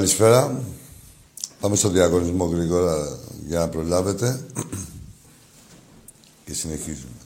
Καλησπέρα. 0.00 0.62
Πάμε 1.60 1.76
στο 1.76 1.88
διαγωνισμό 1.88 2.44
γρήγορα 2.44 3.18
για 3.46 3.58
να 3.58 3.68
προλάβετε. 3.68 4.40
Και 6.44 6.54
συνεχίζουμε. 6.54 7.20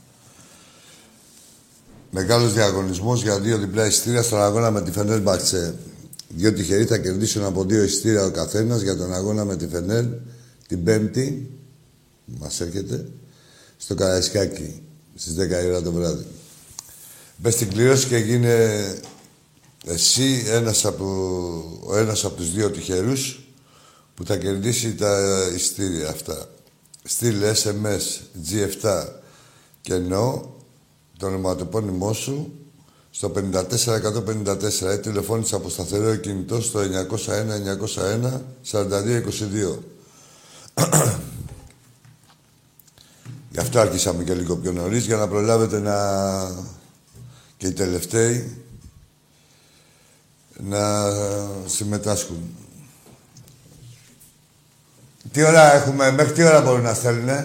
Μεγάλος 2.10 2.52
διαγωνισμός 2.52 3.22
για 3.22 3.40
δύο 3.40 3.58
διπλά 3.58 3.86
εισιτήρια 3.86 4.22
στον 4.22 4.42
αγώνα 4.42 4.70
με 4.70 4.82
τη 4.82 4.90
Φενέλ 4.90 5.20
Μπαξέ. 5.20 5.74
Δύο 6.28 6.52
τυχεροί 6.52 6.84
θα 6.84 6.98
κερδίσουν 6.98 7.44
από 7.44 7.64
δύο 7.64 7.82
εισιτήρια 7.82 8.24
ο 8.24 8.30
καθένας 8.30 8.80
για 8.80 8.96
τον 8.96 9.14
αγώνα 9.14 9.44
με 9.44 9.56
τη 9.56 9.68
Φενέλ 9.68 10.06
την 10.66 10.84
Πέμπτη, 10.84 11.50
μας 12.24 12.60
έρχεται, 12.60 13.08
στο 13.76 13.94
Καραϊσκάκι, 13.94 14.82
στις 15.14 15.34
10 15.34 15.64
η 15.64 15.66
ώρα 15.66 15.82
το 15.82 15.92
βράδυ. 15.92 16.26
Μπες 17.36 17.54
στην 17.54 17.68
κλήρωση 17.68 18.06
και 18.06 18.16
γίνε 18.16 18.84
εσύ 19.84 20.44
ένας 20.46 20.84
από, 20.84 21.06
ο 21.86 21.96
ένας 21.96 22.24
από 22.24 22.34
τους 22.34 22.52
δύο 22.52 22.70
τυχερούς 22.70 23.48
που 24.14 24.24
θα 24.24 24.36
κερδίσει 24.36 24.94
τα 24.94 25.42
ειστήρια 25.54 26.08
αυτά. 26.08 26.48
Στείλε 27.04 27.52
SMS 27.62 28.02
G7 28.50 29.06
και 29.80 29.94
ενώ 29.94 30.54
το 31.18 31.26
ονοματοπώνυμό 31.26 32.12
σου 32.12 32.52
στο 33.10 33.32
54154 33.34 34.94
ή 34.94 34.98
τηλεφώνησε 34.98 35.54
από 35.54 35.68
σταθερό 35.68 36.16
κινητό 36.16 36.60
στο 36.60 36.80
901 36.80 36.84
901 37.94 38.40
4222. 38.70 39.78
Γι' 43.50 43.60
αυτό 43.60 43.78
άρχισαμε 43.78 44.24
και 44.24 44.34
λίγο 44.34 44.56
πιο 44.56 44.72
νωρίς 44.72 45.04
για 45.04 45.16
να 45.16 45.28
προλάβετε 45.28 45.78
να. 45.78 45.96
και 47.56 47.66
οι 47.66 47.72
τελευταίοι 47.72 48.63
να 50.56 51.10
συμμετάσχουν. 51.66 52.56
Τι 55.32 55.42
ώρα 55.42 55.74
έχουμε, 55.74 56.10
μέχρι 56.10 56.32
τι 56.32 56.42
ώρα 56.42 56.60
μπορούν 56.60 56.82
να 56.82 56.94
στέλνουνε; 56.94 57.44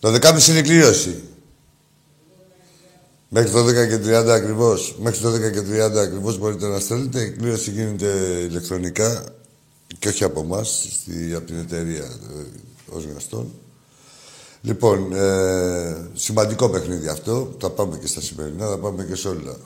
Το 0.00 0.08
10.30 0.12 0.48
είναι 0.48 0.58
η 0.58 0.62
κλήρωση. 0.62 1.22
Μέχρι 3.28 3.50
το 3.50 3.64
10 3.64 3.88
και 3.88 3.96
30 3.96 4.28
ακριβώς. 4.28 4.96
Μέχρι 5.00 5.20
το 5.20 5.32
10 5.32 5.52
και 5.52 5.60
30 5.60 5.96
ακριβώς 5.96 6.38
μπορείτε 6.38 6.66
να 6.66 6.78
στέλνετε. 6.78 7.20
Η 7.22 7.30
κλήρωση 7.30 7.70
γίνεται 7.70 8.06
ηλεκτρονικά 8.48 9.24
και 9.98 10.08
όχι 10.08 10.24
από 10.24 10.40
εμάς, 10.40 10.86
από 11.36 11.46
την 11.46 11.58
εταιρεία 11.58 12.04
ε, 12.04 12.96
ως 12.96 13.04
γνωστόν. 13.04 13.52
Λοιπόν, 14.62 15.12
ε, 15.12 16.08
σημαντικό 16.14 16.68
παιχνίδι 16.68 17.08
αυτό. 17.08 17.54
Θα 17.60 17.70
πάμε 17.70 17.98
και 17.98 18.06
στα 18.06 18.20
σημερινά, 18.20 18.66
θα 18.66 18.78
πάμε 18.78 19.04
και 19.04 19.14
σε 19.14 19.28
όλα. 19.28 19.56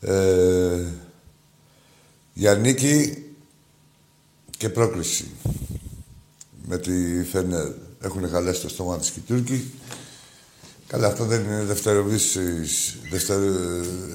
Ε, 0.00 0.84
για 2.32 2.54
νίκη 2.54 3.24
και 4.56 4.68
πρόκληση 4.68 5.30
με 6.66 6.78
τη 6.78 7.24
Φενέρ. 7.24 7.68
Έχουν 8.00 8.28
χαλέσει 8.28 8.60
το 8.60 8.68
στόμα 8.68 8.98
της 8.98 9.10
και 9.10 9.18
οι 9.18 9.22
Τούρκοι. 9.22 9.70
Καλά, 10.86 11.06
αυτό 11.06 11.24
δεν 11.24 11.44
είναι 11.44 11.62
δευτεροβήσης, 11.62 12.96
δευτερο, 13.10 13.44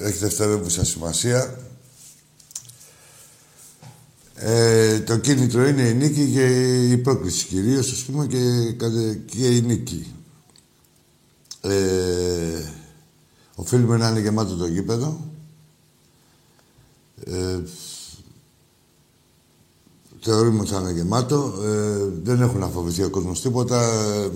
έχει 0.02 0.18
δευτεροβήσα 0.18 0.84
σημασία. 0.84 1.58
Ε, 4.34 5.00
το 5.00 5.16
κίνητρο 5.16 5.66
είναι 5.66 5.82
η 5.82 5.94
νίκη 5.94 6.30
και 6.32 6.46
η 6.90 6.96
πρόκληση 6.96 7.46
κυρίως, 7.46 7.92
ας 7.92 8.02
πούμε, 8.02 8.26
και, 8.26 8.72
και 9.26 9.56
η 9.56 9.60
νίκη. 9.60 10.14
Ε, 11.60 12.72
οφείλουμε 13.54 13.96
να 13.96 14.08
είναι 14.08 14.20
γεμάτο 14.20 14.56
το 14.56 14.66
γήπεδο. 14.66 15.25
Ε, 17.24 17.60
θεωρούμε 20.20 20.60
ότι 20.60 20.70
θα 20.70 20.80
είναι 20.80 20.90
γεμάτο. 20.90 21.54
Ε, 21.62 22.08
δεν 22.22 22.42
έχουν 22.42 22.60
να 22.60 22.68
φοβηθεί 22.68 23.02
ο 23.02 23.10
κόσμος 23.10 23.40
τίποτα. 23.40 23.82
Ε, 23.82 24.30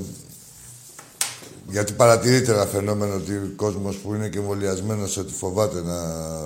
γιατί 1.69 1.93
παρατηρείται 1.93 2.53
ένα 2.53 2.67
φαινόμενο 2.67 3.15
ότι 3.15 3.33
ο 3.33 3.53
κόσμος 3.57 3.97
που 3.97 4.15
είναι 4.15 4.29
και 4.29 4.39
εμβολιασμένος 4.39 5.17
ότι 5.17 5.33
φοβάται 5.33 5.83
να 5.83 5.97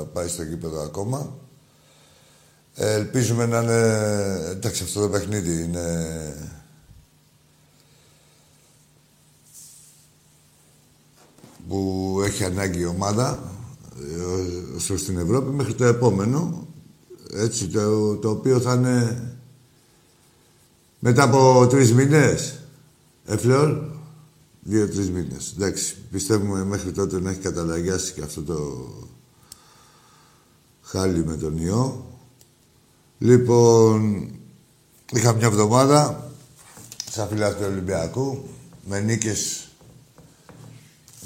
πάει 0.05 0.29
στο 0.29 0.43
γήπεδο 0.43 0.83
ακόμα. 0.83 1.35
Ε, 2.75 2.93
ελπίζουμε 2.93 3.47
να 3.47 3.61
είναι... 3.61 4.49
Εντάξει, 4.51 4.83
αυτό 4.83 5.01
το 5.01 5.09
παιχνίδι 5.09 5.63
είναι... 5.63 6.53
που 11.69 12.21
έχει 12.25 12.45
ανάγκη 12.45 12.81
η 12.81 12.87
ομάδα 12.87 13.54
ε, 14.93 14.97
στην 14.97 15.19
Ευρώπη 15.19 15.51
μέχρι 15.51 15.75
το 15.75 15.85
επόμενο 15.85 16.67
έτσι, 17.33 17.69
το, 17.69 18.17
το 18.17 18.31
οποίο 18.31 18.61
θα 18.61 18.75
είναι 18.75 19.37
μετά 20.99 21.23
από 21.23 21.67
τρεις 21.71 21.93
μήνες. 21.93 22.59
Εφλεόλ, 23.27 23.77
δύο-τρεις 24.63 25.11
μήνες. 25.11 25.53
Εντάξει, 25.57 25.97
πιστεύουμε 26.11 26.65
μέχρι 26.65 26.93
τότε 26.93 27.21
να 27.21 27.31
έχει 27.31 27.41
καταλαγιάσει 27.41 28.13
και 28.13 28.23
αυτό 28.23 28.43
το 28.43 28.89
χάλι 30.83 31.25
με 31.25 31.37
τον 31.37 31.59
ιό. 31.59 32.07
Λοιπόν, 33.19 34.31
είχα 35.13 35.35
μια 35.35 35.47
εβδομάδα 35.47 36.31
σαν 37.11 37.29
φιλάθλη 37.29 37.65
του 37.65 37.71
Ολυμπιακού 37.71 38.49
με 38.89 39.01
νίκες 39.01 39.64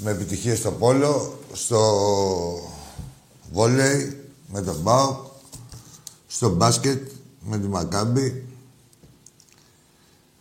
με 0.03 0.11
επιτυχίες 0.11 0.57
στο 0.57 0.71
πόλο, 0.71 1.39
στο 1.53 1.79
βόλεϊ 3.51 4.31
με 4.51 4.61
τον 4.61 4.75
Μπάουκ, 4.81 5.17
στο 6.27 6.49
μπάσκετ 6.49 7.11
με 7.41 7.59
τη 7.59 7.67
Μακάμπη, 7.67 8.43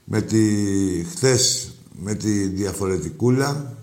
με 0.04 0.22
τη 0.22 1.04
χθες 1.04 1.72
με 2.02 2.14
τη 2.14 2.46
διαφορετικούλα 2.46 3.76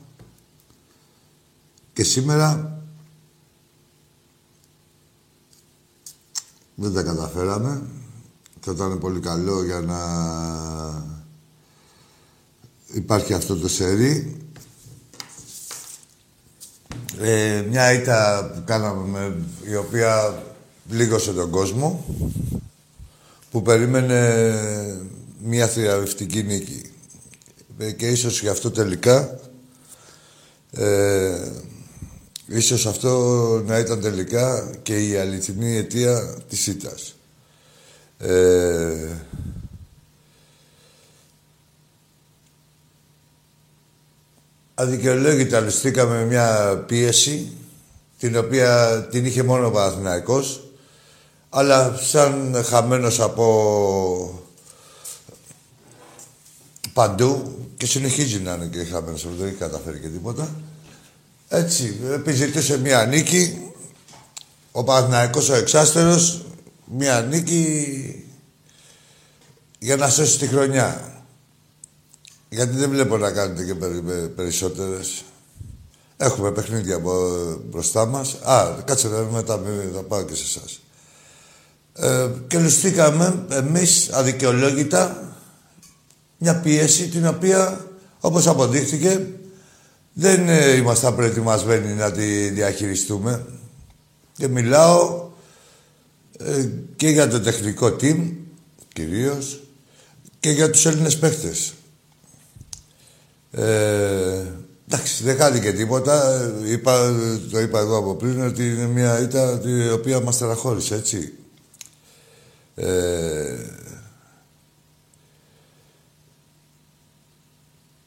και 1.94 2.04
σήμερα 2.04 2.80
δεν 6.76 6.94
τα 6.94 7.04
καταφέραμε. 7.04 7.82
Θα 8.60 8.72
ήταν 8.72 9.00
πολύ 9.00 9.20
καλό 9.20 9.64
για 9.64 9.82
να 9.82 10.00
υπάρχει 12.94 13.34
αυτό 13.34 13.58
το 13.58 13.68
σερί. 13.68 14.45
Ε, 17.22 17.64
μια 17.70 17.94
ήττα 17.94 18.52
που 18.56 18.62
κάναμε, 18.66 19.36
η 19.70 19.76
οποία 19.76 20.44
πλήγωσε 20.90 21.34
τον 21.34 21.50
κόσμο, 21.50 22.06
που 23.52 23.62
περίμενε 23.62 24.46
μια 25.44 25.68
θριαβευτική 25.68 26.44
νίκη. 26.44 26.82
Ε, 27.78 27.92
και 27.92 28.08
ίσως 28.08 28.42
γι' 28.42 28.48
αυτό 28.48 28.72
τελικά, 28.72 29.40
ε, 30.72 31.52
ίσως 32.48 32.86
αυτό 32.86 33.64
να 33.66 33.78
ήταν 33.78 34.02
τελικά 34.02 34.72
και 34.84 35.08
η 35.08 35.16
αληθινή 35.16 35.76
αιτία 35.76 36.38
της 36.50 36.68
ήττας. 36.68 37.16
Ε, 38.18 39.16
αδικαιολόγητα 44.76 45.60
ληστήκαμε 45.60 46.26
μια 46.26 46.78
πίεση 46.88 47.52
την 48.20 48.38
οποία 48.38 49.02
την 49.12 49.26
είχε 49.26 49.44
μόνο 49.44 49.68
ο 49.68 49.72
Παναθηναϊκός 49.72 50.70
αλλά 51.50 52.00
σαν 52.02 52.64
χαμένος 52.66 53.20
από 53.20 54.46
παντού 56.94 57.60
και 57.78 57.86
συνεχίζει 57.86 58.40
να 58.40 58.54
είναι 58.54 58.66
και 58.66 58.84
χαμένος, 58.84 59.28
δεν 59.38 59.48
έχει 59.48 59.56
καταφέρει 59.56 60.00
και 60.00 60.08
τίποτα. 60.08 60.50
Έτσι, 61.50 62.00
επιζητούσε 62.14 62.78
μια 62.78 63.06
νίκη, 63.06 63.72
ο 64.72 64.84
Παναθηναϊκός 64.84 65.50
ο 65.50 65.56
εξάστερος, 65.56 66.42
μια 66.86 67.22
νίκη 67.22 68.26
για 69.80 69.96
να 69.96 70.10
σώσει 70.10 70.40
τη 70.40 70.48
χρονιά. 70.48 71.15
Γιατί 72.56 72.76
δεν 72.76 72.90
βλέπω 72.90 73.18
να 73.18 73.32
κάνετε 73.32 73.64
και 73.64 73.74
περισσότερες. 74.36 75.24
Έχουμε 76.18 76.52
παιχνίδια 76.52 77.00
μπροστά 77.70 78.06
μας. 78.06 78.34
Α, 78.34 78.76
κάτσε 78.86 79.08
να 79.08 79.22
μετά, 79.22 79.62
θα 79.94 80.02
πάω 80.02 80.24
και 80.24 80.36
σε 80.36 80.44
εσάς. 80.44 80.80
Ε, 81.94 82.30
και 82.48 82.60
λουστήκαμε 82.60 83.46
εμείς 83.50 84.10
αδικαιολόγητα 84.10 85.36
μια 86.38 86.60
πίεση 86.60 87.08
την 87.08 87.28
οποία, 87.28 87.86
όπως 88.20 88.48
αποδείχθηκε, 88.48 89.28
δεν 90.14 90.50
ε, 90.50 90.76
ήμασταν 90.76 91.16
προετοιμασμένοι 91.16 91.94
να 91.94 92.12
τη 92.12 92.50
διαχειριστούμε. 92.50 93.46
Και 94.38 94.48
μιλάω 94.48 95.30
ε, 96.38 96.70
και 96.96 97.08
για 97.08 97.28
το 97.28 97.42
τεχνικό 97.42 97.96
team, 98.02 98.32
κυρίως, 98.94 99.60
και 100.40 100.50
για 100.50 100.70
τους 100.70 100.86
Έλληνες 100.86 101.18
παίχτες. 101.18 101.74
Ε, 103.58 104.42
εντάξει, 104.88 105.24
δεν 105.24 105.38
χάθηκε 105.38 105.72
τίποτα. 105.72 106.42
Είπα, 106.66 107.14
το 107.52 107.60
είπα 107.60 107.80
εγώ 107.80 107.98
από 107.98 108.16
πριν 108.16 108.42
ότι 108.42 108.74
είναι 108.74 108.86
μια 108.86 109.20
ήττα 109.20 109.62
η 109.64 109.90
οποία 109.90 110.20
μας 110.20 110.38
τεραχώρησε, 110.38 110.96
έτσι. 110.96 111.34
Ε, 112.76 113.56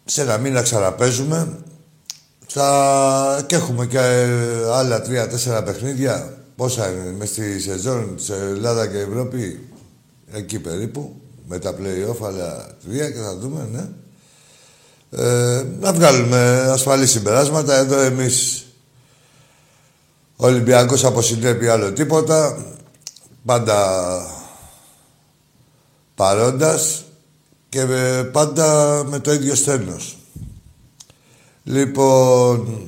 σε 0.05 0.23
ένα 0.23 0.39
μήνα 0.39 0.63
ξαναπέζουμε. 0.63 1.59
Θα... 2.47 3.45
Και 3.47 3.55
έχουμε 3.55 3.87
και 3.87 3.99
ε, 3.99 4.73
άλλα 4.73 5.03
τρία-τέσσερα 5.03 5.63
παιχνίδια. 5.63 6.43
Πόσα 6.57 6.91
είναι 6.91 7.13
μες 7.13 7.29
στη 7.29 7.61
σεζόν 7.61 8.15
σε 8.19 8.35
Ελλάδα 8.35 8.87
και 8.87 8.99
Ευρώπη. 8.99 9.69
Εκεί 10.33 10.59
περίπου. 10.59 11.21
Με 11.49 11.59
τα 11.59 11.75
play-off, 11.75 12.27
άλλα 12.27 12.67
τρία 12.85 13.11
και 13.11 13.19
θα 13.19 13.37
δούμε, 13.37 13.69
ναι. 13.73 13.89
Ε, 15.11 15.65
να 15.81 15.93
βγάλουμε 15.93 16.69
ασφαλή 16.71 17.07
συμπεράσματα. 17.07 17.75
Εδώ 17.75 17.99
εμείς 17.99 18.67
ο 20.37 20.47
Ολυμπιακός 20.47 21.05
από 21.05 21.23
συνέπεια 21.23 21.73
άλλο 21.73 21.93
τίποτα. 21.93 22.67
Πάντα 23.45 24.21
παρόντας 26.15 27.05
και 27.69 27.85
πάντα 28.33 29.03
με 29.05 29.19
το 29.19 29.33
ίδιο 29.33 29.55
στένος. 29.55 30.19
Λοιπόν, 31.65 32.87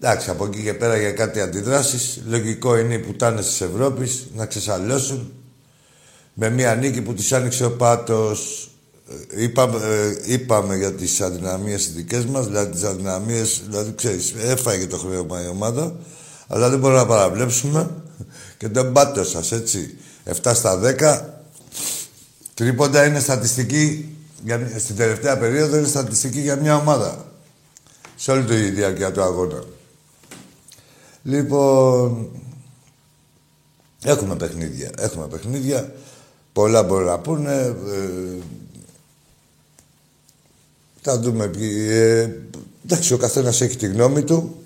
εντάξει, 0.00 0.30
από 0.30 0.44
εκεί 0.46 0.62
και 0.62 0.74
πέρα 0.74 0.98
για 0.98 1.12
κάτι 1.12 1.40
αντιδράσεις, 1.40 2.22
λογικό 2.26 2.76
είναι 2.76 2.94
οι 2.94 2.98
πουτάνες 2.98 3.46
της 3.46 3.60
Ευρώπης 3.60 4.26
να 4.34 4.46
ξεσαλώσουν 4.46 5.32
με 6.34 6.50
μια 6.50 6.74
νίκη 6.74 7.02
που 7.02 7.14
της 7.14 7.32
άνοιξε 7.32 7.64
ο 7.64 7.76
Πάτος 7.76 8.70
ε, 8.70 8.75
είπαμε, 9.36 9.78
ε, 9.84 10.32
είπαμε 10.32 10.76
για 10.76 10.92
τις 10.92 11.20
αδυναμίες 11.20 11.92
δικές 11.92 12.24
μας, 12.24 12.46
δηλαδή 12.46 12.70
τις 12.70 12.82
αδυναμίες, 12.82 13.62
δηλαδή 13.64 13.94
ξέρεις, 13.94 14.34
έφαγε 14.38 14.86
το 14.86 14.96
χρέωμα 14.96 15.44
η 15.44 15.48
ομάδα, 15.48 15.96
αλλά 16.46 16.70
δεν 16.70 16.78
μπορούμε 16.78 17.00
να 17.00 17.06
παραβλέψουμε 17.06 17.90
και 18.58 18.68
τον 18.68 18.92
πάτο 18.92 19.24
σας, 19.24 19.52
έτσι. 19.52 19.98
7 20.42 20.52
στα 20.54 20.80
10, 20.82 21.20
τρίποντα 22.54 23.06
είναι 23.06 23.20
στατιστική, 23.20 24.16
για, 24.44 24.70
στην 24.78 24.96
τελευταία 24.96 25.38
περίοδο 25.38 25.76
είναι 25.76 25.86
στατιστική 25.86 26.40
για 26.40 26.56
μια 26.56 26.76
ομάδα. 26.76 27.24
Σε 28.16 28.30
όλη 28.30 28.44
τη 28.44 28.70
διάρκεια 28.70 29.12
του 29.12 29.22
αγώνα. 29.22 29.64
Λοιπόν, 31.22 32.28
έχουμε 34.04 34.36
παιχνίδια, 34.36 34.90
έχουμε 34.98 35.26
παιχνίδια. 35.26 35.92
Πολλά 36.52 36.82
μπορούν 36.82 37.06
να 37.06 37.18
πούνε. 37.18 37.52
Ε, 37.52 38.42
θα 41.06 41.18
δούμε. 41.18 41.50
Ε, 41.88 42.28
εντάξει, 42.84 43.12
ο 43.12 43.16
καθένας 43.16 43.60
έχει 43.60 43.76
τη 43.76 43.86
γνώμη 43.86 44.22
του. 44.22 44.56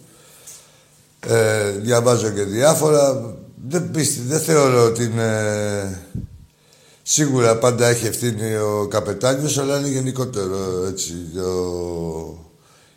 Ε, 1.26 1.70
διαβάζω 1.70 2.30
και 2.30 2.42
διάφορα. 2.42 3.35
Δεν, 3.68 3.90
πίστη, 3.90 4.20
δεν 4.20 4.40
θεωρώ 4.40 4.85
ότι 4.85 5.04
είναι... 5.04 6.09
Σίγουρα 7.02 7.59
πάντα 7.59 7.87
έχει 7.87 8.06
ευθύνη 8.06 8.56
ο 8.56 8.87
καπετάνιος, 8.90 9.59
αλλά 9.59 9.78
είναι 9.78 9.88
γενικότερο 9.88 10.87
έτσι. 10.88 11.12
Το... 11.35 12.44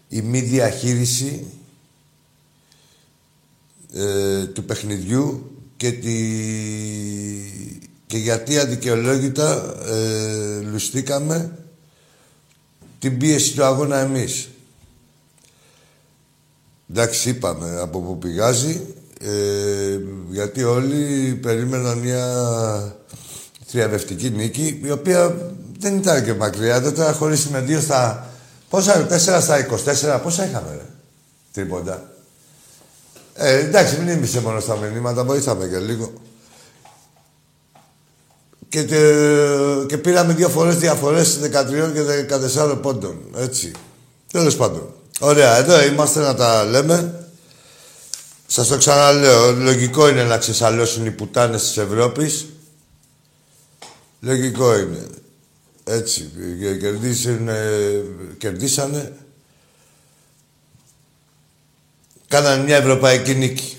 Η 0.07 0.21
μη 0.21 0.39
διαχείριση 0.39 1.45
ε, 3.93 4.45
του 4.45 4.63
παιχνιδιού 4.63 5.51
και, 5.77 5.91
τη... 5.91 6.15
και 8.05 8.17
γιατί 8.17 8.57
αδικαιολόγητα 8.57 9.75
ε, 9.85 10.61
λουστήκαμε 10.61 11.62
την 13.03 13.17
πίεση 13.17 13.53
του 13.55 13.63
αγώνα 13.63 13.97
εμείς. 13.97 14.49
Εντάξει, 16.89 17.29
είπαμε 17.29 17.79
από 17.81 17.99
πού 17.99 18.17
πηγάζει, 18.17 18.81
ε, 19.21 19.99
γιατί 20.29 20.63
όλοι 20.63 21.33
περίμεναν 21.41 21.97
μια 21.97 22.25
θριαβευτική 23.65 24.29
νίκη, 24.29 24.81
η 24.83 24.91
οποία 24.91 25.51
δεν 25.79 25.97
ήταν 25.97 26.23
και 26.23 26.33
μακριά. 26.33 26.81
Δεν 26.81 26.95
τώρα 26.95 27.13
χωρίσει 27.13 27.49
με 27.49 27.59
δύο 27.59 27.79
στα... 27.79 28.29
Πόσα, 28.69 29.05
τέσσερα 29.05 29.41
στα 29.41 29.67
24, 30.17 30.19
πόσα 30.23 30.45
είχαμε, 30.45 30.71
ρε. 30.71 30.85
Τίποτα. 31.51 32.11
Ε, 33.33 33.57
εντάξει, 33.57 33.97
μην 33.97 34.07
είμαι 34.07 34.41
μόνο 34.43 34.59
στα 34.59 34.75
μηνύματα, 34.75 35.23
βοήθαμε 35.23 35.67
και 35.67 35.77
λίγο. 35.77 36.13
Και, 38.73 38.83
και 39.87 39.97
πήραμε 39.97 40.33
δύο 40.33 40.49
φορές 40.49 40.77
διαφορές 40.77 41.39
13 41.43 41.47
και 41.93 42.01
14 42.65 42.81
πόντων. 42.81 43.17
Έτσι. 43.35 43.71
Τέλος 44.31 44.55
πάντων. 44.55 44.93
Ωραία, 45.19 45.57
εδώ 45.57 45.83
είμαστε 45.83 46.19
να 46.19 46.35
τα 46.35 46.63
λέμε. 46.63 47.27
Σας 48.47 48.67
το 48.67 48.77
ξαναλέω, 48.77 49.51
λογικό 49.51 50.09
είναι 50.09 50.23
να 50.23 50.37
ξεσαλώσουν 50.37 51.05
οι 51.05 51.11
πουτάνες 51.11 51.61
της 51.61 51.77
Ευρώπης. 51.77 52.45
Λογικό 54.19 54.77
είναι. 54.77 55.07
Έτσι, 55.83 56.31
κερδίσουν, 56.79 57.49
κερδίσανε. 58.37 59.13
Κάνανε 62.27 62.63
μια 62.63 62.75
ευρωπαϊκή 62.75 63.35
νίκη 63.35 63.77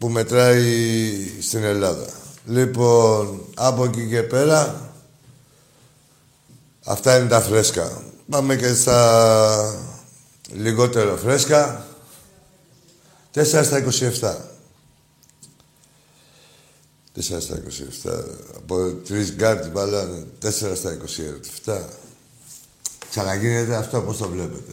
που 0.00 0.08
μετράει 0.08 0.62
στην 1.40 1.64
Ελλάδα. 1.64 2.06
Λοιπόν, 2.46 3.44
από 3.54 3.84
εκεί 3.84 4.08
και 4.08 4.22
πέρα, 4.22 4.90
αυτά 6.84 7.18
είναι 7.18 7.28
τα 7.28 7.40
φρέσκα. 7.40 8.02
Πάμε 8.30 8.56
και 8.56 8.74
στα 8.74 9.74
λιγότερο 10.52 11.16
φρέσκα. 11.16 11.86
4 13.34 13.44
στα 13.44 13.78
27. 13.78 14.36
4 17.14 17.40
στα 17.40 17.62
27. 18.04 18.24
Από 18.56 18.92
τρεις 19.06 19.32
γκάρτς 19.32 19.70
βάλανε 19.72 20.26
4 20.42 20.50
στα 20.74 20.98
27. 21.64 21.80
Ξαναγίνεται 23.10 23.76
αυτό, 23.76 24.00
πώς 24.00 24.16
το 24.16 24.28
βλέπετε. 24.28 24.72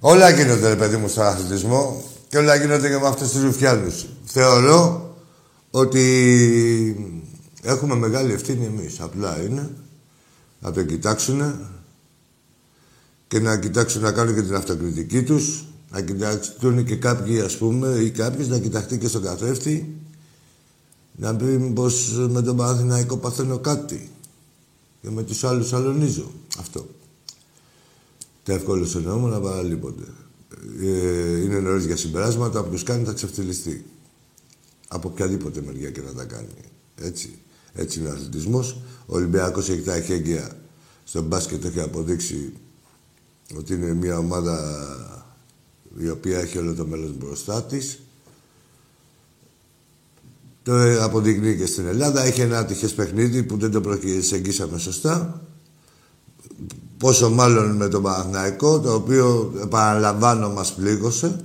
Όλα 0.00 0.30
γίνονται, 0.30 0.68
ρε 0.68 0.76
παιδί 0.76 0.96
μου, 0.96 1.08
στον 1.08 1.24
αθλητισμό. 1.24 2.02
Και 2.32 2.38
όλα 2.38 2.54
γίνονται 2.54 2.88
και 2.88 2.98
με 2.98 3.06
αυτές 3.06 3.30
τις 3.30 3.42
ρουφιάνους. 3.42 4.06
Θεωρώ 4.24 5.14
ότι 5.70 7.24
έχουμε 7.62 7.94
μεγάλη 7.94 8.32
ευθύνη 8.32 8.64
εμείς. 8.64 9.00
Απλά 9.00 9.42
είναι 9.42 9.70
να 10.60 10.72
το 10.72 10.82
κοιτάξουν 10.82 11.54
και 13.28 13.40
να 13.40 13.58
κοιτάξουν 13.58 14.02
να 14.02 14.12
κάνουν 14.12 14.34
και 14.34 14.42
την 14.42 14.54
αυτοκριτική 14.54 15.22
τους. 15.22 15.64
Να 15.90 16.00
κοιτάξουν 16.00 16.84
και 16.84 16.96
κάποιοι, 16.96 17.40
ας 17.40 17.56
πούμε, 17.56 17.88
ή 17.88 18.10
κάποιος 18.10 18.48
να 18.48 18.58
κοιταχτεί 18.58 18.98
και 18.98 19.08
στον 19.08 19.22
καθρέφτη. 19.22 19.96
Να 21.16 21.36
πεις 21.36 21.72
πως 21.74 22.10
με 22.30 22.42
τον 22.42 22.56
Παναθηναϊκό 22.56 23.16
παθαίνω 23.16 23.58
κάτι. 23.58 24.10
Και 25.02 25.10
με 25.10 25.22
τους 25.22 25.44
άλλους 25.44 25.72
αλωνίζω. 25.72 26.30
Αυτό. 26.58 26.86
Τα 28.42 28.52
εύκολο 28.52 28.88
εννοούμε 28.96 29.28
να 29.28 29.40
παραλείπονται 29.40 30.04
ε, 30.80 31.40
είναι 31.40 31.60
νωρίς 31.60 31.84
για 31.84 31.96
συμπεράσματα, 31.96 32.58
από 32.58 32.70
τους 32.70 32.82
κάνει 32.82 33.04
θα 33.04 33.12
ξεφτυλιστεί. 33.12 33.84
Από 34.88 35.08
οποιαδήποτε 35.08 35.62
μεριά 35.66 35.90
και 35.90 36.00
να 36.00 36.12
τα 36.12 36.24
κάνει. 36.24 36.54
Έτσι. 36.94 37.38
Έτσι 37.74 37.98
είναι 37.98 38.08
ο 38.08 38.12
αθλητισμός. 38.12 38.80
Ο 39.06 39.16
Ολυμπιακός 39.16 39.68
έχει 39.68 39.80
τα 39.82 39.94
εχέγγυα 39.94 40.56
στο 41.04 41.22
μπάσκετ, 41.22 41.64
έχει 41.64 41.80
αποδείξει 41.80 42.52
ότι 43.56 43.74
είναι 43.74 43.94
μια 43.94 44.18
ομάδα 44.18 44.56
η 45.98 46.08
οποία 46.08 46.38
έχει 46.38 46.58
όλο 46.58 46.74
το 46.74 46.86
μέλλον 46.86 47.14
μπροστά 47.18 47.64
της. 47.64 47.98
Το 50.62 51.02
αποδεικνύει 51.02 51.56
και 51.56 51.66
στην 51.66 51.86
Ελλάδα. 51.86 52.22
Έχει 52.22 52.40
ένα 52.40 52.58
ατυχές 52.58 52.94
παιχνίδι 52.94 53.42
που 53.42 53.56
δεν 53.56 53.70
το 53.70 53.80
προσεγγίσαμε 53.80 54.78
σωστά. 54.78 55.42
Πόσο 57.02 57.30
μάλλον 57.30 57.76
με 57.76 57.88
τον 57.88 58.02
Παναθηναϊκό, 58.02 58.80
το 58.80 58.94
οποίο, 58.94 59.52
επαναλαμβάνω, 59.62 60.50
μας 60.50 60.72
πλήγωσε. 60.72 61.36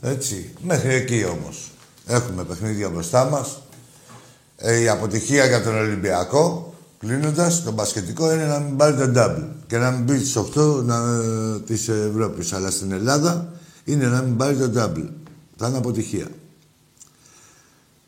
Έτσι. 0.00 0.54
Μέχρι 0.62 0.94
εκεί 0.94 1.24
όμως. 1.24 1.70
Έχουμε 2.06 2.44
παιχνίδια 2.44 2.88
μπροστά 2.88 3.24
μας. 3.24 3.62
Ε, 4.56 4.80
η 4.80 4.88
αποτυχία 4.88 5.46
για 5.46 5.62
τον 5.62 5.74
Ολυμπιακό, 5.76 6.74
κλείνοντας 6.98 7.62
τον 7.62 7.74
μπασκετικό, 7.74 8.32
είναι 8.32 8.46
να 8.46 8.58
μην 8.58 8.76
πάρει 8.76 8.96
τον 8.96 9.12
double 9.16 9.46
και 9.66 9.78
να 9.78 9.90
μην 9.90 10.02
μπει 10.02 10.18
στις 10.18 10.36
8 10.36 10.82
να, 10.84 11.20
της 11.66 11.88
Ευρώπης. 11.88 12.52
Αλλά 12.52 12.70
στην 12.70 12.92
Ελλάδα 12.92 13.52
είναι 13.84 14.06
να 14.06 14.22
μην 14.22 14.36
πάρει 14.36 14.56
τον 14.56 14.72
double. 14.76 15.08
Θα 15.56 15.68
είναι 15.68 15.76
αποτυχία. 15.76 16.26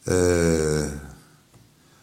Ε, 0.04 0.88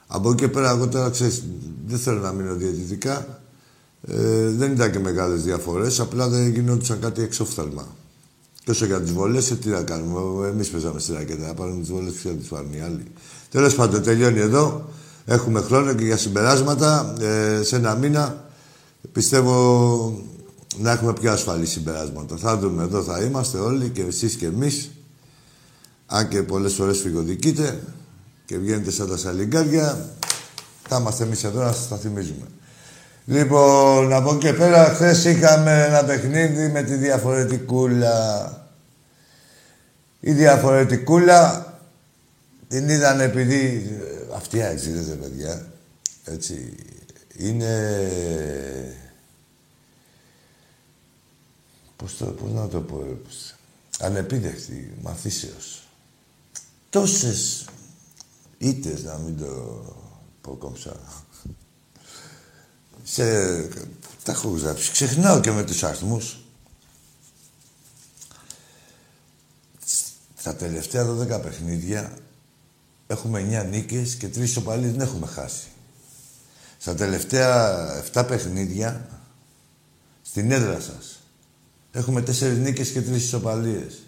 από 0.08 0.30
εκεί 0.30 0.42
και 0.42 0.48
πέρα, 0.48 0.70
εγώ 0.70 0.88
τώρα 0.88 1.10
ξέρεις, 1.10 1.44
δεν 1.86 2.00
θέλω 2.00 2.20
να 2.20 2.32
μείνω 2.32 2.54
διαιτητικά. 2.54 3.43
Ε, 4.08 4.50
δεν 4.50 4.72
ήταν 4.72 4.92
και 4.92 5.00
μεγάλες 5.00 5.44
διαφορές, 5.44 6.00
απλά 6.00 6.28
δεν 6.28 6.48
γινόντουσαν 6.48 7.00
κάτι 7.00 7.22
εξόφθαλμα. 7.22 7.96
Και 8.64 8.72
όσο 8.72 8.86
για 8.86 9.02
τις 9.02 9.12
βολές, 9.12 9.52
ε, 9.52 9.56
τι 9.56 9.70
να 9.70 9.84
κάνουμε. 9.84 10.48
Εμείς 10.48 10.70
παίζαμε 10.70 11.00
στη 11.00 11.14
ρακέτα. 11.14 11.48
Να 11.48 11.54
πάρουμε 11.54 11.80
τις 11.80 11.90
βολές, 11.90 12.14
ποιο 12.14 12.32
να 12.32 12.38
τις 12.38 12.48
πάρουν 12.48 12.74
οι 12.74 12.82
άλλοι. 12.82 13.04
Τέλος 13.50 13.76
πάντων, 13.76 14.04
τελειώνει 14.04 14.40
εδώ. 14.40 14.90
Έχουμε 15.26 15.62
χρόνο 15.62 15.94
και 15.94 16.04
για 16.04 16.18
συμπεράσματα. 16.18 17.14
Ε, 17.20 17.64
σε 17.64 17.76
ένα 17.76 17.96
μήνα 17.96 18.46
πιστεύω 19.12 20.24
να 20.78 20.92
έχουμε 20.92 21.14
πιο 21.14 21.32
ασφαλή 21.32 21.66
συμπεράσματα. 21.66 22.38
Θα 22.38 22.58
δούμε 22.58 22.84
εδώ, 22.84 23.02
θα 23.02 23.22
είμαστε 23.22 23.58
όλοι 23.58 23.90
και 23.90 24.02
εσείς 24.02 24.36
και 24.36 24.46
εμείς. 24.46 24.92
Αν 26.06 26.28
και 26.28 26.44
πολλές 26.44 26.74
φορές 26.74 27.00
φυγοδικείτε 27.00 27.84
και 28.46 28.58
βγαίνετε 28.58 28.92
σαν 28.92 29.10
τα 29.10 29.18
σαλιγκάρια, 29.18 30.10
θα 30.88 30.98
είμαστε 31.00 31.24
εμείς 31.24 31.44
εδώ 31.44 31.64
να 31.64 31.72
σας 31.72 31.88
τα 31.88 31.98
θυμίζουμε. 31.98 32.46
Λοιπόν, 33.26 34.14
από 34.14 34.30
εκεί 34.30 34.46
και 34.46 34.54
πέρα, 34.54 34.84
χθες 34.86 35.26
είχαμε 35.26 35.84
ένα 35.84 36.04
παιχνίδι 36.04 36.68
με 36.68 36.84
τη 36.84 36.96
διαφορετικούλα. 36.96 38.68
Η 40.20 40.32
διαφορετικούλα 40.32 41.68
την 42.68 42.90
είδαν 42.90 43.20
επειδή... 43.20 43.92
Αυτή 44.36 44.58
η 44.58 44.62
παιδιά, 45.16 45.66
έτσι, 46.26 46.76
είναι... 47.38 48.12
Πώς, 51.96 52.18
το, 52.18 52.26
πώς 52.26 52.52
να 52.52 52.68
το 52.68 52.82
πω, 52.82 53.18
ανεπίδεχτη 54.00 54.94
μαθήσεως. 55.02 55.88
Τόσες 56.90 57.66
ήττες, 58.58 59.04
να 59.04 59.18
μην 59.18 59.38
το 59.38 59.82
πω 60.42 60.52
κόμψα. 60.52 61.23
Σε... 63.04 63.24
Τα 64.24 64.32
έχω 64.32 64.50
γράψει. 64.50 64.92
Ξεχνάω 64.92 65.40
και 65.40 65.52
με 65.52 65.64
τους 65.64 65.84
αριθμούς. 65.84 66.38
Στα 70.38 70.56
τελευταία 70.56 71.06
12 71.38 71.42
παιχνίδια 71.42 72.18
έχουμε 73.08 73.64
9 73.66 73.70
νίκες 73.70 74.16
και 74.16 74.28
3 74.28 74.38
ισοπαλίες 74.38 74.92
δεν 74.92 75.02
έχουμε 75.02 75.28
χάσει. 75.28 75.68
Στα 76.78 76.96
τελευταία 76.96 78.04
7 78.14 78.26
παιχνίδια 78.28 79.08
στην 80.22 80.52
έδρα 80.52 80.80
σας 80.80 81.24
έχουμε 81.92 82.22
4 82.22 82.58
νίκες 82.58 82.90
και 82.90 83.00
3 83.00 83.04
ισοπαλίες. 83.16 84.02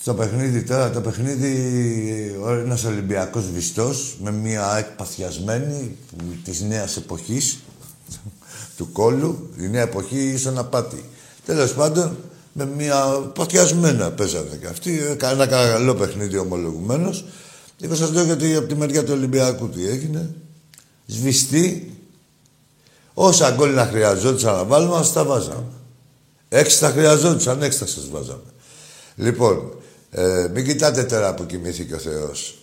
Στο 0.00 0.14
παιχνίδι 0.14 0.62
τώρα, 0.62 0.90
το 0.90 1.00
παιχνίδι 1.00 2.36
ένας 2.64 2.84
Ολυμπιακός 2.84 3.50
βιστός 3.50 4.16
με 4.22 4.30
μια 4.30 4.76
εκπαθιασμένη 4.78 5.96
της 6.44 6.60
νέας 6.60 6.96
εποχής 6.96 7.58
του 8.76 8.92
κόλου, 8.92 9.50
η 9.58 9.68
νέα 9.68 9.82
εποχή 9.82 10.18
ίσον 10.18 10.58
απάτη. 10.58 11.04
Τέλος 11.44 11.72
πάντων, 11.74 12.16
με 12.52 12.66
μια 12.66 13.04
παθιασμένα 13.34 14.10
παίζανε 14.10 14.56
και 14.60 14.66
αυτοί. 14.66 15.00
Ένα 15.20 15.46
καλό 15.46 15.94
παιχνίδι 15.94 16.38
ομολογουμένως. 16.38 17.24
Και 17.76 17.94
σας 17.94 18.12
λέω 18.12 18.24
γιατί 18.24 18.54
από 18.54 18.66
τη 18.66 18.74
μεριά 18.74 19.04
του 19.04 19.12
Ολυμπιακού 19.12 19.68
τι 19.68 19.88
έγινε. 19.88 20.34
Σβηστή. 21.06 21.92
Όσα 23.14 23.50
γκολ 23.50 23.74
να 23.74 23.86
χρειαζόντουσαν 23.86 24.54
να 24.54 24.64
βάλουμε, 24.64 24.96
ας 24.96 25.12
τα 25.12 25.24
βάζαμε. 25.24 25.72
Έξι 26.48 26.80
τα 26.80 26.88
χρειαζόντουσαν, 26.88 27.62
έξι 27.62 27.78
τα 27.78 27.86
σας 27.86 28.08
βάζαμε. 28.08 28.42
Λοιπόν, 29.16 29.72
ε, 30.10 30.48
μην 30.54 30.64
κοιτάτε 30.64 31.04
τώρα 31.04 31.34
που 31.34 31.46
κοιμήθηκε 31.46 31.94
ο 31.94 31.98
Θεός. 31.98 32.58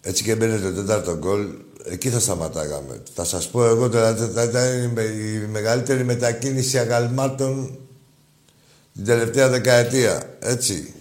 Έτσι 0.00 0.22
και 0.22 0.34
μπαίνει 0.34 0.60
το 0.60 0.72
τέταρτο 0.72 1.16
γκολ, 1.16 1.46
εκεί 1.84 2.10
θα 2.10 2.20
σταματάγαμε. 2.20 3.02
Θα 3.14 3.24
σας 3.24 3.48
πω 3.48 3.64
εγώ 3.64 3.88
τώρα, 3.88 4.16
θα 4.16 4.42
ήταν 4.42 4.82
η 4.84 5.46
μεγαλύτερη 5.50 6.04
μετακίνηση 6.04 6.78
αγαλμάτων 6.78 7.78
την 8.94 9.04
τελευταία 9.04 9.48
δεκαετία. 9.48 10.36
Έτσι. 10.38 10.94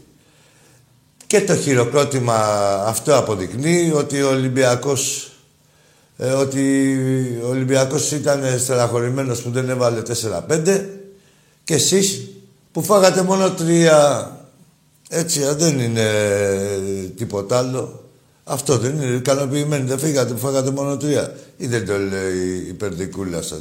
Και 1.27 1.41
το 1.41 1.55
χειροκρότημα 1.55 2.35
αυτό 2.85 3.17
αποδεικνύει 3.17 3.91
ότι 3.95 4.21
ο 4.21 4.29
Ολυμπιακός 4.29 5.31
ε, 6.17 6.31
ότι 6.31 6.87
ο 7.43 7.47
Ολυμπιακός 7.47 8.11
ήταν 8.11 8.59
στεναχωρημένος 8.59 9.41
που 9.41 9.51
δεν 9.51 9.69
έβαλε 9.69 10.01
4-5 10.47 10.85
και 11.63 11.73
εσείς 11.73 12.27
που 12.77 12.83
φάγατε 12.83 13.21
μόνο 13.21 13.51
τρία. 13.51 14.31
Έτσι, 15.09 15.41
δεν 15.57 15.79
είναι 15.79 16.09
τίποτα 17.17 17.57
άλλο. 17.57 18.03
Αυτό 18.43 18.77
δεν 18.77 18.95
είναι 18.95 19.15
ικανοποιημένοι. 19.15 19.87
Δεν 19.87 19.99
φύγατε 19.99 20.33
που 20.33 20.39
φάγατε 20.39 20.71
μόνο 20.71 20.97
τρία. 20.97 21.35
Ή 21.57 21.67
δεν 21.67 21.85
το 21.85 21.97
λέει 21.97 22.65
η 22.67 22.73
περδικούλα 22.73 23.41
σας. 23.41 23.59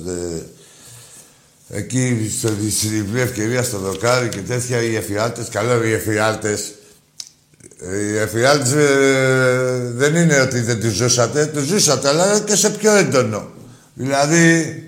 Εκεί 1.68 2.30
στο, 2.38 2.48
στη 2.70 2.86
διπλή 2.86 3.20
ευκαιρία 3.20 3.62
στο 3.62 3.78
δοκάρι 3.78 4.28
και 4.28 4.40
τέτοια 4.40 4.82
οι 4.82 4.96
εφιάλτες. 4.96 5.48
Καλό 5.48 5.84
οι 5.84 5.92
εφιάλτες. 5.92 6.72
Οι 8.12 8.16
εφιάλτες 8.16 8.72
ε, 8.72 9.92
δεν 9.94 10.14
είναι 10.14 10.40
ότι 10.40 10.60
δεν 10.60 10.80
τους 10.80 10.92
ζούσατε. 10.92 11.46
Τους 11.46 11.64
ζούσατε, 11.64 12.08
αλλά 12.08 12.40
και 12.40 12.56
σε 12.56 12.70
πιο 12.70 12.96
έντονο. 12.96 13.50
Δηλαδή, 13.94 14.82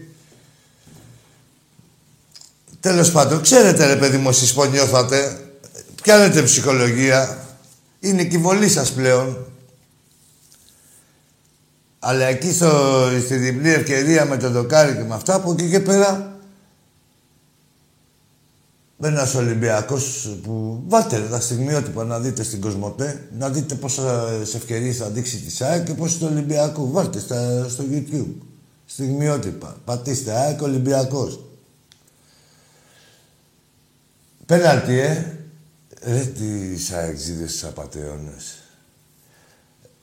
Τέλος 2.81 3.13
πάντων, 3.13 3.43
ξέρετε 3.43 3.87
ρε 3.87 3.97
παιδί 3.97 4.17
μου, 4.17 4.29
εσείς 4.29 4.53
που 4.53 4.65
νιώθατε, 4.65 5.41
πιάνετε 6.03 6.43
ψυχολογία, 6.43 7.47
είναι 8.01 8.25
και 8.25 8.37
η 8.37 8.41
βολή 8.41 8.69
σας 8.69 8.93
πλέον. 8.93 9.47
Αλλά 11.99 12.25
εκεί 12.25 12.53
στο, 12.53 12.71
στη 13.25 13.37
διπλή 13.37 13.73
ευκαιρία 13.73 14.25
με 14.25 14.37
το 14.37 14.51
δοκάρι 14.51 14.97
και 14.97 15.03
με 15.03 15.15
αυτά, 15.15 15.35
από 15.35 15.53
εκεί 15.53 15.71
και 15.71 15.81
πέρα, 15.81 16.39
με 18.97 19.09
ένας 19.09 19.35
Ολυμπιακός 19.35 20.37
που 20.43 20.83
βάλτε 20.87 21.27
τα 21.31 21.41
στιγμιότυπα 21.41 22.05
να 22.05 22.21
δείτε 22.21 22.43
στην 22.43 22.61
Κοσμοτέ, 22.61 23.29
να 23.39 23.49
δείτε 23.49 23.75
πόσα 23.75 24.29
ευκαιρίες 24.55 24.97
θα 24.97 25.09
δείξει 25.09 25.37
τη 25.37 25.51
ΣΑΕΚ 25.51 25.85
και 25.87 25.95
πόσο 25.95 26.19
του 26.19 26.29
Ολυμπιακούς. 26.31 26.91
Βάλτε 26.91 27.19
στα, 27.19 27.69
στο 27.69 27.85
YouTube. 27.91 28.35
Στιγμιότυπα. 28.87 29.77
Πατήστε 29.85 30.33
ΑΕΚ 30.33 30.63
Ολυμπιακός. 30.63 31.48
Πέναλτι, 34.49 34.99
ε. 34.99 35.33
Ρε 36.03 36.25
τις 36.25 36.91
αεξίδες 36.91 37.53
τους 37.53 37.65
απαταιώνες. 37.65 38.63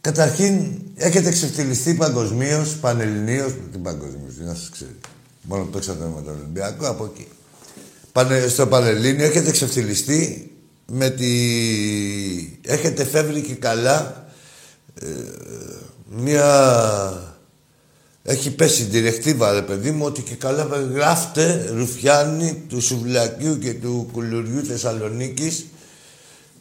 Καταρχήν, 0.02 0.82
έχετε 0.96 1.32
ξεφτυλιστεί 1.32 1.94
παγκοσμίως, 1.94 2.75
πανελληνίως, 2.75 3.54
την 3.72 3.82
παγκοσμίω, 3.82 4.32
να 4.38 4.54
σας 4.54 4.70
ξέρει. 4.70 4.96
Μόνο 5.42 5.64
παίξατε 5.64 6.06
με 6.16 6.22
τον 6.22 6.34
Ολυμπιακό, 6.34 6.88
από 6.88 7.06
εκεί. 7.06 7.28
Πανε, 8.12 8.48
στο 8.48 8.68
Πανελλήνιο 8.68 9.25
έχετε 9.25 9.52
ξεφτυλιστεί 9.52 10.52
με 10.92 11.10
τη... 11.10 11.32
Έχετε 12.62 13.06
φεύγει 13.06 13.42
και 13.42 13.56
καλά 13.56 14.28
ε, 15.02 15.08
μια 16.10 17.35
έχει 18.27 18.51
πέσει 18.51 18.84
διρεκτίβα, 18.84 19.53
ρε 19.53 19.62
παιδί 19.62 19.91
μου, 19.91 20.05
ότι 20.05 20.22
και 20.22 20.36
καλά 20.36 20.67
γράφτε 20.94 21.70
Ρουφιάνη 21.74 22.63
του 22.70 22.82
Σουβλακίου 22.82 23.58
και 23.60 23.74
του 23.74 24.10
Κουλουριού 24.12 24.65
Θεσσαλονίκης. 24.65 25.65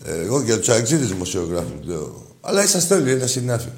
Εγώ 0.04 0.40
για 0.40 0.58
τους 0.58 0.68
αξίδε 0.68 1.04
δημοσιογράφους 1.04 1.86
λέω. 1.86 2.26
Αλλά 2.40 2.64
είσαστε 2.64 2.94
όλοι 2.94 3.10
ένα 3.10 3.26
συνάφη. 3.26 3.68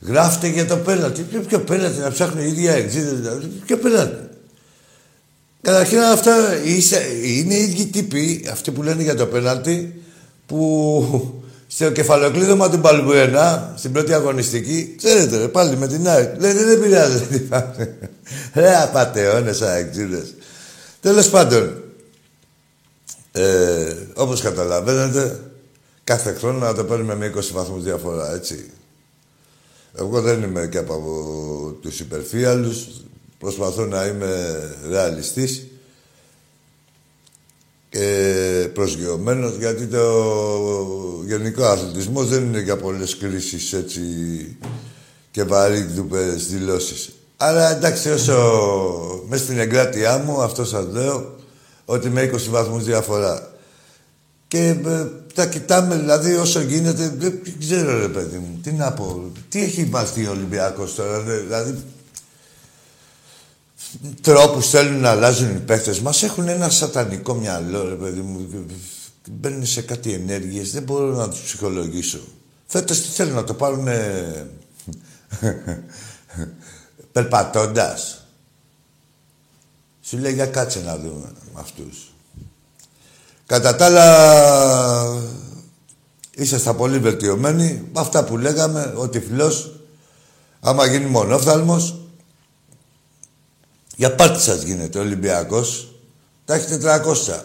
Γράφτε 0.00 0.48
για 0.48 0.66
το 0.66 0.76
πέλατη. 0.76 1.22
Ποιο, 1.22 1.40
ποιο 1.40 1.60
πέλατη, 1.60 1.98
να 1.98 2.10
ψάχνουν 2.10 2.44
οι 2.44 2.48
ίδιοι 2.48 2.68
αξίδε. 2.68 3.10
Δηλαδή. 3.10 3.46
Ποιο 3.46 3.76
πέλατη. 3.76 4.28
Καταρχήν 5.62 5.98
αυτά 5.98 6.64
είναι 7.24 7.54
οι 7.54 7.62
ίδιοι 7.62 7.86
τύποι, 7.86 8.46
αυτοί 8.50 8.70
που 8.70 8.82
λένε 8.82 9.02
για 9.02 9.14
το 9.14 9.26
πέναλτι, 9.26 10.02
που 10.46 11.39
στο 11.72 11.90
κεφαλοκλείδωμα 11.90 12.70
του 12.70 12.80
Παλμπουένα, 12.80 13.74
στην 13.76 13.92
πρώτη 13.92 14.12
αγωνιστική, 14.12 14.94
ξέρετε, 14.96 15.36
ρε, 15.36 15.48
πάλι 15.48 15.76
με 15.76 15.86
την 15.86 16.08
ΑΕΚ. 16.08 16.40
Λέτε, 16.40 16.64
δεν 16.64 16.80
πειράζει, 16.80 17.20
τι 17.20 17.38
πάνε. 17.38 17.98
Ρε, 18.54 18.76
απαταιώνες, 18.76 19.62
αεξίδες. 19.62 20.34
Τέλος 21.00 21.28
πάντων, 21.28 21.82
ε, 23.32 23.94
όπως 24.14 24.40
καταλαβαίνετε, 24.40 25.40
κάθε 26.04 26.34
χρόνο 26.34 26.58
να 26.58 26.74
το 26.74 26.84
παίρνουμε 26.84 27.14
με 27.14 27.26
20 27.26 27.52
βαθμούς 27.52 27.82
διαφορά, 27.82 28.34
έτσι. 28.34 28.70
Εγώ 29.94 30.20
δεν 30.20 30.42
είμαι 30.42 30.66
και 30.66 30.78
από 30.78 30.98
τους 31.82 32.00
υπερφύαλους. 32.00 32.86
Προσπαθώ 33.38 33.84
να 33.84 34.04
είμαι 34.04 34.60
ρεαλιστής 34.88 35.66
και 37.90 38.68
προσγειωμένος 38.74 39.56
γιατί 39.56 39.86
το 39.86 40.04
γενικό 41.26 41.64
αθλητισμός 41.64 42.28
δεν 42.28 42.42
είναι 42.42 42.60
για 42.60 42.76
πολλές 42.76 43.16
κρίσεις 43.16 43.72
έτσι 43.72 44.00
και 45.30 45.44
βαρύγδουπες 45.44 46.46
δηλώσεις. 46.46 47.12
Αλλά 47.36 47.76
εντάξει 47.76 48.10
όσο 48.10 48.34
μέσα 49.28 49.44
στην 49.44 49.58
εγκράτειά 49.58 50.18
μου 50.18 50.40
αυτό 50.40 50.64
σας 50.64 50.84
λέω 50.92 51.34
ότι 51.84 52.08
με 52.08 52.30
20 52.34 52.36
βαθμούς 52.50 52.84
διαφορά. 52.84 53.52
Και 54.48 54.76
ε, 54.86 55.06
τα 55.34 55.46
κοιτάμε 55.46 55.96
δηλαδή 55.96 56.34
όσο 56.34 56.60
γίνεται, 56.60 57.14
δεν 57.18 57.40
ξέρω 57.58 58.00
ρε 58.00 58.08
παιδί 58.08 58.36
μου, 58.36 58.60
τι 58.62 58.72
να 58.72 58.92
πω, 58.92 59.30
τι 59.48 59.62
έχει 59.62 59.84
βαστεί 59.84 60.26
ο 60.26 60.30
Ολυμπιακός 60.30 60.94
τώρα, 60.94 61.20
δηλαδή 61.20 61.82
τρόπους 64.20 64.68
θέλουν 64.68 65.00
να 65.00 65.10
αλλάζουν 65.10 65.56
οι 65.56 65.58
παίχτες 65.58 66.00
μας 66.00 66.22
έχουν 66.22 66.48
ένα 66.48 66.68
σατανικό 66.68 67.34
μυαλό, 67.34 67.88
ρε 67.88 67.94
παιδί 67.94 68.20
μου. 68.20 68.66
Μπαίνουν 69.30 69.66
σε 69.66 69.82
κάτι 69.82 70.12
ενέργειες, 70.12 70.72
δεν 70.72 70.82
μπορώ 70.82 71.14
να 71.14 71.28
τους 71.28 71.40
ψυχολογήσω. 71.40 72.20
Φέτος 72.66 73.00
τι 73.00 73.08
θέλουν 73.08 73.34
να 73.34 73.44
το 73.44 73.54
πάρουν 73.54 73.88
περπατώντας. 77.12 78.24
Σου 80.02 80.18
λέει 80.18 80.32
για 80.32 80.46
κάτσε 80.46 80.80
να 80.80 80.96
δούμε 80.96 81.32
με 81.54 81.60
αυτούς. 81.60 82.12
Κατά 83.46 83.76
τα 83.76 83.84
άλλα, 83.84 85.22
ήσασταν 86.34 86.76
πολύ 86.76 86.98
βελτιωμένοι. 86.98 87.88
Με 87.92 88.00
αυτά 88.00 88.24
που 88.24 88.38
λέγαμε, 88.38 88.94
ο 88.96 89.08
τυφλός, 89.08 89.80
άμα 90.60 90.86
γίνει 90.86 91.06
μονόφθαλμος, 91.06 91.99
για 94.00 94.14
πάρτι 94.14 94.40
σας 94.40 94.62
γίνεται 94.62 94.98
ο 94.98 95.00
Ολυμπιακός. 95.00 95.94
Τα 96.44 96.54
έχει 96.54 96.78
400 96.82 97.42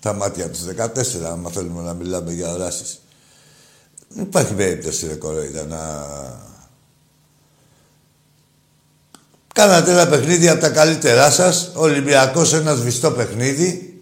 τα 0.00 0.12
μάτια 0.12 0.50
τους 0.50 0.60
14, 0.62 1.24
άμα 1.24 1.50
θέλουμε 1.50 1.82
να 1.82 1.94
μιλάμε 1.94 2.32
για 2.32 2.52
οράσεις. 2.52 3.00
Δεν 4.08 4.22
υπάρχει 4.22 4.54
περίπτωση, 4.54 5.06
ρε 5.06 5.14
κοροϊδά, 5.14 5.64
να... 5.64 5.80
Κάνατε 9.54 9.90
ένα 9.90 10.08
παιχνίδι 10.08 10.48
από 10.48 10.60
τα 10.60 10.68
καλύτερά 10.70 11.30
σας, 11.30 11.70
ο 11.74 11.80
Ολυμπιακός 11.80 12.52
ένας 12.52 12.78
σβηστό 12.78 13.10
παιχνίδι. 13.10 14.00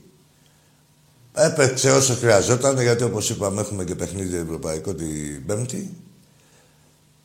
Έπαιξε 1.35 1.91
όσο 1.91 2.15
χρειαζόταν, 2.15 2.81
γιατί 2.81 3.03
όπως 3.03 3.31
είπαμε 3.31 3.61
έχουμε 3.61 3.85
και 3.85 3.95
παιχνίδι 3.95 4.37
ευρωπαϊκό 4.37 4.95
την 4.95 5.47
Πέμπτη. 5.47 5.97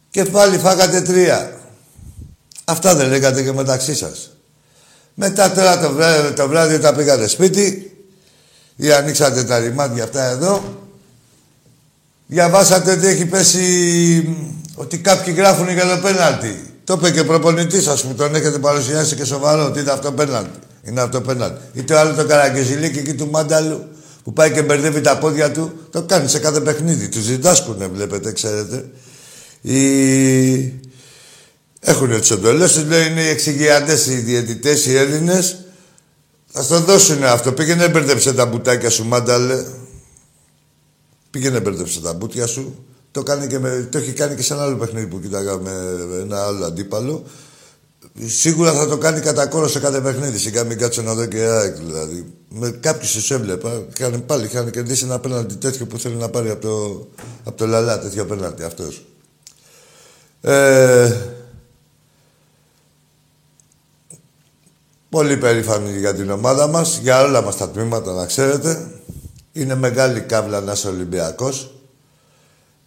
Και 0.09 0.23
πάλι 0.25 0.57
φάγατε 0.57 1.01
τρία. 1.01 1.59
Αυτά 2.65 2.95
δεν 2.95 3.09
λέγατε 3.09 3.43
και 3.43 3.51
μεταξύ 3.51 3.95
σας. 3.95 4.33
Μετά 5.21 5.51
τώρα 5.51 5.79
το 5.79 5.91
βράδυ, 5.91 6.33
το 6.33 6.47
βράδυ 6.47 6.75
όταν 6.75 6.95
πήγατε 6.95 7.27
σπίτι 7.27 7.91
ή 8.75 8.91
ανοίξατε 8.91 9.43
τα 9.43 9.59
ρημάδια 9.59 10.03
αυτά 10.03 10.23
εδώ, 10.23 10.63
διαβάσατε 12.27 12.91
ότι 12.91 13.07
έχει 13.07 13.25
πέσει, 13.25 14.37
ότι 14.75 14.97
κάποιοι 14.97 15.33
γράφουν 15.37 15.69
για 15.69 15.95
το 15.95 15.97
πέναλτι. 16.01 16.73
Το 16.83 16.93
είπε 16.97 17.11
και 17.11 17.19
ο 17.19 17.25
προπονητής 17.25 17.83
σας 17.83 18.03
που 18.03 18.13
τον 18.13 18.35
έχετε 18.35 18.57
παρουσιάσει 18.57 19.15
και 19.15 19.25
σοβαρό, 19.25 19.65
ότι 19.65 19.79
είναι 19.79 19.91
αυτό 19.91 20.11
πέναλτι. 20.11 20.59
Είναι 20.83 21.01
αυτό 21.01 21.21
πέναλτι. 21.21 21.61
Ή 21.73 21.83
το 21.83 21.97
άλλο 21.97 22.13
το 22.13 22.25
καραγκεζιλίκι 22.25 22.97
εκεί 22.99 23.13
του 23.13 23.29
Μάνταλου 23.29 23.87
που 24.23 24.33
πάει 24.33 24.51
και 24.51 24.61
μπερδεύει 24.61 25.01
τα 25.01 25.17
πόδια 25.17 25.51
του, 25.51 25.71
το 25.91 26.01
κάνει 26.01 26.27
σε 26.27 26.39
κάθε 26.39 26.59
παιχνίδι. 26.59 27.09
Του 27.09 27.19
διδάσκουνε, 27.19 27.87
βλέπετε, 27.87 28.31
ξέρετε. 28.31 28.85
Οι... 29.61 30.88
Έχουν 31.79 32.19
τις 32.19 32.31
εντολές 32.31 32.73
του, 32.73 32.85
λέει 32.85 33.07
είναι 33.07 33.21
οι 33.21 33.27
εξηγιαντέ, 33.27 33.93
οι 34.07 34.15
διαιτητές, 34.15 34.85
οι 34.85 34.95
Έλληνες. 34.95 35.63
Θα 36.51 36.63
στο 36.63 36.79
δώσουν 36.79 37.23
αυτό. 37.23 37.51
Πήγαινε 37.51 37.89
μπερδέψε 37.89 38.33
τα 38.33 38.45
μπουτάκια 38.45 38.89
σου, 38.89 39.05
μάνταλε. 39.05 39.65
Πήγαινε 41.29 41.59
μπερδέψε 41.59 42.01
τα 42.01 42.13
μπουτια 42.13 42.47
σου. 42.47 42.85
Το, 43.11 43.23
κάνει 43.23 43.47
και 43.47 43.59
με, 43.59 43.87
το 43.91 43.97
έχει 43.97 44.11
κάνει 44.11 44.35
και 44.35 44.41
σε 44.41 44.53
ένα 44.53 44.63
άλλο 44.63 44.75
παιχνίδι 44.75 45.07
που 45.07 45.19
κοίταγα 45.19 45.57
με 45.57 45.71
ένα 46.21 46.45
άλλο 46.45 46.65
αντίπαλο. 46.65 47.23
Σίγουρα 48.25 48.73
θα 48.73 48.87
το 48.87 48.97
κάνει 48.97 49.19
κατά 49.19 49.47
κόρο 49.47 49.67
σε 49.67 49.79
κάθε 49.79 50.01
παιχνίδι. 50.01 50.37
Σιγά 50.37 50.63
μην 50.63 50.77
κάτσω 50.77 51.01
να 51.01 51.13
δω 51.13 51.25
και 51.25 51.37
ΑΕΚ 51.37 51.75
δηλαδή. 51.75 52.33
Με 52.49 52.69
κάποιους 52.69 53.11
τους 53.11 53.31
έβλεπα. 53.31 53.85
Είχαν, 53.97 54.25
πάλι 54.25 54.45
είχαν 54.45 54.69
κερδίσει 54.69 55.03
ένα 55.05 55.19
πέναλτι 55.19 55.55
τέτοιο 55.55 55.85
που 55.85 55.97
θέλει 55.97 56.15
να 56.15 56.29
πάρει 56.29 56.49
από 56.49 56.61
το, 56.61 57.07
από 57.43 57.57
το 57.57 57.67
Λαλά. 57.67 57.99
Τέτοιο 57.99 58.25
πέναλτι 58.25 58.63
αυτός. 58.63 59.05
Ε, 60.41 61.11
Πολύ 65.09 65.37
περήφανοι 65.37 65.97
για 65.97 66.15
την 66.15 66.29
ομάδα 66.29 66.67
μας, 66.67 66.97
για 66.97 67.23
όλα 67.23 67.41
μας 67.41 67.57
τα 67.57 67.69
τμήματα 67.69 68.13
να 68.13 68.25
ξέρετε. 68.25 68.91
Είναι 69.51 69.75
μεγάλη 69.75 70.21
κάβλα 70.21 70.61
να 70.61 70.71
είσαι 70.71 70.87
Ολυμπιακός. 70.87 71.73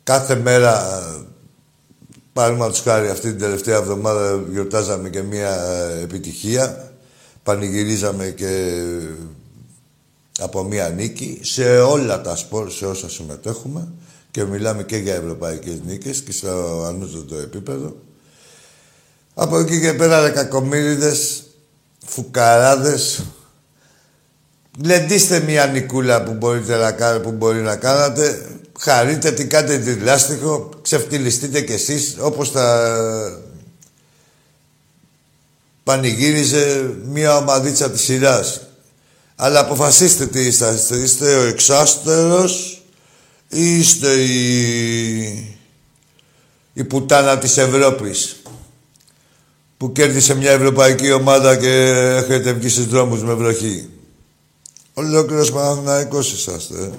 Κάθε 0.02 0.34
μέρα, 0.34 1.02
παραδείγματος 2.32 2.80
χάρη 2.80 3.08
αυτή 3.08 3.28
την 3.28 3.38
τελευταία 3.38 3.76
εβδομάδα 3.76 4.42
γιορτάζαμε 4.50 5.10
και 5.10 5.22
μία 5.22 5.54
επιτυχία. 6.02 6.92
Πανηγυρίζαμε 7.42 8.26
και 8.26 8.82
από 10.38 10.62
μία 10.62 10.88
νίκη 10.88 11.40
σε 11.42 11.80
όλα 11.80 12.20
τα 12.20 12.36
σπορ, 12.36 12.70
σε 12.70 12.86
όσα 12.86 13.10
συμμετέχουμε 13.10 13.88
και 14.30 14.44
μιλάμε 14.44 14.82
και 14.82 14.96
για 14.96 15.14
ευρωπαϊκές 15.14 15.80
νίκες 15.86 16.22
και 16.22 16.32
στο 16.32 16.84
ανώτατο 16.86 17.36
επίπεδο. 17.36 17.96
Από 19.34 19.58
εκεί 19.58 19.80
και 19.80 19.92
πέρα, 19.92 20.30
κακομύριδες, 20.30 21.44
φουκαράδες. 22.06 23.22
Λεντήστε 24.84 25.40
μια 25.40 25.66
νικούλα 25.66 26.22
που, 26.22 26.32
μπορείτε 26.32 26.76
να 26.76 26.92
κάνετε, 26.92 27.22
που 27.22 27.30
μπορεί 27.30 27.60
να 27.60 27.76
κάνετε. 27.76 28.46
Χαρείτε, 28.78 29.32
την 29.32 29.48
κάνετε 29.48 29.76
διλάστιχο, 29.76 30.70
ξεφτυλιστείτε 30.82 31.60
κι 31.60 31.72
εσείς 31.72 32.16
όπως 32.20 32.52
τα 32.52 33.42
πανηγύριζε 35.82 36.90
μια 37.04 37.36
ομαδίτσα 37.36 37.90
της 37.90 38.02
σειράς. 38.02 38.60
Αλλά 39.36 39.60
αποφασίστε 39.60 40.26
τι 40.26 40.40
είστε. 40.40 40.78
Είστε 41.02 41.36
ο 41.36 41.42
εξάστερος 41.42 42.82
ή 43.48 43.78
είστε 43.78 44.12
η, 44.12 45.56
η 46.72 46.84
πουτάνα 46.84 47.38
της 47.38 47.56
Ευρώπης 47.56 48.41
που 49.82 49.92
κέρδισε 49.92 50.34
μια 50.34 50.50
ευρωπαϊκή 50.50 51.12
ομάδα 51.12 51.56
και 51.56 51.68
έχετε 52.16 52.52
βγει 52.52 52.68
στους 52.68 52.86
δρόμους 52.86 53.22
με 53.22 53.34
βροχή. 53.34 53.88
Ολόκληρος 54.94 55.52
Παναθηναϊκός 55.52 56.32
είσαστε. 56.32 56.74
Ε. 56.82 56.90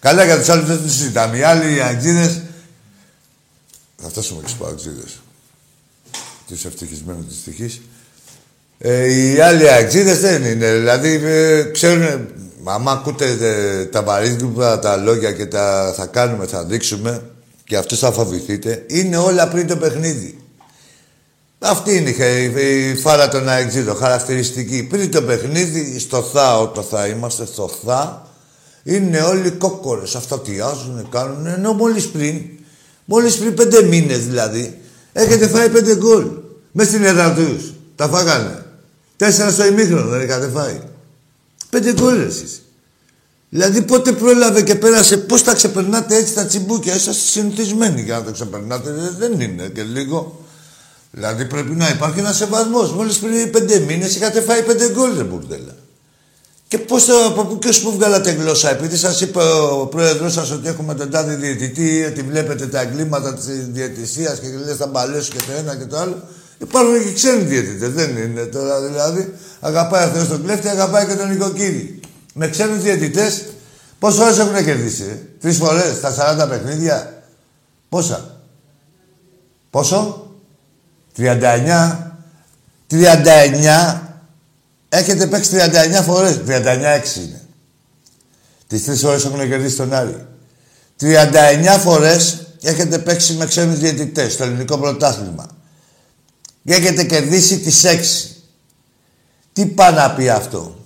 Καλά 0.00 0.24
για 0.24 0.38
τους 0.38 0.48
άλλους 0.48 0.66
δεν 0.66 0.82
τους 0.82 0.92
συζητάμε. 0.92 1.36
Οι 1.36 1.42
άλλοι 1.42 1.74
οι 1.74 1.80
αγγίδες... 1.80 2.42
Θα 3.96 4.08
φτάσουμε 4.08 4.42
και 4.42 4.48
στους 4.48 4.66
αγγίδες. 4.66 5.20
Τους 6.48 6.64
ευτυχισμένους 6.64 7.26
της 7.26 7.42
τυχής. 7.42 7.80
Ε, 8.78 9.12
οι 9.12 9.40
άλλοι 9.40 9.70
αγγίδες 9.70 10.20
δεν 10.20 10.44
είναι. 10.44 10.72
Δηλαδή 10.72 11.20
ε, 11.24 11.62
ξέρουν... 11.62 12.28
Άμα 12.64 12.92
ακούτε 12.92 13.36
ε, 13.40 13.84
τα 13.84 14.02
βαρύγδουπα, 14.02 14.78
τα 14.78 14.96
λόγια 14.96 15.32
και 15.32 15.46
τα 15.46 15.94
θα 15.96 16.06
κάνουμε, 16.06 16.46
θα 16.46 16.64
δείξουμε 16.64 17.22
και 17.64 17.76
αυτούς 17.76 17.98
θα 17.98 18.12
φοβηθείτε, 18.12 18.84
είναι 18.86 19.16
όλα 19.16 19.48
πριν 19.48 19.66
το 19.66 19.76
παιχνίδι. 19.76 20.41
Αυτή 21.64 21.96
είναι 21.96 22.10
η 22.10 22.94
φάρα 22.96 23.28
των 23.28 23.48
αεξίδων, 23.48 23.96
χαρακτηριστική. 23.96 24.82
Πριν 24.82 25.10
το 25.10 25.22
παιχνίδι, 25.22 25.98
στο 25.98 26.16
ΘΑ, 26.34 26.70
το 26.74 26.82
θα 26.82 27.06
είμαστε 27.06 27.46
στο 27.46 27.70
ΘΑ, 27.84 28.26
είναι 28.82 29.20
όλοι 29.20 29.50
κόκορες. 29.50 30.14
Αυτατιάζουν, 30.14 31.08
κάνουν, 31.10 31.46
ενώ 31.46 31.72
μόλις 31.72 32.08
πριν, 32.08 32.40
μόλις 33.04 33.36
πριν 33.36 33.54
πέντε 33.54 33.82
μήνες 33.82 34.26
δηλαδή, 34.26 34.78
έχετε 35.12 35.48
φάει 35.48 35.68
πέντε 35.68 35.96
γκολ. 35.96 36.26
Μες 36.72 36.86
στην 36.86 37.04
έδρα 37.04 37.34
τους. 37.34 37.72
Τα 37.96 38.08
φάγανε. 38.08 38.64
Τέσσερα 39.16 39.50
στο 39.50 39.66
ημίχρονο 39.66 40.08
δεν 40.08 40.20
είχατε 40.20 40.48
φάει. 40.48 40.80
Πέντε 41.70 41.92
γκολ 41.92 42.20
εσείς. 42.20 42.62
Δηλαδή 43.48 43.82
πότε 43.82 44.12
πρόλαβε 44.12 44.62
και 44.62 44.74
πέρασε, 44.74 45.16
πώς 45.16 45.42
τα 45.42 45.54
ξεπερνάτε 45.54 46.16
έτσι 46.16 46.34
τα 46.34 46.46
τσιμπούκια. 46.46 46.94
Είσαστε 46.94 47.20
συνηθισμένοι 47.20 48.02
για 48.02 48.18
να 48.18 48.24
το 48.24 48.30
ξεπερνάτε. 48.32 48.90
Δεν 49.18 49.40
είναι 49.40 49.70
και 49.74 49.82
λίγο. 49.82 50.41
Δηλαδή 51.14 51.44
πρέπει 51.44 51.74
να 51.74 51.88
υπάρχει 51.88 52.18
ένας 52.18 52.36
σεβασμός. 52.36 52.92
Μόλις 52.92 53.18
πριν 53.18 53.50
πέντε 53.50 53.78
μήνες 53.78 54.16
είχατε 54.16 54.40
φάει 54.40 54.62
πέντε 54.62 54.90
γκολ, 54.90 55.14
δεν 55.14 55.26
μπουρδέλα. 55.26 55.74
Και 56.68 56.78
πώς 56.78 57.04
το, 57.04 57.24
από 57.24 57.44
πού 57.44 57.58
και 57.58 57.80
που 57.82 57.92
βγάλατε 57.92 58.30
γλώσσα, 58.30 58.70
επειδή 58.70 58.96
σας 58.96 59.20
είπε 59.20 59.38
ο 59.72 59.86
πρόεδρό 59.86 60.30
σας 60.30 60.50
ότι 60.50 60.68
έχουμε 60.68 60.94
τον 60.94 61.10
τάδε 61.10 61.34
διαιτητή, 61.34 62.04
ότι 62.04 62.22
βλέπετε 62.22 62.66
τα 62.66 62.80
εγκλήματα 62.80 63.34
της 63.34 63.44
διαιτησίας 63.68 64.38
και 64.38 64.46
λες 64.64 64.76
τα 64.76 64.86
μπαλέσου 64.86 65.32
και 65.32 65.38
το 65.38 65.52
ένα 65.58 65.76
και 65.76 65.84
το 65.84 65.98
άλλο. 65.98 66.22
Υπάρχουν 66.58 67.04
και 67.04 67.12
ξένοι 67.12 67.42
διαιτητές, 67.42 67.90
δεν 67.90 68.16
είναι 68.16 68.44
τώρα 68.44 68.80
δηλαδή. 68.80 69.34
Αγαπάει 69.60 70.02
αυτό 70.04 70.26
τον 70.26 70.42
κλέφτη, 70.44 70.68
αγαπάει 70.68 71.06
και 71.06 71.14
τον 71.14 71.28
νοικοκύρη. 71.28 72.00
Με 72.34 72.48
ξένους 72.48 72.82
διαιτητές, 72.82 73.44
πόσες 73.98 74.18
φορές 74.18 74.38
έχουν 74.38 74.64
κερδίσει, 74.64 75.02
ε; 75.02 75.16
Τρεις 75.40 75.56
φορές 75.56 75.96
στα 75.96 76.36
40 76.44 76.48
παιχνίδια. 76.48 77.22
Πόσα; 77.88 78.38
Πόσο; 79.70 80.21
39. 81.16 82.16
39. 82.90 84.00
Έχετε 84.88 85.26
παίξει 85.26 85.50
39 85.50 86.02
φορές. 86.02 86.40
39-6 86.46 87.16
είναι. 87.16 87.40
Τις 88.66 88.84
τρεις 88.84 89.00
φορές 89.00 89.24
έχουν 89.24 89.48
κερδίσει 89.48 89.76
τον 89.76 89.92
Άρη. 89.94 90.26
39 91.00 91.78
φορές 91.78 92.46
έχετε 92.62 92.98
παίξει 92.98 93.34
με 93.34 93.46
ξένους 93.46 93.78
διαιτητές 93.78 94.32
στο 94.32 94.44
ελληνικό 94.44 94.78
πρωτάθλημα. 94.78 95.46
Και 96.64 96.74
έχετε 96.74 97.04
κερδίσει 97.04 97.58
τις 97.58 97.84
6. 97.84 98.36
Τι 99.52 99.66
πάει 99.66 99.92
να 99.92 100.10
πει 100.10 100.28
αυτό; 100.28 100.76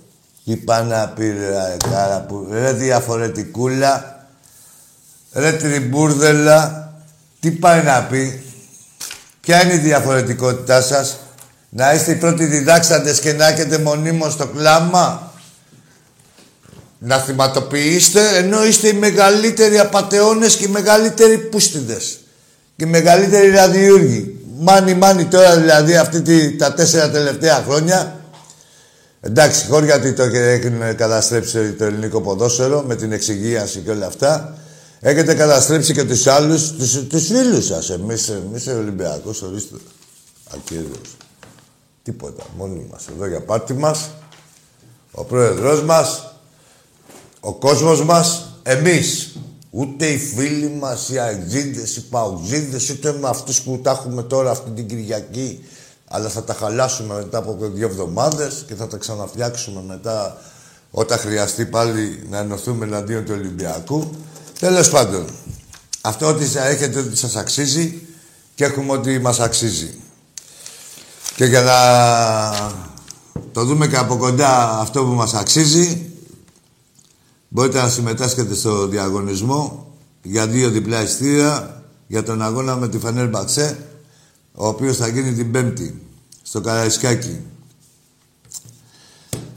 Τι 0.45 0.55
πάει 0.55 0.83
να 0.83 1.09
πει 1.09 1.29
ρε 1.31 1.77
κάρα 1.89 2.21
που... 2.21 2.47
Ρε 2.51 2.73
διαφορετικούλα. 2.73 4.25
Ρε 5.31 5.53
τριμπουρδελα. 5.53 6.93
Τι 7.39 7.51
πάει 7.51 7.83
να 7.83 8.03
πει; 8.03 8.43
Ποια 9.47 9.63
είναι 9.63 9.73
η 9.73 9.77
διαφορετικότητά 9.77 10.81
σας; 10.81 11.17
Να 11.69 11.93
είστε 11.93 12.11
οι 12.11 12.15
πρώτοι 12.15 12.45
διδάξαντες 12.45 13.19
και 13.19 13.33
να 13.33 13.47
έχετε 13.47 13.77
μονίμως 13.77 14.35
το 14.35 14.47
κλάμα; 14.47 15.33
Να 16.99 17.17
θυματοποιήσετε, 17.17 18.37
ενώ 18.37 18.65
είστε 18.65 18.87
οι 18.87 18.93
μεγαλύτεροι 18.93 19.79
απατεώνες 19.79 20.55
και 20.55 20.65
οι 20.65 20.67
μεγαλύτεροι 20.67 21.37
πούστιδες. 21.37 22.19
Και 22.75 22.83
οι 22.83 22.87
μεγαλύτεροι 22.87 23.49
ραδιούργοι. 23.49 24.39
Μάνι, 24.59 24.93
μάνι 24.93 25.25
τώρα 25.25 25.57
δηλαδή 25.57 25.97
αυτή 25.97 26.21
τη, 26.21 26.55
τα 26.55 26.73
τέσσερα 26.73 27.09
τελευταία 27.09 27.63
χρόνια. 27.67 28.15
Εντάξει, 29.21 29.65
χώρια 29.65 29.97
γιατί 29.97 30.13
το 30.13 30.23
έχουν 30.23 30.95
καταστρέψει 30.95 31.71
το 31.71 31.85
ελληνικό 31.85 32.21
ποδόσφαιρο 32.21 32.81
με 32.81 32.95
την 32.95 33.11
εξυγίαση 33.11 33.79
και 33.79 33.91
όλα 33.91 34.05
αυτά. 34.05 34.57
Έχετε 34.99 35.33
καταστρέψει 35.33 35.93
και 35.93 36.03
τους 36.03 36.27
άλλους, 36.27 36.71
τους, 36.71 37.07
τους 37.07 37.25
φίλους 37.25 37.65
σας. 37.65 37.89
Εμείς, 37.89 38.29
εμείς 38.29 38.67
Ολυμπιακός, 38.67 39.41
ορίστε. 39.41 39.75
Ακύριος. 40.53 41.17
Τίποτα. 42.03 42.43
Μόνοι 42.57 42.87
μας. 42.91 43.07
Εδώ 43.07 43.27
για 43.27 43.41
πάρτι 43.41 43.73
μας. 43.73 44.09
Ο 45.11 45.23
πρόεδρος 45.23 45.83
μας. 45.83 46.35
Ο 47.39 47.53
κόσμος 47.53 48.03
μας. 48.03 48.45
Εμείς. 48.63 49.35
Ούτε 49.69 50.05
οι 50.05 50.17
φίλοι 50.17 50.69
μας, 50.69 51.09
οι 51.09 51.19
αεξίδες, 51.19 51.95
οι 51.95 52.01
παουζίδες, 52.01 52.89
ούτε 52.89 53.13
με 53.13 53.27
αυτούς 53.27 53.61
που 53.61 53.79
τα 53.83 53.91
έχουμε 53.91 54.23
τώρα 54.23 54.51
αυτή 54.51 54.69
την 54.69 54.87
Κυριακή. 54.87 55.65
Αλλά 56.07 56.29
θα 56.29 56.43
τα 56.43 56.53
χαλάσουμε 56.53 57.15
μετά 57.15 57.37
από 57.37 57.57
δύο 57.61 57.87
εβδομάδες 57.87 58.63
και 58.67 58.75
θα 58.75 58.87
τα 58.87 58.97
ξαναφτιάξουμε 58.97 59.81
μετά 59.87 60.37
όταν 60.91 61.17
χρειαστεί 61.17 61.65
πάλι 61.65 62.25
να 62.29 62.37
ενωθούμε 62.37 62.85
εναντίον 62.85 63.25
του 63.25 63.33
Ολυμπιακού. 63.35 64.11
Τέλος 64.59 64.89
πάντων, 64.89 65.25
αυτό 66.01 66.27
ότι 66.27 66.43
έχετε 66.55 66.99
ότι 66.99 67.15
σας 67.15 67.35
αξίζει 67.35 68.01
και 68.55 68.63
έχουμε 68.63 68.91
ότι 68.91 69.19
μας 69.19 69.39
αξίζει. 69.39 69.93
Και 71.35 71.45
για 71.45 71.61
να 71.61 71.73
το 73.51 73.63
δούμε 73.63 73.87
και 73.87 73.97
από 73.97 74.17
κοντά 74.17 74.79
αυτό 74.79 75.03
που 75.05 75.11
μας 75.11 75.33
αξίζει, 75.33 76.11
μπορείτε 77.47 77.81
να 77.81 77.89
συμμετάσχετε 77.89 78.55
στο 78.55 78.87
διαγωνισμό 78.87 79.91
για 80.21 80.47
δύο 80.47 80.69
διπλά 80.69 81.01
ειστήρια 81.01 81.83
για 82.07 82.23
τον 82.23 82.41
αγώνα 82.41 82.75
με 82.75 82.89
τη 82.89 82.99
Φανέρ 82.99 83.29
Μπαξέ, 83.29 83.77
ο 84.53 84.67
οποίος 84.67 84.97
θα 84.97 85.07
γίνει 85.07 85.33
την 85.33 85.51
Πέμπτη, 85.51 86.01
στο 86.41 86.61
Καραϊσκάκι. 86.61 87.39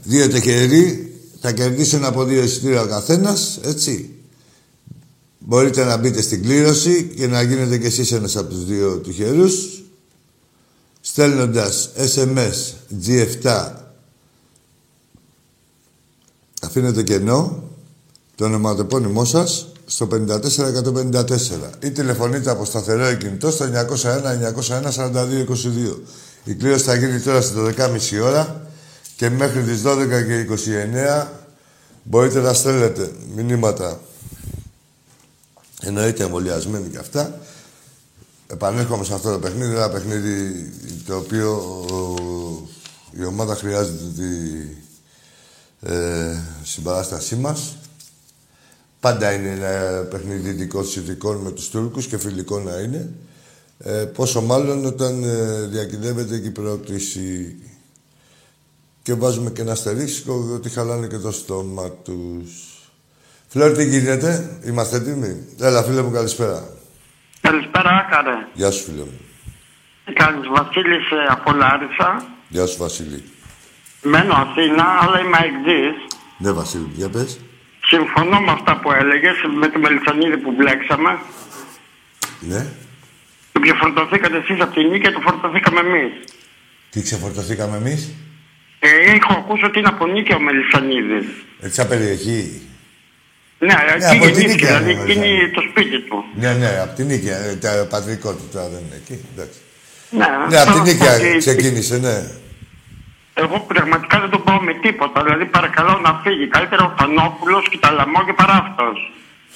Δύο 0.03 0.29
τεχεροί, 0.29 1.15
θα 1.41 1.51
κερδίσουν 1.51 2.05
από 2.05 2.23
δύο 2.23 2.43
εισιτήρια 2.43 2.81
ο 2.81 2.87
καθένας, 2.87 3.59
έτσι. 3.63 4.15
Μπορείτε 5.45 5.83
να 5.83 5.97
μπείτε 5.97 6.21
στην 6.21 6.41
κλήρωση 6.41 7.13
και 7.15 7.27
να 7.27 7.41
γίνετε 7.41 7.77
κι 7.77 7.85
εσείς 7.85 8.11
ένας 8.11 8.35
από 8.35 8.49
τους 8.49 8.65
δύο 8.65 8.97
τυχερούς 8.97 9.83
στέλνοντας 11.01 11.89
SMS 11.97 12.73
G7 13.05 13.71
αφήνετε 16.61 17.03
κενό 17.03 17.63
το 18.35 18.45
ονοματεπώνυμό 18.45 19.25
σας 19.25 19.67
στο 19.85 20.07
54154 20.11 20.13
ή 21.79 21.91
τηλεφωνείτε 21.91 22.49
από 22.49 22.65
σταθερό 22.65 23.13
κινητό 23.13 23.51
στο 23.51 23.65
901-901-4222. 23.65 23.69
Η 26.43 26.53
κλήρωση 26.53 26.83
θα 26.83 26.95
γίνει 26.95 27.19
τώρα 27.19 27.41
στις 27.41 27.55
12.30 27.57 28.23
ώρα 28.23 28.67
και 29.15 29.29
μέχρι 29.29 29.63
τις 29.63 29.81
12 29.85 30.07
και 30.07 30.47
29 31.23 31.27
μπορείτε 32.03 32.39
να 32.39 32.53
στέλνετε 32.53 33.11
μηνύματα 33.35 33.99
εννοείται 35.81 36.23
εμβολιασμένοι 36.23 36.89
και 36.89 36.97
αυτά 36.97 37.39
επανέρχομαι 38.47 39.03
σε 39.03 39.13
αυτό 39.13 39.31
το 39.31 39.39
παιχνίδι, 39.39 39.75
ένα 39.75 39.89
παιχνίδι 39.89 40.69
το 41.05 41.15
οποίο 41.15 41.61
η 43.11 43.25
ομάδα 43.25 43.55
χρειάζεται 43.55 44.03
τη 44.15 44.31
ε, 45.93 46.39
συμπαράστασή 46.63 47.35
μας. 47.35 47.75
Πάντα 48.99 49.33
είναι 49.33 49.49
ένα 49.49 50.03
παιχνίδι 50.03 50.51
δυτικών 50.51 51.37
με 51.37 51.51
τους 51.51 51.69
Τούρκους 51.69 52.07
και 52.07 52.17
φιλικό 52.17 52.59
να 52.59 52.79
είναι. 52.79 53.09
Ε, 53.77 53.91
πόσο 53.91 54.41
μάλλον 54.41 54.85
όταν 54.85 55.23
ε, 55.23 55.61
διακυδεύεται 55.61 56.39
και 56.39 56.47
η 56.47 56.51
πρόκληση 56.51 57.55
και 59.03 59.13
βάζουμε 59.13 59.49
και 59.51 59.61
ένα 59.61 59.71
αστερίσκο 59.71 60.51
ότι 60.53 60.69
χαλάνε 60.69 61.07
και 61.07 61.17
το 61.17 61.31
στόμα 61.31 61.89
τους. 61.89 62.70
Φλόρ, 63.51 63.71
τι 63.71 63.85
γίνεται, 63.85 64.59
είμαστε 64.65 64.95
έτοιμοι; 64.95 65.47
Έλα, 65.61 65.83
φίλε 65.83 66.01
μου, 66.01 66.11
καλησπέρα. 66.11 66.59
Καλησπέρα, 67.41 67.89
Άκαρε. 67.89 68.47
Γεια 68.53 68.71
σου, 68.71 68.83
φίλε 68.83 69.03
μου. 69.09 69.19
Κάνεις 70.13 70.47
Βασίλης 70.55 71.05
ε, 71.11 71.15
από 71.29 71.51
Λάρισα. 71.51 72.25
Γεια 72.47 72.65
σου, 72.65 72.77
Βασίλη. 72.77 73.23
Μένω 74.01 74.33
Αθήνα, 74.33 74.85
αλλά 75.01 75.19
είμαι 75.19 75.37
αεξής. 75.41 75.95
Ναι, 76.37 76.51
Βασίλη, 76.51 76.89
για 76.93 77.09
πες. 77.09 77.39
Συμφωνώ 77.85 78.39
με 78.39 78.51
αυτά 78.51 78.79
που 78.79 78.91
έλεγες, 78.91 79.35
με 79.59 79.67
το 79.67 79.79
Μελισσανίδη 79.79 80.37
που 80.37 80.51
μπλέξαμε. 80.51 81.19
Ναι. 82.39 82.65
Το 83.51 83.59
ξεφορτωθήκατε 83.59 84.37
εσείς 84.37 84.61
από 84.61 84.73
την 84.73 84.87
νίκη 84.87 85.03
και 85.03 85.11
το 85.11 85.19
φορτωθήκαμε 85.19 85.79
εμείς. 85.79 86.11
Τι 86.89 87.01
ξεφορτωθήκαμε 87.01 87.77
εμείς; 87.77 88.13
Ε, 88.79 88.89
έχω 89.15 89.33
ακούσει 89.39 89.65
ότι 89.65 89.79
είναι 89.79 89.87
από 89.87 90.07
νίκη 90.07 90.33
ο 90.33 90.39
Μελισσανίδης. 90.39 91.27
Έτσι 91.61 91.87
περιοχή. 91.87 92.65
Ναι, 93.67 93.67
Ναι, 93.67 93.93
εκεί 93.95 94.05
από 94.05 94.11
την 94.11 94.21
γεννήθηκε, 94.21 94.47
νίκη, 94.51 94.65
δηλαδή 94.65 94.93
ναι, 94.93 95.01
εκεί 95.01 95.11
είναι 95.13 95.25
ναι. 95.25 95.49
το 95.57 95.61
σπίτι 95.69 95.97
του. 96.07 96.17
Ναι, 96.41 96.51
ναι, 96.61 96.71
από 96.83 96.93
την 96.95 97.05
νίκη. 97.05 97.27
ε, 97.27 97.55
Το 97.61 97.85
πατρικό 97.93 98.29
του 98.37 98.45
τώρα 98.53 98.67
δεν 98.73 98.81
είναι 98.85 98.97
εκεί. 99.03 99.15
Εντάξει. 99.33 99.59
Ναι, 100.19 100.25
Ναι, 100.49 100.57
από 100.61 100.71
την 100.71 100.83
θέλω 100.85 100.97
να 100.97 101.05
πω 101.05 101.13
νίκη 101.13 101.27
ότι 101.27 101.37
ξεκίνησε, 101.37 101.97
ναι. 101.97 102.17
Εγώ 103.33 103.55
πραγματικά 103.67 104.19
δεν 104.19 104.29
τον 104.29 104.43
πάω 104.43 104.61
με 104.61 104.73
τίποτα. 104.81 105.23
Δηλαδή 105.23 105.45
παρακαλώ 105.45 105.99
να 106.05 106.11
φύγει. 106.23 106.47
Καλύτερα 106.47 106.83
ο 106.85 106.91
Φανόπουλος 106.97 107.69
και 107.69 107.77
τα 107.81 107.91
λαμό 107.91 108.19
και 108.25 108.33
παρά 108.33 108.55
αυτός. 108.67 108.97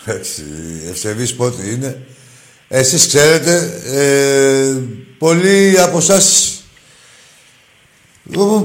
Έτσι, 0.06 0.44
ευσεβής 0.90 1.36
πότε 1.36 1.62
είναι. 1.68 1.92
Εσείς 2.68 3.08
ξέρετε, 3.08 3.54
ε, 3.86 4.74
πολλοί 5.18 5.82
από 5.82 5.98
εσάς 5.98 6.26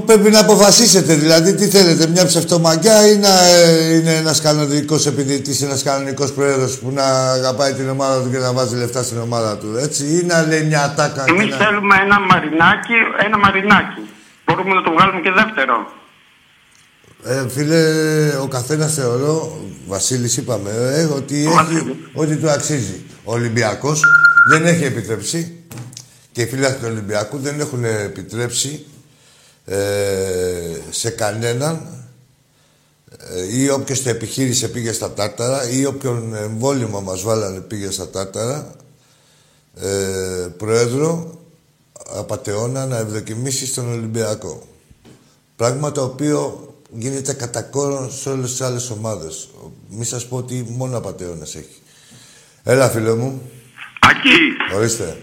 πρέπει 0.05 0.29
να 0.29 0.39
αποφασίσετε. 0.39 1.15
Δηλαδή, 1.15 1.53
τι 1.55 1.67
θέλετε, 1.67 2.07
μια 2.07 2.25
ψευτομαγκιά 2.25 3.07
ή 3.07 3.17
να 3.17 3.45
ε, 3.47 3.93
είναι 3.95 4.15
ένας 4.15 4.41
κανονικός 4.41 5.05
επιδητής, 5.05 5.61
ένας 5.61 5.83
κανονικός 5.83 6.33
πρόεδρος 6.33 6.77
που 6.77 6.91
να 6.91 7.03
αγαπάει 7.31 7.73
την 7.73 7.89
ομάδα 7.89 8.23
του 8.23 8.31
και 8.31 8.37
να 8.37 8.53
βάζει 8.53 8.75
λεφτά 8.75 9.03
στην 9.03 9.17
ομάδα 9.19 9.57
του, 9.57 9.77
έτσι. 9.77 10.05
Ή 10.05 10.25
να 10.25 10.45
λέει 10.45 10.63
μια 10.63 10.83
ατάκα 10.83 11.23
και 11.23 11.31
Εμείς 11.31 11.49
να... 11.49 11.57
θέλουμε 11.57 11.95
ένα 12.03 12.19
μαρινάκι, 12.19 12.93
ένα 13.25 13.37
μαρινάκι. 13.37 14.01
Μπορούμε 14.45 14.73
να 14.73 14.81
το 14.83 14.91
βγάλουμε 14.91 15.21
και 15.21 15.31
δεύτερο. 15.31 15.91
Ε, 17.25 17.49
φίλε, 17.49 17.83
ο 18.41 18.47
καθένας 18.47 18.93
θεωρώ, 18.93 19.59
Βασίλης, 19.87 20.37
είπαμε, 20.37 20.69
ε, 20.69 21.03
ότι, 21.03 21.35
έχει, 21.35 21.53
Βασίλης. 21.53 21.95
ότι 22.13 22.35
του 22.35 22.49
αξίζει. 22.49 23.01
Ο 23.23 23.33
Ολυμπιακός 23.33 24.01
δεν 24.51 24.65
έχει 24.65 24.83
επιτρέψει 24.83 25.55
και 26.31 26.41
οι 26.41 26.45
φίλοι 26.45 26.65
του 26.65 26.85
Ολυμπιακού 26.85 27.37
δεν 27.37 27.59
έχουν 27.59 27.83
επιτρέψει 27.83 28.85
ε, 29.71 30.79
σε 30.89 31.09
κανέναν 31.09 31.87
ε, 33.17 33.59
ή 33.59 33.69
όποιος 33.69 34.03
το 34.03 34.09
επιχείρησε 34.09 34.67
πήγε 34.67 34.91
στα 34.91 35.13
τάρταρα 35.13 35.69
ή 35.69 35.85
όποιον 35.85 36.35
εμβόλυμα 36.35 36.99
μας 36.99 37.21
βάλανε 37.21 37.59
πήγε 37.59 37.91
στα 37.91 38.09
τάρταρα 38.09 38.75
ε, 39.81 40.47
πρόεδρο 40.57 41.39
απατεώνα 42.15 42.85
να 42.85 42.97
ευδοκιμήσεις 42.97 43.69
στον 43.69 43.91
Ολυμπιακό. 43.91 44.67
Πράγμα 45.55 45.91
το 45.91 46.03
οποίο 46.03 46.73
γίνεται 46.89 47.33
κατά 47.33 47.61
κόρον 47.61 48.11
σε 48.11 48.29
όλες 48.29 48.49
τις 48.49 48.61
άλλες 48.61 48.89
ομάδες. 48.89 49.49
Μη 49.89 50.05
σας 50.05 50.27
πω 50.27 50.37
ότι 50.37 50.65
μόνο 50.69 50.97
απατεώνας 50.97 51.55
έχει. 51.55 51.81
Έλα, 52.63 52.89
φίλε 52.89 53.15
μου. 53.15 53.51
Ακή, 53.99 54.75
Ορίστε. 54.75 55.17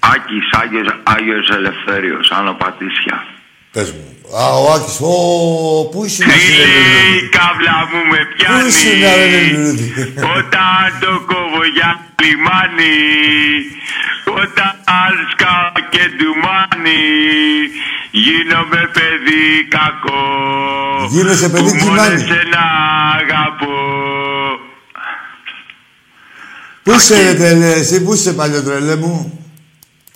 Άκης, 0.00 0.50
Άγιος, 0.52 1.00
Άγιος 1.04 1.48
Ελευθέριος, 1.50 2.30
Άνω 2.30 2.54
Πατήσια. 2.54 3.35
Πες 3.76 3.90
μου. 3.92 4.04
Α, 4.40 4.44
ο 4.62 4.72
Άκης. 4.74 4.96
Ω, 5.00 5.14
πού 5.92 6.04
είσαι, 6.04 6.24
ρε, 6.24 6.30
Φίλε, 6.30 6.64
φίλε, 6.66 7.04
η 7.20 7.28
κάβλα 7.36 7.76
μου 7.90 8.00
με 8.10 8.20
Πού 8.46 8.66
είσαι, 8.66 8.88
ρε, 8.88 8.96
ρε, 8.96 9.26
πιάνει 9.30 9.50
λουλούδι. 9.52 9.88
Όταν 10.36 10.84
το 11.02 11.12
κόβω 11.30 11.62
για 11.76 11.90
λιμάνι 12.22 12.96
Όταν 14.42 14.72
σκάω 15.32 15.70
και 15.92 16.02
ντουμάνι 16.16 17.04
Γίνομαι 18.24 18.82
παιδί 18.96 19.46
κακό 19.76 20.24
Γίνεσαι 21.12 21.48
παιδί 21.48 21.70
που 21.70 21.84
μόνο 21.84 22.00
τζιμάνι. 22.02 22.14
εσένα 22.14 22.64
αγαπώ 23.20 23.76
Πού 26.82 26.92
είσαι, 26.92 27.22
ρε, 27.22 27.34
τρελέ, 27.34 27.72
εσύ, 27.72 28.02
πού 28.02 28.12
είσαι, 28.14 28.32
παλιό 28.32 28.62
τρελέ 28.62 28.96
μου; 28.96 29.45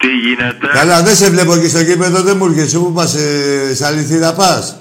Τι 0.03 0.09
γίνεται; 0.25 0.67
Καλά, 0.73 1.03
δεν 1.03 1.15
σε 1.15 1.31
βλέπω 1.31 1.53
εκεί 1.55 1.69
στο 1.69 1.85
κήπεδο, 1.85 2.23
δεν 2.23 2.37
μου 2.37 2.47
έρχεσαι. 2.47 2.79
Πού 2.79 2.93
πας, 2.93 3.15
ε, 3.15 3.75
σε 3.75 3.87
αληθίδα 3.87 4.35
πας; 4.35 4.81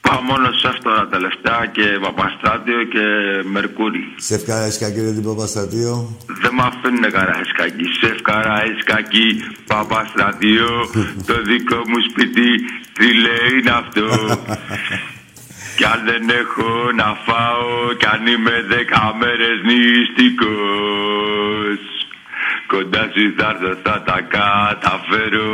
Πάω 0.00 0.20
μόνο 0.20 0.46
σε 0.60 0.70
τώρα 0.82 1.06
τελευταία 1.06 1.66
και 1.76 1.86
Παπαστράτιο 2.00 2.80
και 2.92 3.04
Μερκούρι 3.52 4.02
Σε 4.16 4.34
ευχαρίστηκα, 4.34 4.90
κύριε 4.90 5.12
την 5.12 5.22
Παπαστατείο. 5.22 6.16
Δεν 6.42 6.52
μ' 6.54 6.60
αφήνουν 6.60 7.04
καραϊσκάκι. 7.16 7.84
Σε 8.00 8.10
καραϊσκάκι, 8.28 9.28
Παπαστρατείο, 9.66 10.70
το 11.28 11.34
δικό 11.48 11.80
μου 11.90 11.98
σπίτι, 12.08 12.48
τι 12.96 13.06
λέει 13.24 13.50
είναι 13.58 13.74
αυτό; 13.82 14.06
Κι 15.76 15.84
αν 15.84 16.00
δεν 16.10 16.24
έχω 16.42 16.70
να 17.00 17.08
φάω, 17.26 17.92
κι 17.98 18.06
αν 18.14 18.26
είμαι 18.26 18.64
δέκα 18.68 19.14
μέρες 19.20 19.56
νηστικός. 19.68 20.36
Κοντά 22.72 23.02
σου 23.12 23.24
θα 23.38 23.46
έρθω, 23.52 23.70
θα 23.86 23.96
τα 24.08 24.18
καταφέρω, 24.36 25.50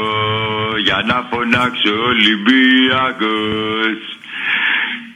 για 0.87 0.99
να 1.11 1.17
φωνάξω 1.31 1.95
Ολυμπιακός. 2.13 3.99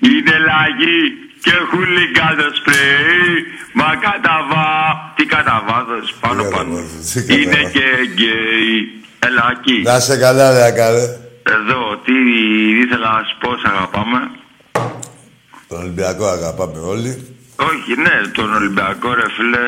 είναι 0.08 0.36
λαγή 0.48 1.00
και 1.44 1.52
χούλικα 1.70 2.26
το 2.38 2.46
σπρέι. 2.58 3.34
Μα 3.80 3.90
καταβά, 4.08 4.70
τι 5.16 5.24
καταβάδος 5.36 6.06
πάνω 6.20 6.42
Τι 6.42 6.48
πάνω. 6.54 6.74
καταβάδος, 6.74 7.10
τι 7.26 7.34
Είναι 7.34 7.44
καταβάδος. 7.44 7.72
και 7.72 7.86
γκέι. 8.14 8.70
Έλα 9.26 9.44
εκεί. 9.56 9.82
Να 9.82 10.00
σε 10.00 10.16
καλά, 10.16 10.46
ρε 10.58 10.70
καλέ. 10.80 11.04
Εδώ, 11.56 11.80
τι 12.04 12.14
ήθελα 12.82 13.08
να 13.16 13.22
σου 13.28 13.36
πω, 13.40 13.50
σ' 13.62 13.64
αγαπάμε. 13.72 14.20
Τον 15.68 15.78
Ολυμπιακό 15.80 16.24
αγαπάμε 16.26 16.78
όλοι. 16.78 17.12
Όχι, 17.56 18.00
ναι, 18.00 18.26
τον 18.32 18.54
Ολυμπιακό 18.54 19.14
ρε 19.14 19.30
φίλε, 19.36 19.66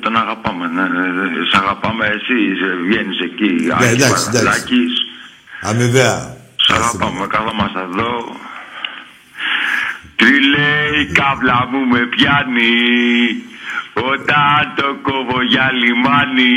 τον 0.00 0.16
αγαπάμε. 0.16 0.66
Ναι, 0.66 0.82
ναι, 0.82 1.06
ναι. 1.06 1.28
Σ' 1.50 1.54
αγαπάμε 1.54 2.06
εσύ, 2.06 2.38
βγαίνεις 2.86 3.18
εκεί. 3.20 3.52
Ναι, 3.66 3.74
Άκης 3.74 3.86
εντάξει, 3.88 4.26
εντάξει. 4.28 4.36
Παναθηναϊκής. 4.36 4.92
Αμοιβαία. 5.60 6.36
Σ' 6.56 6.70
αγαπάμε, 6.70 7.26
καθόμαστε 7.26 7.80
εδώ. 7.80 8.36
Τριλέ 10.16 11.00
η 11.02 11.12
κάβλα 11.12 11.68
μου 11.70 11.86
με 11.86 12.00
πιάνει 12.06 12.74
Όταν 13.92 14.72
το 14.76 14.88
κόβω 15.02 15.42
για 15.42 15.70
λιμάνι 15.72 16.56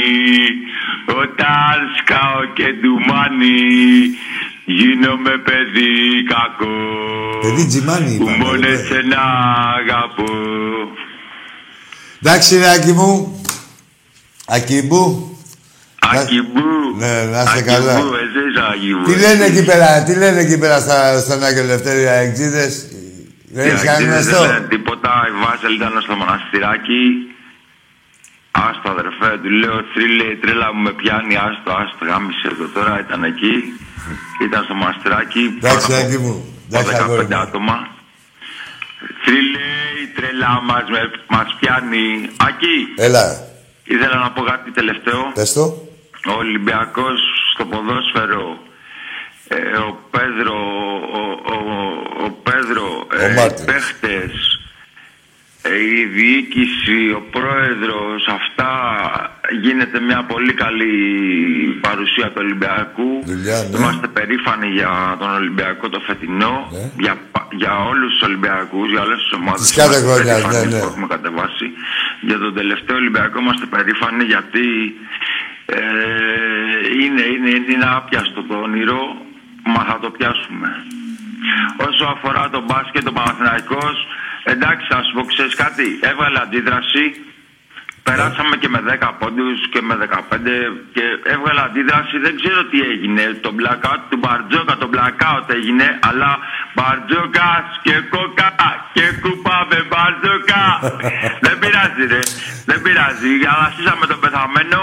Όταν 1.05 1.75
σκάω 1.97 2.45
και 2.53 2.67
ντουμάνι 2.79 3.61
Γίνομαι 4.65 5.37
παιδί 5.37 6.23
κακό 6.33 6.75
Παιδί 7.41 7.65
τζιμάνι 7.65 8.17
Που 8.17 8.23
είπαμε, 8.23 8.37
μόνο 8.37 8.59
ρε. 8.61 8.71
εσένα 8.73 9.21
αγαπώ 9.79 10.31
Εντάξει, 12.23 12.57
ρε 12.57 12.69
Άκη 12.69 12.91
μου. 12.91 13.41
Ακίμπου. 14.47 15.37
Ακιμπού 16.13 16.61
Ναι, 16.97 17.23
να 17.31 17.41
είστε 17.43 17.57
Ακιμπού, 17.59 17.71
καλά. 17.73 17.93
εσύ 17.93 18.41
είσαι 18.49 18.63
Ακιμπού 18.73 19.03
Τι 19.03 19.19
λένε 19.19 19.45
εκεί 19.45 19.63
πέρα, 19.65 20.03
τι 20.03 20.15
λένε 20.15 20.39
εκεί 20.39 20.57
πέρα 20.57 20.79
στα, 20.79 21.19
στον 21.19 21.43
Άγιο 21.43 21.63
Λευτέρη 21.63 22.07
αεξίδες. 22.07 22.87
Δεν 23.55 23.65
έχεις 23.67 23.83
κάνει 23.83 24.05
γνωστό; 24.05 24.39
Δεν 24.41 24.47
λένε 24.51 24.67
τίποτα. 24.69 25.11
Η 25.31 25.45
Βάσελ 25.45 25.73
ήταν 25.75 25.93
στο 26.01 26.15
μοναστηράκι. 26.15 27.01
Άστο 28.67 28.87
αδερφέ, 28.95 29.29
του 29.43 29.49
λέω 29.49 29.77
θρύλε, 29.93 30.23
η 30.23 30.35
τρέλα 30.35 30.73
μου 30.73 30.81
με 30.81 30.91
πιάνει, 30.93 31.35
άστο, 31.47 31.71
άστο, 31.81 32.05
γάμισε 32.05 32.47
το 32.59 32.67
τώρα, 32.75 32.99
ήταν 33.05 33.23
εκεί. 33.23 33.55
Ήταν 34.45 34.63
στο 34.63 34.73
μοναστηράκι. 34.73 35.43
Εντάξει, 35.57 35.87
πάνω 35.87 35.99
από 36.01 36.07
Άκη 36.07 36.17
μου. 36.25 36.35
Εντάξει, 36.69 36.95
αγόρι 36.95 37.25
15 37.29 37.35
μου. 37.35 37.41
άτομα. 37.41 37.77
Θρύλε, 39.23 39.67
η 40.03 40.07
τρέλα 40.15 40.61
μας, 40.69 40.83
με, 40.93 41.01
μας 41.35 41.55
πιάνει. 41.59 42.05
Ακή, 42.47 42.77
Έλα, 43.07 43.25
ήθελα 43.83 44.17
να 44.17 44.31
πω 44.31 44.41
κάτι 44.41 44.71
τελευταίο. 44.71 45.31
πες 45.33 45.53
το. 45.53 45.63
Ο 46.31 46.33
Ολυμπιακός 46.43 47.19
στο 47.53 47.65
ποδόσφαιρο, 47.65 48.57
ε, 49.47 49.55
ο 49.87 49.91
Πέδρο, 50.11 50.57
ο, 51.19 51.21
ο, 51.53 51.55
ο 52.25 52.29
Πέδρο, 52.45 52.87
Ο 53.11 53.15
ε, 53.25 53.31
οι 53.31 53.35
Μάρτινς. 53.35 53.65
παίχτες, 53.71 54.31
ε, 54.31 54.62
η 55.69 56.03
διοίκηση, 56.17 56.99
ο 57.19 57.21
πρόεδρος, 57.35 58.27
αυτά 58.39 58.71
γίνεται 59.61 59.99
μια 59.99 60.23
πολύ 60.23 60.53
καλή 60.53 60.93
παρουσία 61.81 62.25
του 62.27 62.39
Ολυμπιακού. 62.45 63.09
Δουλειά, 63.25 63.57
ναι. 63.63 63.77
Είμαστε 63.77 64.07
περήφανοι 64.07 64.67
για 64.67 64.91
τον 65.19 65.29
Ολυμπιακό 65.39 65.89
το 65.89 65.99
φετινό, 66.07 66.55
Ναι. 66.71 66.91
για, 67.03 67.15
πα- 67.31 67.47
για 67.51 67.73
όλους 67.89 68.11
τους 68.11 68.21
Ολυμπιακούς, 68.21 68.89
για 68.89 69.01
όλες 69.01 69.19
τις 69.23 69.31
ομάδες. 69.39 69.61
Της 69.61 69.75
κάθε 69.75 69.97
Είμαστε 69.99 70.13
χρονιάς, 70.13 70.41
περήφανοι 70.41 70.65
ναι, 70.67 70.73
ναι. 70.73 70.79
που 70.81 70.85
έχουμε 70.91 71.07
κατεβάσει. 71.15 71.67
Για 72.27 72.37
τον 72.43 72.53
τελευταίο 72.59 72.95
Ολυμπιακό 72.95 73.39
είμαστε 73.39 73.65
περήφανοι 73.75 74.23
γιατί 74.33 74.65
ε, 75.65 75.79
είναι, 77.03 77.21
είναι, 77.33 77.49
είναι 77.73 77.87
άπιαστο 77.97 78.39
το 78.49 78.55
όνειρο, 78.67 79.01
μα 79.73 79.81
θα 79.89 79.97
το 80.01 80.09
πιάσουμε. 80.15 80.69
Όσο 81.87 82.03
αφορά 82.15 82.43
τον 82.49 82.63
μπάσκετ, 82.67 83.07
ο 83.07 83.13
Παναθηναϊκός, 83.17 83.97
εντάξει, 84.43 84.85
θα 84.93 84.99
σου 85.03 85.11
πω, 85.15 85.21
ξέρεις 85.33 85.55
κάτι, 85.63 85.85
έβαλε 86.11 86.39
αντίδραση, 86.45 87.03
περάσαμε 88.07 88.55
και 88.61 88.69
με 88.75 88.79
10 88.87 89.11
πόντους 89.19 89.59
και 89.73 89.81
με 89.87 89.95
15 90.03 90.07
και 90.95 91.05
έβγαλε 91.33 91.61
αντίδραση, 91.67 92.15
δεν 92.25 92.33
ξέρω 92.39 92.59
τι 92.71 92.79
έγινε, 92.91 93.23
το 93.45 93.51
blackout 93.59 94.01
του 94.09 94.17
Μπαρτζόκα, 94.21 94.73
το 94.83 94.87
blackout 94.93 95.47
έγινε, 95.57 95.87
αλλά 96.09 96.31
Μπαρτζόκας 96.75 97.65
και 97.85 97.95
κόκα 98.13 98.49
και 98.95 99.05
κούπα 99.23 99.57
με 99.69 99.79
Μπαρτζόκα. 99.89 100.63
δεν 101.45 101.55
πειράζει 101.61 102.03
ρε, 102.13 102.23
δεν 102.69 102.79
πειράζει, 102.83 103.31
αλλά 103.51 103.67
σύσαμε 103.75 104.05
τον 104.11 104.19
πεθαμένο, 104.23 104.81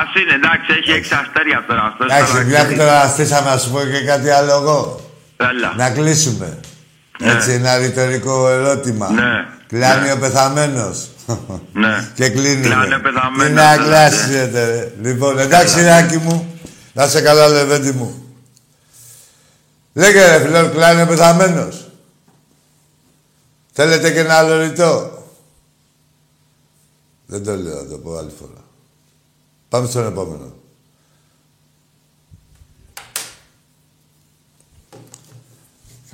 Ας 0.00 0.10
είναι, 0.20 0.34
εντάξει, 0.40 0.68
έχει 0.78 0.90
έξι 0.98 1.14
αστέρια 1.22 1.64
τώρα 1.68 1.82
αυτός. 1.90 2.06
Εντάξει, 2.10 2.32
τώρα 2.32 2.44
μια 2.44 2.58
που 2.58 2.64
ξέρεις. 2.64 2.78
τώρα 2.82 3.08
στήσαμε 3.14 3.50
να 3.50 3.58
σου 3.58 3.70
πω 3.72 3.80
και 3.92 4.02
κάτι 4.12 4.28
άλλο 4.38 4.52
εγώ. 4.60 4.78
Έλα. 5.50 5.70
Να 5.76 5.90
κλείσουμε. 5.90 6.60
Ναι. 7.18 7.32
Έτσι, 7.32 7.52
ένα 7.52 7.76
ρητορικό 7.76 8.48
ερώτημα. 8.48 9.10
Ναι. 9.10 9.22
Κλάνει 9.66 10.06
Ναι. 10.06 10.12
ο 10.12 10.18
πεθαμένος. 10.18 11.08
Ναι. 11.72 12.10
και 12.14 12.28
κλείνουμε. 12.30 12.68
Κλάνει 12.68 12.94
ο 12.94 13.00
πεθαμένος, 13.00 13.46
Τι 13.46 13.52
να 13.52 13.76
ναι, 13.76 13.84
κλάσετε, 13.84 14.66
ρε. 14.70 14.92
Λοιπόν, 15.08 15.38
εντάξει, 15.38 15.82
Ράκη 15.82 16.16
μου. 16.16 16.58
Να 16.92 17.08
σε 17.08 17.20
καλά, 17.20 17.48
λεβέντη 17.48 17.92
μου. 17.92 18.24
Λέγε 19.92 20.36
ρε 20.36 20.44
φίλο, 20.44 20.68
κλάνει 20.70 21.02
ο 21.02 21.06
πεθαμένος. 21.06 21.88
Θέλετε 23.72 24.10
και 24.12 24.18
ένα 24.18 24.34
άλλο 24.34 24.60
ρητό; 24.60 25.22
Δεν 27.26 27.44
το 27.44 27.56
λέω, 27.56 27.76
θα 27.76 27.86
το 27.88 27.96
πω 27.98 28.16
άλλη 28.16 28.32
φορά. 28.38 28.64
Πάμε 29.68 29.88
στον 29.88 30.06
επόμενο. 30.06 30.54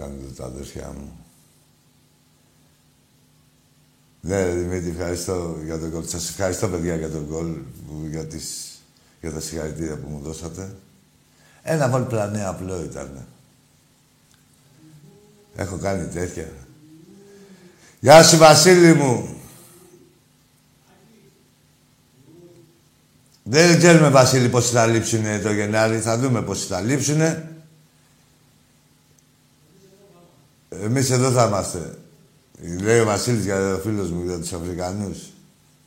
Κάνετε 0.01 0.33
τα 0.37 0.45
αδέρφια 0.45 0.93
μου. 0.99 1.13
Ναι, 4.21 4.45
ρε, 4.45 4.53
Δημήτρη, 4.55 4.91
ευχαριστώ 4.91 5.57
για 5.65 5.79
τον 5.79 5.91
γκολ. 5.91 6.07
Σας 6.07 6.29
ευχαριστώ, 6.29 6.69
παιδιά, 6.69 6.97
για 6.97 7.11
τον 7.11 7.27
γκολ, 7.31 7.47
που- 7.87 8.07
για, 8.11 8.27
τις, 8.27 8.79
για 9.21 9.33
τα 9.33 9.41
συγχαρητήρια 9.41 9.97
που 9.97 10.09
μου 10.09 10.21
δώσατε. 10.21 10.75
Ένα 11.63 11.89
γκολ 11.89 12.03
πλανέ 12.03 12.45
απλό 12.47 12.83
ήταν. 12.83 13.27
Έχω 15.57 15.77
κάνει 15.77 16.07
τέτοια. 16.09 16.49
Γεια 18.01 18.23
σου, 18.23 18.37
Βασίλη 18.37 18.95
μου. 18.95 19.35
Δεν 23.43 23.79
ξέρουμε, 23.79 24.09
Βασίλη, 24.11 24.49
πώς 24.49 24.71
θα 24.71 24.87
λείψουν 24.87 25.43
το 25.43 25.53
Γενάρη. 25.53 25.99
Θα 26.01 26.19
δούμε 26.19 26.43
πώς 26.43 26.67
θα 26.67 26.81
λείψουν. 26.81 27.21
Εμείς 30.79 31.11
εδώ 31.11 31.31
θα 31.31 31.47
είμαστε. 31.47 31.95
Λέει 32.83 33.01
ο 33.01 33.05
Βασίλης 33.05 33.45
για 33.45 33.75
ο 33.75 33.79
φίλος 33.79 34.11
μου, 34.11 34.23
για 34.27 34.39
τους 34.39 34.53
Αφρικανούς. 34.53 35.19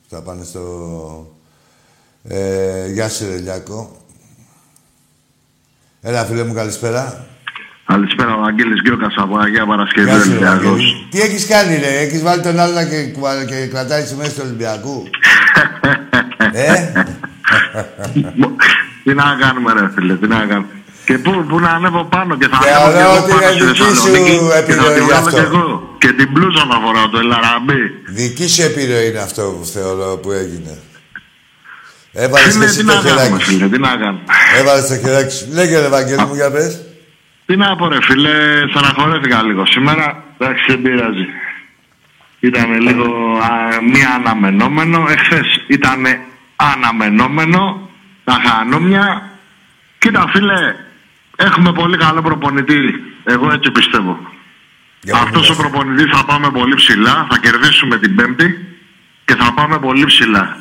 Θα 0.09 0.21
πάνε 0.21 0.43
στο... 0.43 0.61
Ε, 2.27 2.87
γεια 2.91 3.09
σου, 3.09 3.25
ρε 3.29 3.37
Λιάκο. 3.37 3.97
Έλα, 6.01 6.25
φίλε 6.25 6.43
μου, 6.43 6.53
καλησπέρα. 6.53 7.25
Καλησπέρα, 7.85 8.35
ο 8.35 8.41
Αγγέλης 8.41 8.81
Γκιόκας 8.81 9.13
από 9.17 9.37
Αγία 9.37 9.65
Παρασκευή 9.65 10.09
Γεια 10.09 10.19
σου, 10.19 10.29
ρε 10.29 10.31
Ολυμπιακός. 10.35 10.63
Βαγγέλη. 10.69 11.07
Τι 11.11 11.21
έχεις 11.21 11.47
κάνει, 11.47 11.75
ρε. 11.77 11.99
Έχεις 11.99 12.21
βάλει 12.21 12.41
τον 12.41 12.59
άλλο 12.59 12.73
να 12.73 12.85
και, 12.85 13.11
κουβα- 13.13 13.45
και 13.45 13.67
κρατάει 13.67 14.01
τις 14.01 14.09
σημαίες 14.09 14.33
του 14.33 14.41
Ολυμπιακού; 14.45 15.03
ε, 16.53 16.91
Τι 19.03 19.13
να 19.13 19.23
κάνουμε 19.39 19.73
ρε 19.73 19.89
φίλε, 19.95 20.15
τι 20.17 20.27
να 20.27 20.45
κάνουμε. 20.45 20.67
Και 21.05 21.17
πού, 21.17 21.45
πού 21.49 21.59
να 21.59 21.69
ανέβω 21.69 22.03
πάνω 22.03 22.35
και 22.37 22.47
θα 22.47 22.57
Και 22.63 22.69
ανέβω 22.69 22.91
και 22.91 22.97
ωραίο 22.97 23.11
εγώ 23.11 23.23
ότι 23.23 23.31
πάνω 23.31 23.41
είναι 23.43 23.51
στη 23.53 23.65
δική 23.65 23.77
σου 23.83 23.85
Θεσσαλονίκη 23.85 24.37
και 24.37 24.49
θα 24.49 24.57
επιλογή 24.57 24.93
τη 24.93 25.01
βγάλω 25.01 25.25
αυτό. 25.25 25.29
και 25.37 25.41
εγώ. 25.41 25.95
Και 25.97 26.11
την 26.11 26.27
μπλούζα 26.31 26.65
να 26.65 26.77
φοράω, 26.83 27.09
το 27.09 27.17
Ελαραμπή. 27.17 27.81
δική 28.07 28.47
σου 28.47 28.61
επιρροή 28.61 29.07
είναι 29.09 29.19
αυτό 29.19 29.41
που 29.59 29.65
θεωρώ 29.65 30.17
που 30.17 30.31
έγινε. 30.31 30.73
Έβαλες 32.15 32.49
και 32.49 32.55
Είναι, 32.55 32.65
εσύ 32.65 32.77
τι 32.79 32.85
το 32.85 32.93
να 32.93 33.01
κάνουμε 33.01 33.23
χεράκι 33.23 33.43
σου. 33.43 33.49
φίλε, 33.51 33.67
τι 33.69 33.79
να 33.79 33.89
κάνουμε. 33.89 34.23
Έβαλες 34.59 34.87
το 34.87 34.95
χεράκι 34.97 35.33
σου. 35.35 35.45
Λέγε, 35.53 35.79
ρε 35.79 35.87
Βαγγέλη 35.87 36.25
μου, 36.27 36.35
για 36.35 36.51
πες. 36.51 36.81
Τι 37.45 37.55
να 37.55 37.75
πω 37.75 37.87
ρε 37.87 37.97
φίλε, 38.01 38.31
στεναχωρέθηκα 38.69 39.43
λίγο. 39.43 39.65
Σήμερα, 39.65 40.23
εντάξει, 40.37 40.63
δεν 40.67 40.81
πειράζει. 40.81 41.25
Ήταν 42.39 42.81
λίγο 42.81 43.05
α, 43.37 43.81
μία 43.91 44.09
αναμενόμενο. 44.15 45.05
Εχθές 45.09 45.47
ήταν 45.67 46.01
αναμενόμενο. 46.55 47.89
Τα 48.23 48.41
χανόμια. 48.45 49.29
Κοίτα 49.97 50.25
φίλε, 50.33 50.75
έχουμε 51.35 51.71
πολύ 51.73 51.97
καλό 51.97 52.21
προπονητή. 52.21 52.79
Εγώ 53.23 53.51
έτσι 53.51 53.71
πιστεύω. 53.71 54.17
Για 55.01 55.13
να 55.13 55.19
Αυτός 55.19 55.49
ο 55.49 55.53
μιλάς. 55.53 55.57
προπονητής 55.57 56.17
θα 56.17 56.25
πάμε 56.25 56.49
πολύ 56.51 56.75
ψηλά. 56.75 57.27
Θα 57.29 57.37
κερδίσουμε 57.37 57.97
την 57.99 58.15
Πέμπτη 58.15 58.47
και 59.25 59.35
θα 59.35 59.53
πάμε 59.53 59.79
πολύ 59.79 60.05
ψηλά. 60.05 60.57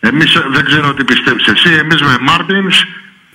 Εμείς 0.00 0.34
ε, 0.34 0.44
δεν 0.52 0.64
ξέρω 0.64 0.94
τι 0.94 1.04
πιστεύεις 1.04 1.46
εσύ. 1.46 1.72
Εμείς 1.74 2.02
με 2.02 2.16
Μάρτινς 2.20 2.84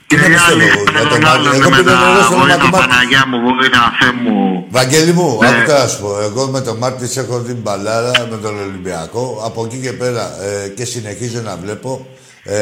και 0.08 0.16
Τι 0.16 0.22
να 0.22 0.28
οι 0.28 0.32
πιστεύω 0.34 0.54
άλλοι 0.54 0.64
εγώ, 0.64 0.84
για 0.92 0.94
με 0.94 1.00
τον 1.00 1.10
τον 1.10 1.22
Μάρτινς. 1.22 1.48
άλλον 1.48 1.62
Εγώ 1.62 1.70
με 1.70 1.78
που 1.78 1.84
τον 1.84 1.94
τα 1.94 2.06
εννοώ 2.08 2.22
στο 2.24 2.36
βοήθα 2.38 2.54
όνομα 2.56 2.58
του 2.64 2.70
Μάρτιν. 2.76 2.90
Παναγιά 2.90 3.24
μου, 3.28 3.38
βοήθα 3.42 3.82
Θεέ 4.00 4.12
μου. 4.24 4.66
Βαγγέλη 4.70 5.12
μου, 5.14 5.38
Ναι. 5.42 5.48
άκου 5.48 5.62
τώρα 5.68 5.82
να 5.82 5.88
σου 5.88 6.00
πω. 6.02 6.20
Εγώ 6.28 6.48
με 6.48 6.62
τον 6.62 6.78
Μάρτινς 6.78 7.18
έχω 7.18 7.40
δει 7.40 7.54
μπαλάρα 7.54 8.12
με 8.32 8.38
τον 8.38 8.54
Ολυμπιακό. 8.60 9.42
Από 9.46 9.66
εκεί 9.66 9.80
και 9.82 9.92
πέρα 9.94 10.24
ε, 10.44 10.68
και 10.68 10.86
συνεχίζω 10.86 11.42
να 11.42 11.56
βλέπω. 11.58 12.08
Ε, 12.44 12.58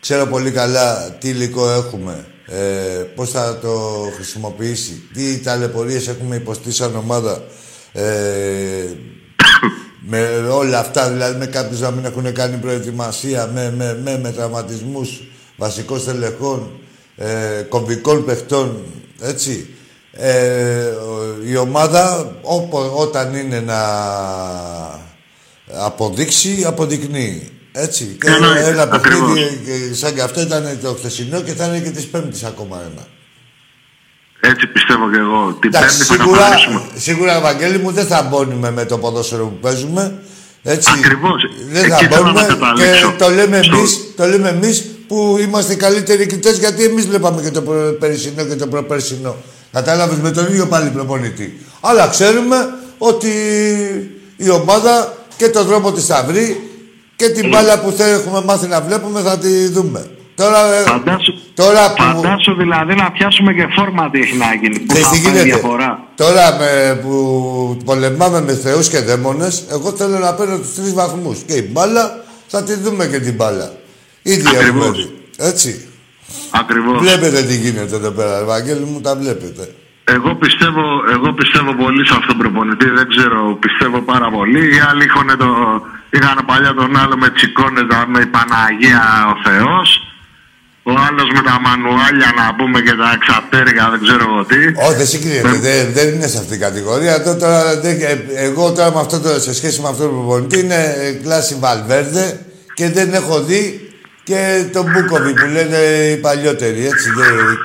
ξέρω 0.00 0.26
πολύ 0.26 0.50
καλά 0.50 1.16
τι 1.20 1.28
υλικό 1.28 1.70
έχουμε 1.70 2.26
ε, 2.50 3.02
πώς 3.14 3.30
θα 3.30 3.58
το 3.58 3.78
χρησιμοποιήσει, 4.14 5.02
τι 5.14 5.38
ταλαιπωρίες 5.38 6.08
έχουμε 6.08 6.36
υποστεί 6.36 6.72
σαν 6.72 6.96
ομάδα; 6.96 7.42
Ε, 7.92 8.84
με 10.00 10.28
όλα 10.50 10.78
αυτά, 10.78 11.10
δηλαδή 11.10 11.38
με 11.38 11.46
κάποιους 11.46 11.80
να 11.80 11.90
μην 11.90 12.04
έχουν 12.04 12.32
κάνει 12.32 12.56
προετοιμασία, 12.56 13.46
με, 13.46 13.72
με, 13.76 14.00
με, 14.02 14.18
με 14.18 14.32
τραυματισμούς 14.32 15.22
βασικών 15.56 16.00
στελεχών, 16.00 16.80
ε, 17.16 17.62
κομβικών 17.68 18.24
παιχτών, 18.24 18.82
έτσι. 19.20 19.68
Ε, 20.12 20.92
η 21.46 21.56
ομάδα 21.56 22.36
όπο, 22.42 22.92
όταν 22.96 23.34
είναι 23.34 23.60
να 23.60 23.80
αποδείξει, 25.72 26.64
αποδεικνύει. 26.66 27.57
Έτσι. 27.80 28.16
Και 28.20 28.30
Εννοείται, 28.30 28.68
ένα 28.68 28.88
παιχνίδι 28.88 29.22
ακριβώς. 29.22 29.90
ε, 29.90 29.94
σαν 29.94 30.14
και 30.14 30.20
αυτό 30.22 30.40
ήταν 30.40 30.78
το 30.82 30.94
χθεσινό 30.98 31.40
και 31.40 31.52
θα 31.52 31.64
είναι 31.66 31.78
και 31.78 31.90
της 31.90 32.06
Πέμπτης 32.06 32.44
ακόμα 32.44 32.76
ένα. 32.92 33.06
Έτσι 34.40 34.66
πιστεύω 34.66 35.10
και 35.10 35.18
εγώ. 35.18 35.52
Την 35.60 35.70
Εντάξει, 35.74 35.96
Πέμπτη 35.98 36.04
θα 36.12 36.16
τα 36.16 36.22
σίγουρα, 36.22 36.48
πάρουμε. 36.48 36.82
σίγουρα, 36.94 37.36
Ευαγγέλη 37.36 37.78
μου, 37.78 37.90
δεν 37.90 38.06
θα 38.06 38.22
μπώνουμε 38.22 38.70
με 38.70 38.84
το 38.84 38.98
ποδόσφαιρο 38.98 39.44
που 39.44 39.58
παίζουμε. 39.60 40.18
Έτσι. 40.62 40.90
Ακριβώς. 40.98 41.42
Δεν 41.70 41.84
Εκεί 41.84 41.90
θα 41.92 41.96
θέλω 41.96 42.14
να 42.24 42.32
μπώνουμε 42.32 42.46
καταλήξω. 42.54 43.10
και 43.10 43.16
το 43.24 43.28
λέμε, 43.30 43.62
Στο- 43.62 43.76
εμείς, 43.76 43.98
το 44.16 44.26
λέμε 44.26 44.48
εμείς 44.48 44.84
που 45.08 45.36
είμαστε 45.40 45.72
οι 45.72 45.76
καλύτεροι 45.76 46.26
κριτές 46.26 46.58
γιατί 46.58 46.84
εμείς 46.84 47.06
βλέπαμε 47.06 47.42
και 47.42 47.50
το 47.50 47.62
προ- 47.62 47.92
περσινό 47.98 48.44
και 48.44 48.54
το 48.54 48.66
προπερσινό. 48.66 49.36
Κατάλαβες 49.72 50.18
με 50.18 50.30
τον 50.30 50.46
ίδιο 50.46 50.66
πάλι 50.66 50.90
προπονητή. 50.90 51.60
Αλλά 51.80 52.08
ξέρουμε 52.08 52.56
ότι 52.98 53.28
η 54.36 54.48
ομάδα 54.50 55.16
και 55.36 55.48
τον 55.48 55.66
δρόμο 55.66 55.92
της 55.92 56.06
θα 56.06 56.24
βρει 56.28 56.70
και 57.18 57.28
την 57.28 57.48
μπάλα 57.48 57.80
που 57.80 57.90
θα 57.98 58.06
έχουμε 58.06 58.40
μάθει 58.44 58.66
να 58.66 58.80
βλέπουμε 58.80 59.20
θα 59.20 59.38
τη 59.38 59.68
δούμε. 59.68 60.10
Τώρα, 60.34 60.60
ε, 60.74 60.82
Φαντάσου, 60.82 61.32
τώρα 61.54 61.92
που... 61.94 62.02
φαντάσου 62.02 62.54
δηλαδή 62.54 62.94
να 62.94 63.10
πιάσουμε 63.10 63.52
και 63.52 63.66
φόρμα 63.76 64.10
τι 64.10 64.18
έχει 64.20 64.36
να 64.36 64.54
γίνει. 64.60 64.78
Πού 64.78 64.86
Ξέρεις 64.92 65.06
θα 65.08 65.14
τι 65.14 65.20
πάει 65.20 65.32
η 65.32 65.36
γίνεται. 65.36 65.44
διαφορά. 65.50 65.90
Τώρα 66.14 66.56
με, 66.58 67.00
που 67.02 67.12
πολεμάμε 67.84 68.40
με 68.40 68.52
θεούς 68.54 68.88
και 68.88 68.98
δαίμονες, 69.00 69.64
εγώ 69.70 69.90
θέλω 69.92 70.18
να 70.18 70.34
παίρνω 70.34 70.58
τους 70.58 70.74
τρεις 70.74 70.94
βαθμούς. 70.94 71.38
Και 71.46 71.54
η 71.54 71.68
μπάλα, 71.72 72.24
θα 72.46 72.62
τη 72.62 72.74
δούμε 72.74 73.06
και 73.06 73.18
την 73.18 73.34
μπάλα. 73.34 73.72
Ήδη 74.22 74.48
Ακριβώς. 74.48 74.66
έχουμε 74.66 74.90
δει. 74.90 75.06
Έτσι. 75.36 75.88
Ακριβώς. 76.50 76.98
Βλέπετε 76.98 77.42
τι 77.42 77.56
γίνεται 77.56 77.96
εδώ 77.96 78.10
πέρα, 78.10 78.38
Ευαγγέλη 78.38 78.84
μου, 78.84 79.00
τα 79.00 79.16
βλέπετε. 79.16 79.74
Εγώ 80.04 80.34
πιστεύω, 80.34 80.82
εγώ 81.10 81.32
πιστεύω 81.32 81.74
πολύ 81.74 82.06
σε 82.06 82.14
αυτόν 82.18 82.26
τον 82.26 82.38
προπονητή. 82.38 82.88
Δεν 82.90 83.08
ξέρω, 83.08 83.56
πιστεύω 83.64 83.98
πάρα 84.00 84.30
πολύ. 84.30 84.60
Οι 84.74 84.78
άλλοι 84.90 85.04
είχαν, 85.04 85.38
το, 85.38 85.46
είχαν 86.10 86.38
παλιά 86.46 86.74
τον 86.74 86.96
άλλο 86.96 87.16
με 87.16 87.28
τι 87.30 87.40
εικόνε 87.46 87.82
με 88.12 88.20
η 88.20 88.26
Παναγία 88.26 89.02
ο 89.32 89.50
Θεός. 89.50 90.02
Ο 90.82 90.90
άλλος 91.08 91.28
με 91.34 91.42
τα 91.42 91.60
μανουάλια 91.60 92.32
να 92.36 92.54
πούμε 92.54 92.80
και 92.80 92.94
τα 93.02 93.12
εξαπτέρυγα, 93.18 93.90
δεν 93.90 94.00
ξέρω 94.02 94.24
εγώ 94.30 94.44
τι. 94.44 94.56
Όχι, 94.86 94.96
δεν 94.96 95.06
συγκρίνεται. 95.06 95.58
δεν, 95.58 95.92
δεν 95.92 96.08
είναι 96.14 96.26
σε 96.26 96.36
αυτήν 96.36 96.50
την 96.50 96.60
κατηγορία. 96.60 97.14
Εδώ 97.14 97.36
τώρα, 97.36 97.80
δεν- 97.80 98.00
ε, 98.00 98.24
εγώ 98.34 98.72
τώρα 98.72 98.92
με 98.94 99.00
αυτό 99.00 99.20
το, 99.20 99.40
σε 99.40 99.54
σχέση 99.54 99.80
με 99.80 99.88
αυτό 99.88 100.02
το 100.02 100.08
προπονητή 100.08 100.58
είναι 100.58 100.94
ε, 100.98 101.10
κλάση 101.12 101.56
Βαλβέρδε 101.60 102.46
και 102.74 102.90
δεν 102.90 103.14
έχω 103.14 103.40
δει 103.42 103.90
και 104.24 104.64
τον 104.72 104.84
Μπούκοβι 104.90 105.32
που 105.34 105.46
λένε 105.46 105.76
οι 106.12 106.16
παλιότεροι. 106.16 106.86
Έτσι, 106.86 107.10
δεν- 107.10 107.58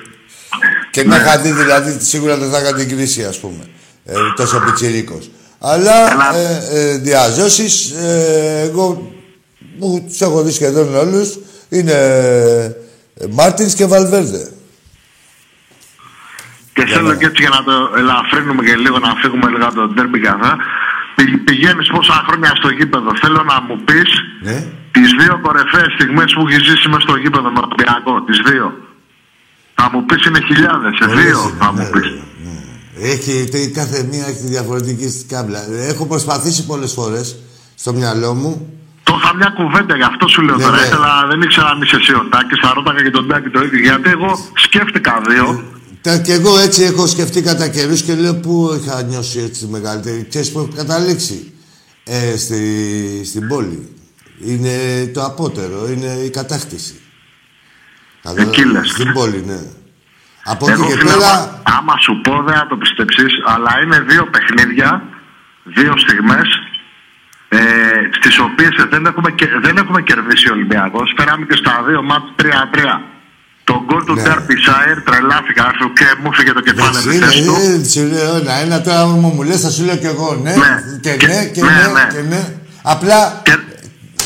και 0.92 1.04
να 1.04 1.16
είχα 1.16 1.38
δει 1.38 1.52
δηλαδή 1.52 1.98
σίγουρα 2.00 2.38
δεν 2.38 2.50
θα 2.52 2.60
είχα 2.60 2.74
την 2.74 2.90
κρίση 2.98 3.24
ας 3.24 3.40
πούμε. 3.40 3.64
Ε, 4.06 4.14
τόσο 4.36 4.60
πιτσιρίκος. 4.60 5.30
Αλλά 5.66 6.08
Καλά. 6.10 6.36
ε, 6.36 6.62
ε, 6.72 6.98
διαζώσεις, 6.98 7.92
ε, 7.92 8.62
εγώ 8.70 9.12
που 9.80 10.04
τους 10.08 10.22
έχω 10.22 10.42
δει 10.44 10.52
σχεδόν 10.52 10.96
όλους, 10.96 11.38
είναι 11.70 11.92
ε, 13.14 13.26
Μάρτινς 13.30 13.74
και 13.74 13.86
Βαλβέρδε. 13.86 14.52
Και 16.74 16.86
θέλω 16.86 17.16
και 17.16 17.26
έτσι 17.26 17.42
για 17.42 17.50
να 17.58 17.64
το 17.64 17.76
ελαφρύνουμε 17.98 18.64
και 18.64 18.76
λίγο, 18.76 19.00
να 19.00 19.16
φύγουμε 19.22 19.50
λίγο 19.50 19.66
από 19.66 19.76
τον 19.76 19.96
τέρμι 19.96 20.20
καθά. 20.20 20.58
Πηγαίνεις 21.46 21.88
πόσα 21.96 22.24
χρόνια 22.28 22.52
στο 22.56 22.70
γήπεδο. 22.70 23.10
Θέλω 23.22 23.44
να 23.52 23.62
μου 23.62 23.76
πεις 23.88 24.10
Ναι. 24.42 24.58
τις 24.92 25.10
δύο 25.20 25.40
κορυφαίες 25.46 25.92
στιγμές 25.98 26.34
που 26.34 26.48
έχεις 26.48 26.64
ζήσει 26.68 26.88
μέσα 26.88 27.00
στο 27.08 27.16
γήπεδο 27.16 27.50
με 27.52 27.60
τον 27.60 27.70
Ολυμπιακό. 27.72 28.14
Τις 28.28 28.40
δύο. 28.50 28.68
Θα 29.76 29.90
μου 29.92 30.06
πεις 30.06 30.26
είναι 30.26 30.40
χιλιάδες. 30.50 30.92
Σε 31.00 31.06
Πολλές 31.06 31.24
δύο 31.24 31.40
είναι, 31.48 31.58
θα 31.60 31.72
μου 31.72 31.78
ναι, 31.78 31.90
πεις. 31.94 32.06
ναι, 32.10 32.16
ναι. 32.18 32.24
Έχει, 33.04 33.48
τε- 33.52 33.72
κάθε 33.74 34.08
μία 34.12 34.28
έχει 34.28 34.38
τη 34.40 34.48
διαφορετική 34.48 35.06
της 35.06 35.26
κάμπλα. 35.28 35.74
Έχω 35.74 36.06
προσπαθήσει 36.06 36.66
πολλές 36.66 36.92
φορές 36.92 37.36
στο 37.76 37.94
μυαλό 37.94 38.34
μου. 38.34 38.68
Το 39.04 39.20
είχα 39.24 39.36
μια 39.36 39.54
κουβέντα, 39.58 39.96
γι' 39.96 40.04
αυτό 40.04 40.28
σου 40.28 40.42
λέω 40.42 40.56
Ναι, 40.56 40.64
τώρα. 40.64 40.76
ναι. 40.80 40.86
Ήθελα, 40.88 41.28
δεν 41.30 41.42
ήξερα 41.42 41.68
αν 41.68 41.82
είσαι 41.82 41.96
εσύ 41.96 42.14
ο 42.14 42.28
Τάκης, 42.32 42.60
θα 42.62 42.74
ρώταγα 42.76 43.04
και 43.04 43.10
τον 43.10 43.28
Τάκη 43.28 43.50
το 43.50 43.64
ίδιο. 43.64 43.80
Γιατί 43.80 44.10
εγώ 44.10 44.40
σκέφτηκα 44.56 45.22
δύο. 45.30 45.64
Τα, 46.02 46.18
και 46.18 46.34
εγώ 46.34 46.58
έτσι 46.60 46.84
έχω 46.84 47.08
σκεφτεί 47.08 47.42
κατά 47.42 47.68
καιρούς 47.68 48.02
και 48.02 48.16
λέω 48.16 48.36
πού 48.36 48.80
είχα 48.84 49.04
νιώσει 49.04 49.40
έτσι 49.40 49.66
μεγαλύτερη. 49.66 50.26
Ξέρεις 50.30 50.52
που 50.52 50.60
έχω 50.60 50.70
καταλήξει; 50.76 51.54
Ε, 52.04 52.38
στη, 52.38 53.22
στην 53.26 53.48
πόλη. 53.48 53.88
Είναι 54.46 54.72
το 55.14 55.24
απότερο, 55.24 55.90
είναι 55.92 56.08
η 56.26 56.30
κατάκτηση. 56.30 56.94
Κατάλαβες, 58.24 58.58
Εκεί 58.58 58.66
λες. 58.70 58.90
Στην 58.90 59.14
πόλη, 59.14 59.44
ναι. 59.46 59.60
Από 60.44 60.70
Εγώ 60.70 60.84
εκεί 60.84 60.92
και 60.94 61.00
φίλε, 61.00 61.12
πέρα, 61.12 61.28
άμα, 61.34 61.62
άμα 61.78 61.96
σου 62.06 62.14
πω 62.24 62.34
δεν 62.48 62.56
θα 62.56 62.68
το 62.68 62.76
πιστέψεις, 62.84 63.34
αλλά 63.54 63.72
είναι 63.84 64.00
δύο 64.00 64.24
παιχνίδια, 64.34 64.90
δύο 65.64 65.94
στιγμές, 66.04 66.48
ε, 67.50 67.60
στις 68.18 68.40
οποίες 68.40 68.74
δεν 68.90 69.06
έχουμε, 69.06 69.32
κε- 69.32 69.60
δεν 69.66 69.78
έχουμε 69.78 70.02
κερδίσει 70.02 70.50
ο 70.50 70.54
Ολυμπιακός. 70.54 71.14
Φέραμε 71.18 71.46
και 71.50 71.56
στα 71.56 71.84
δύο 71.88 72.02
μάτς 72.04 72.28
3-3. 72.36 73.02
Το 73.64 73.84
γκολ 73.86 74.04
του 74.06 74.14
Ναι. 74.14 74.22
Ντέρπι 74.22 74.56
Σάιρ 74.66 75.02
τρελάθηκα 75.08 75.66
σου 75.80 75.94
και 75.94 76.06
μου 76.22 76.34
φύγε 76.34 76.52
το 76.54 76.62
κεφάλι 76.62 76.90
Εντάξει, 76.90 77.08
με 77.08 77.14
είναι, 77.16 77.26
θέση 77.26 77.44
του. 77.46 77.56
είναι, 77.62 77.84
σου 77.94 78.04
λέω 78.14 78.36
ένα, 78.36 78.54
ένα 78.54 78.82
τώρα 78.82 79.06
μου, 79.06 79.28
μου 79.36 79.44
λες, 79.44 79.62
θα 79.62 79.70
σου 79.70 79.84
λέω 79.84 79.98
κι 79.98 80.06
εγώ 80.06 80.40
ναι, 80.44 80.54
Ναι. 80.56 80.70
και 81.02 81.16
Και- 81.16 81.28
ναι, 81.28 81.46
και 81.54 81.62
ναι, 81.64 81.70
ναι, 81.70 81.88
ναι. 81.98 82.08
και 82.14 82.22
ναι. 82.34 82.42
Απλά, 82.84 83.42
Και, 83.44 83.56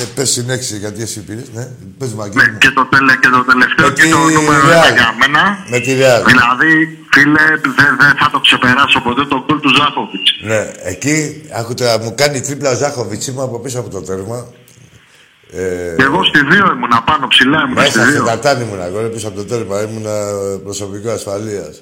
ε, 0.02 0.04
πες 0.16 0.30
συνέχισε 0.30 0.76
γιατί 0.84 1.02
εσύ 1.02 1.20
πήρες, 1.28 1.48
ναι, 1.54 1.66
πες 1.98 2.10
ναι, 2.10 2.16
Βαγγέλη 2.16 2.52
μου. 2.52 2.58
και, 2.58 2.70
το, 2.78 2.86
τελε, 2.92 3.14
και 3.22 3.30
το 3.36 3.42
τελευταίο 3.52 3.88
Με 3.88 3.94
και 3.94 4.06
το 4.16 4.18
τη 4.28 4.34
νούμερο 4.34 4.66
Real. 4.68 4.86
ένα 4.86 4.90
για 5.00 5.10
μένα. 5.20 5.42
Με 5.74 5.80
τη 5.86 5.92
Real. 6.02 6.22
Δηλαδή, 6.32 6.72
φίλε, 7.14 7.46
δεν 7.78 7.92
δεν 8.02 8.14
θα 8.22 8.28
το 8.34 8.40
ξεπεράσω 8.46 9.00
ποτέ 9.08 9.24
το 9.32 9.38
γκολ 9.46 9.60
του 9.60 9.72
Ζάχοβιτς. 9.78 10.30
Ναι, 10.50 10.62
εκεί, 10.92 11.16
άκου 11.60 11.74
τώρα, 11.74 12.00
μου 12.00 12.14
κάνει 12.22 12.42
τρίπλα 12.42 12.70
ο 12.72 12.76
Ζάχοβιτς, 12.76 13.28
είμαι 13.28 13.42
από 13.44 13.60
πίσω 13.60 13.80
από 13.80 13.90
το 13.90 14.02
τέρμα. 14.02 14.40
Ε, 15.52 15.94
Και 15.98 16.04
εγώ 16.04 16.24
στη 16.24 16.40
δύο 16.52 16.66
ήμουν 16.76 16.94
πάνω 17.06 17.28
ψηλά, 17.28 17.60
ήμουν 17.66 17.78
στη 17.86 17.98
μέσα 17.98 18.02
στο 18.02 18.12
δύο. 18.12 18.24
τατάνι 18.24 18.64
ήμουν 18.64 18.82
αγόρι 18.82 19.10
πίσω 19.10 19.28
από 19.28 19.38
το 19.38 19.46
τέρμα, 19.46 19.82
ήμουν 19.82 20.06
προσωπικό 20.64 21.10
ασφαλείας. 21.10 21.82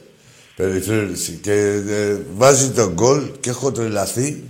Περιφέρηση. 0.55 1.39
Και 1.41 1.51
ε, 1.89 2.15
βάζει 2.37 2.69
τον 2.69 2.91
γκολ 2.93 3.21
και 3.39 3.49
έχω 3.49 3.71
τρελαθεί 3.71 4.43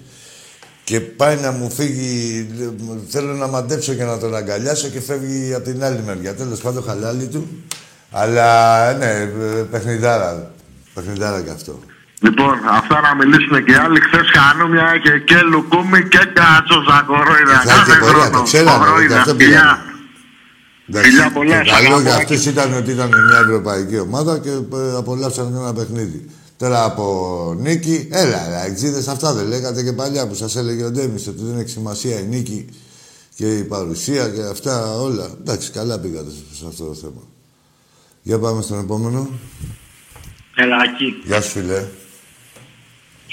και 0.89 0.99
πάει 0.99 1.35
να 1.37 1.51
μου 1.51 1.71
φύγει, 1.71 2.47
λέ- 2.57 2.99
θέλω 3.09 3.33
να 3.33 3.47
μαντέψω 3.47 3.93
και 3.93 4.03
να 4.03 4.17
τον 4.17 4.35
αγκαλιάσω 4.35 4.87
και 4.87 5.01
φεύγει 5.01 5.53
από 5.53 5.63
την 5.63 5.83
άλλη 5.83 6.01
μεριά. 6.05 6.35
Τέλος 6.35 6.59
πάντων 6.59 6.83
χαλάλι 6.87 7.27
του. 7.27 7.47
Αλλά 8.11 8.93
ναι, 8.93 9.05
ε, 9.05 9.61
παιχνιδάρα. 9.71 10.51
Παιχνιδάρα 10.93 11.41
κι 11.41 11.49
αυτό. 11.49 11.79
Λοιπόν, 12.19 12.53
αυτά 12.69 13.01
να 13.01 13.15
μιλήσουν 13.15 13.65
και 13.65 13.71
οι 13.71 13.75
άλλοι. 13.75 13.99
Χθες 14.01 14.27
χανούμια 14.37 14.87
και, 15.03 15.11
και 15.19 15.41
λουκούμι 15.51 16.07
και 16.07 16.17
κάτσο 16.33 16.77
ζακορόιδα. 16.89 17.61
Θα 17.65 17.85
και 17.93 17.99
πορεία, 17.99 18.29
το 18.29 18.41
ξέραμε, 18.43 18.85
γι' 19.07 19.13
αυτό 19.13 19.35
πήγαμε. 19.35 19.77
Εντάξει, 20.89 21.09
Φιλιά 21.09 21.31
πολλά, 21.31 21.59
το 21.59 21.65
σ' 21.65 21.71
καλό 21.71 21.85
αγαπώ. 21.87 22.01
για 22.01 22.15
αυτούς 22.15 22.45
ήταν 22.45 22.73
ότι 22.73 22.91
ήταν 22.91 23.07
μια 23.07 23.39
ευρωπαϊκή 23.45 23.99
ομάδα 23.99 24.39
και 24.39 24.49
ε, 24.49 24.97
απολαύσαν 24.97 25.55
ένα 25.61 25.73
παιχνίδι. 25.73 26.25
Τώρα 26.57 26.83
από 26.83 27.53
νίκη, 27.57 28.07
έλα, 28.11 28.47
έλα, 28.47 28.65
εξήδες 28.65 29.07
αυτά 29.07 29.33
δεν 29.33 29.47
λέγατε 29.47 29.83
και 29.83 29.93
παλιά 29.93 30.27
που 30.27 30.33
σας 30.35 30.55
έλεγε 30.55 30.83
ο 30.83 30.91
Ντέμις 30.91 31.27
ότι 31.27 31.43
δεν 31.43 31.59
έχει 31.59 31.69
σημασία 31.69 32.19
η 32.19 32.23
νίκη 32.23 32.65
και 33.35 33.57
η 33.57 33.63
παρουσία 33.63 34.29
και 34.29 34.41
αυτά 34.41 34.95
όλα. 34.97 35.29
Εντάξει, 35.41 35.71
καλά 35.71 35.99
πήγατε 35.99 36.29
σε 36.59 36.65
αυτό 36.67 36.85
το 36.85 36.93
θέμα. 36.93 37.21
Για 38.21 38.39
πάμε 38.39 38.61
στον 38.61 38.79
επόμενο. 38.79 39.29
Ελάκι, 40.55 41.21
Γεια 41.25 41.41
σου 41.41 41.49
φίλε. 41.49 41.85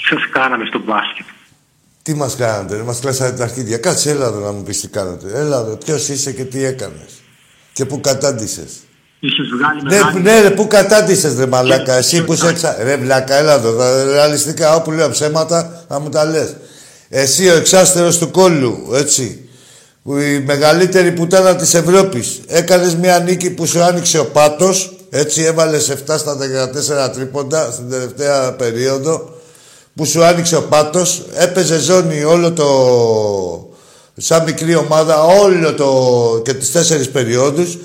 σας 0.09 0.29
κάναμε 0.31 0.65
στο 0.65 0.79
μπάσκετ. 0.79 1.25
Τι 2.01 2.13
μας 2.13 2.35
κάνατε, 2.35 2.75
ρε, 2.75 2.83
μας 2.83 2.99
κλάσατε 2.99 3.37
τα 3.37 3.43
αρχίδια. 3.43 3.77
Κάτσε, 3.77 4.09
έλα 4.09 4.25
εδώ 4.25 4.39
να 4.39 4.51
μου 4.51 4.63
πεις 4.63 4.79
τι 4.81 4.87
κάνατε. 4.87 5.39
Έλα 5.39 5.59
εδώ, 5.59 5.75
ποιος 5.77 6.09
είσαι 6.09 6.31
και 6.31 6.45
τι 6.45 6.63
έκανες. 6.63 7.21
Και 7.73 7.85
πού 7.85 8.01
κατάντησες. 8.01 8.79
Είχες 9.25 9.47
βγάλει 9.57 9.81
Ναι, 9.81 9.95
μεγάλη... 9.95 10.21
ναι, 10.21 10.41
ρε, 10.41 10.49
πού 10.49 10.67
κατάντησες 10.67 11.35
ρε 11.37 11.45
μαλάκα, 11.45 11.93
εσύ 11.93 12.23
που 12.23 12.33
είσαι 12.33 12.47
εξα... 12.47 12.77
Ρε 12.83 12.95
βλάκα, 12.97 13.35
έλα 13.35 13.53
εδώ, 13.53 13.71
θα- 13.71 14.03
ρεαλιστικά, 14.03 14.75
όπου 14.75 14.91
λέω 14.91 15.09
ψέματα, 15.09 15.85
θα 15.87 15.99
μου 15.99 16.09
τα 16.09 16.25
λες. 16.25 16.55
Εσύ 17.09 17.49
ο 17.49 17.55
εξάστερος 17.55 18.17
του 18.17 18.31
κόλλου, 18.31 18.77
έτσι, 18.93 19.49
που 20.03 20.17
η 20.17 20.43
μεγαλύτερη 20.45 21.11
πουτάνα 21.11 21.55
της 21.55 21.73
Ευρώπης, 21.73 22.41
έκανες 22.47 22.95
μια 22.95 23.19
νίκη 23.19 23.49
που 23.49 23.65
σου 23.65 23.81
άνοιξε 23.83 24.19
ο 24.19 24.25
πάτος, 24.25 24.95
έτσι, 25.09 25.41
έβαλες 25.43 25.91
7 25.91 26.15
στα 26.17 26.37
14 27.07 27.13
τρίποντα 27.13 27.71
στην 27.71 27.89
τελευταία 27.89 28.53
περίοδο, 28.53 29.29
που 29.95 30.05
σου 30.05 30.23
άνοιξε 30.23 30.55
ο 30.55 30.61
πάτος, 30.63 31.25
έπαιζε 31.33 31.79
ζώνη 31.79 32.23
όλο 32.23 32.51
το... 32.51 32.67
σαν 34.17 34.43
μικρή 34.43 34.75
ομάδα, 34.75 35.23
όλο 35.23 35.73
το... 35.73 35.91
και 36.45 36.53
τις 36.53 36.71
τέσσερις 36.71 37.09
περιόδους, 37.09 37.77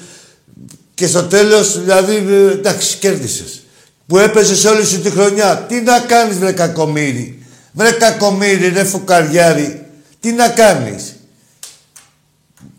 Και 0.99 1.07
στο 1.07 1.23
τέλος, 1.23 1.81
δηλαδή, 1.81 2.15
ε, 2.15 2.53
εντάξει, 2.53 2.97
κέρδισες. 2.97 3.63
Που 4.07 4.19
έπαιζες 4.19 4.65
όλη 4.65 4.85
σου 4.85 5.01
τη 5.01 5.11
χρονιά. 5.11 5.65
Τι 5.69 5.81
να 5.81 5.99
κάνεις, 6.01 6.37
βρε 6.39 6.53
κακομύρι. 6.53 7.47
Βρε 7.73 7.91
κακομύρι, 7.91 8.69
ρε 8.69 8.85
φουκαριάρι. 8.85 9.87
Τι 10.21 10.33
να 10.33 10.49
κάνεις. 10.49 11.15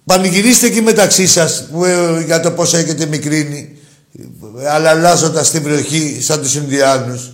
Πανηγυρίστε 0.06 0.66
εκεί 0.68 0.82
μεταξύ 0.82 1.28
σας 1.28 1.68
που, 1.72 1.86
ε, 1.86 2.24
για 2.26 2.40
το 2.40 2.52
πώς 2.52 2.74
έχετε 2.74 3.06
μικρύνει. 3.06 3.78
Αλλαλάζοντας 4.70 5.52
την 5.52 5.64
βροχή 5.64 6.20
σαν 6.22 6.42
τους 6.42 6.56
Ινδιάνους 6.56 7.32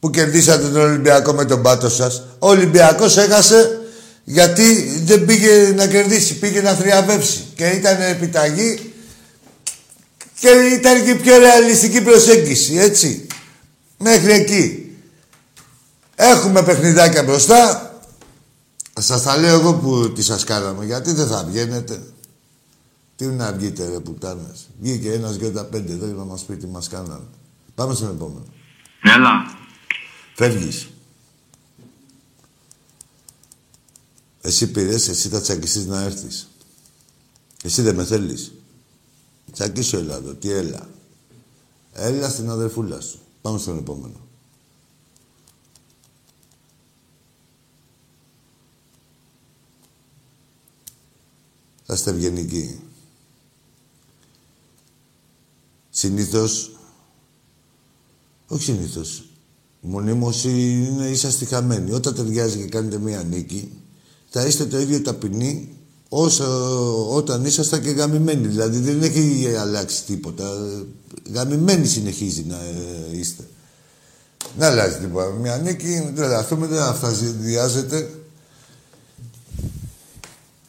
που 0.00 0.10
κερδίσατε 0.10 0.68
τον 0.68 0.80
Ολυμπιακό 0.80 1.32
με 1.32 1.44
τον 1.44 1.62
πάτο 1.62 1.88
σας. 1.88 2.22
Ο 2.38 2.48
Ολυμπιακός 2.48 3.16
έχασε 3.16 3.80
γιατί 4.24 5.00
δεν 5.04 5.24
πήγε 5.24 5.72
να 5.76 5.86
κερδίσει, 5.86 6.34
πήγε 6.34 6.60
να 6.60 6.72
θριαβεύσει. 6.72 7.44
Και 7.54 7.66
ήταν 7.66 8.00
επιταγή 8.00 8.90
και 10.38 10.48
ήταν 10.48 11.04
και 11.04 11.14
πιο 11.14 11.38
ρεαλιστική 11.38 12.02
προσέγγιση, 12.02 12.76
έτσι. 12.76 13.26
Μέχρι 13.98 14.32
εκεί. 14.32 14.96
Έχουμε 16.14 16.62
παιχνιδάκια 16.62 17.22
μπροστά. 17.22 17.90
Σας 18.98 19.22
τα 19.22 19.36
λέω 19.36 19.58
εγώ 19.58 19.74
που 19.74 20.12
τι 20.12 20.22
σας 20.22 20.44
κάναμε. 20.44 20.84
Γιατί 20.84 21.12
δεν 21.12 21.26
θα 21.26 21.44
βγαίνετε. 21.44 22.02
Τι 23.16 23.26
να 23.26 23.52
βγείτε 23.52 23.88
ρε 23.88 24.00
πουτάνες. 24.00 24.68
Βγήκε 24.80 25.12
ένας 25.12 25.34
για 25.34 25.52
τα 25.52 25.64
πέντε 25.64 25.92
εδώ 25.92 26.06
για 26.06 26.14
να 26.14 26.24
μας 26.24 26.42
πει 26.42 26.56
τι 26.56 26.66
μας 26.66 26.88
κάνανε. 26.88 27.24
Πάμε 27.74 27.94
στον 27.94 28.08
επόμενο. 28.08 28.44
Έλα. 29.02 29.30
Φεύγεις. 30.34 30.88
Εσύ 34.40 34.70
πήρες, 34.70 35.08
εσύ 35.08 35.28
θα 35.28 35.40
τσακιστείς 35.40 35.86
να 35.86 36.02
έρθεις. 36.02 36.48
Εσύ 37.62 37.82
δεν 37.82 37.94
με 37.94 38.04
θέλεις. 38.04 38.52
Τσακίσου 39.56 39.96
έλα 39.96 40.14
εδώ. 40.14 40.34
Τι 40.34 40.50
έλα. 40.50 40.88
Έλα 41.92 42.28
στην 42.28 42.50
αδερφούλα 42.50 43.00
σου. 43.00 43.18
Πάμε 43.42 43.58
στον 43.58 43.78
επόμενο. 43.78 44.20
Θα 51.84 51.94
είστε 51.94 52.10
ευγενικοί. 52.10 52.80
Συνήθως, 55.90 56.76
όχι 58.48 58.62
συνήθως, 58.62 59.28
μονίμως 59.80 60.44
είναι 60.44 61.08
είσαστε 61.08 61.44
χαμένοι. 61.44 61.92
Όταν 61.92 62.14
ταιριάζει 62.14 62.58
και 62.58 62.68
κάνετε 62.68 62.98
μία 62.98 63.22
νίκη, 63.22 63.72
θα 64.28 64.46
είστε 64.46 64.66
το 64.66 64.78
ίδιο 64.78 65.02
ταπεινοί 65.02 65.76
όσο 66.08 66.46
όταν 67.14 67.44
ήσασταν 67.44 67.82
και 67.82 67.90
γαμημένοι. 67.90 68.46
Δηλαδή 68.46 68.78
δεν 68.78 69.02
έχει 69.02 69.54
αλλάξει 69.58 70.04
τίποτα. 70.04 70.44
Γαμημένοι 71.32 71.86
συνεχίζει 71.86 72.44
να 72.48 72.56
ε, 72.56 73.16
είστε. 73.16 73.42
Δεν 74.56 74.68
αλλάζει 74.68 74.98
τίποτα. 74.98 75.30
Μια 75.30 75.56
νίκη, 75.56 76.10
δεν 76.14 76.32
αυτό 76.32 76.56
δεν 76.56 76.82
αυταδιάζεται. 76.82 78.10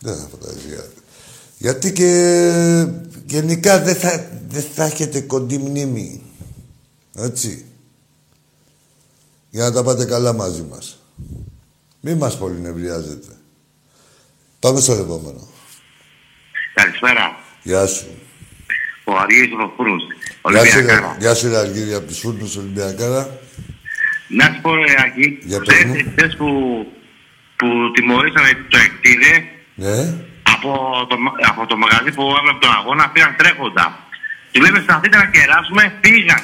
Δεν 0.01 0.15
θα 0.15 0.27
φανταζιάζεται. 0.31 1.01
Γιατί 1.57 1.93
και 1.93 2.87
γενικά 3.25 3.81
δεν 3.81 3.95
θα, 3.95 4.29
δεν 4.49 4.63
θα 4.73 4.83
έχετε 4.83 5.21
κοντή 5.21 5.57
μνήμη. 5.57 6.21
Έτσι. 7.13 7.65
Για 9.49 9.63
να 9.63 9.71
τα 9.71 9.83
πάτε 9.83 10.05
καλά 10.05 10.33
μαζί 10.33 10.61
μας. 10.61 10.99
Μη 12.01 12.15
μας 12.15 12.37
πολύ 12.37 12.59
νευριάζετε. 12.59 13.36
Πάμε 14.67 14.79
στο 14.79 14.93
επόμενο. 14.93 15.41
Καλησπέρα. 16.73 17.25
Γεια 17.63 17.85
σου. 17.87 18.05
Ο 19.03 19.11
Αργύρης 19.23 19.51
ο 19.65 19.73
Φούρνος. 19.75 20.03
Γεια 20.49 20.63
σου, 20.65 20.71
Ολυμπιακάρα. 20.77 21.07
ρε- 21.11 21.19
γεια 21.19 21.33
σου, 21.35 21.49
ρε 21.49 21.57
Αργύρη, 21.57 21.93
από 21.93 22.07
τους 22.07 22.19
Φούρνους 22.19 22.55
Ολυμπιακάρα. 22.55 23.21
Να 24.27 24.45
σου 24.53 24.59
πω, 24.61 24.75
ρε 24.75 24.93
Άκη, 25.05 25.27
Για 25.49 25.59
πες 25.59 25.83
μου. 25.85 25.93
χθες 25.93 26.05
χθες 26.11 26.35
που, 26.39 26.47
που 27.55 27.67
τιμωρήσαμε 27.95 28.49
το 28.71 28.77
εκτίδε 28.87 29.33
Ναι. 29.75 29.97
από 30.55 30.69
το, 31.09 31.15
από 31.51 31.65
το 31.65 31.75
μαγαζί 31.77 32.11
που 32.15 32.23
έβλεπε 32.39 32.57
τον 32.65 32.71
αγώνα, 32.79 33.09
πήγαν 33.09 33.35
τρέχοντα. 33.37 33.85
Και 34.51 34.59
λέμε 34.59 34.79
σταθείτε 34.85 35.17
να 35.17 35.25
κεράσουμε, 35.35 35.83
πήγαν. 36.01 36.41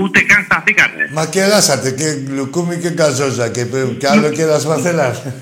Ούτε 0.00 0.20
καν 0.20 0.44
σταθήκανε. 0.44 1.02
Μα 1.12 1.26
κεράσατε 1.26 1.90
και 1.90 2.04
γλουκούμι 2.28 2.76
και 2.82 2.90
γκαζόζα 2.90 3.48
και, 3.48 3.64
πε- 3.64 3.96
και 3.98 4.08
άλλο 4.08 4.28
κεράσμα 4.30 4.76
θέλατε. 4.76 5.34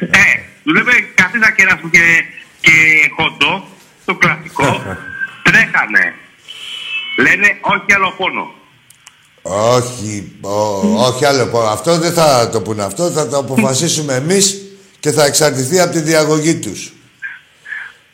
ε, 0.00 0.24
του 0.70 0.76
λέμε 0.76 0.92
καθίστε 1.14 1.38
να 1.38 1.50
κεράσουμε 1.50 1.90
και, 1.90 1.98
και 2.60 2.70
χοντό, 3.16 3.68
το 4.04 4.14
κλασικό. 4.14 4.82
Τρέχανε. 5.46 6.04
Λένε 7.18 7.48
όχι 7.60 7.92
άλλο 7.94 8.10
πόνο. 8.16 8.54
όχι, 9.42 10.32
ο- 10.40 11.04
όχι 11.06 11.24
άλλο. 11.24 11.46
πω. 11.46 11.60
Αυτό 11.68 11.98
δεν 11.98 12.12
θα 12.12 12.48
το 12.52 12.60
πούνε 12.60 12.82
αυτό, 12.84 13.10
θα 13.10 13.28
το 13.28 13.36
αποφασίσουμε 13.38 14.14
εμείς 14.14 14.56
και 15.00 15.10
θα 15.10 15.24
εξαρτηθεί 15.24 15.80
από 15.80 15.92
τη 15.92 16.00
διαγωγή 16.00 16.54
τους. 16.54 16.92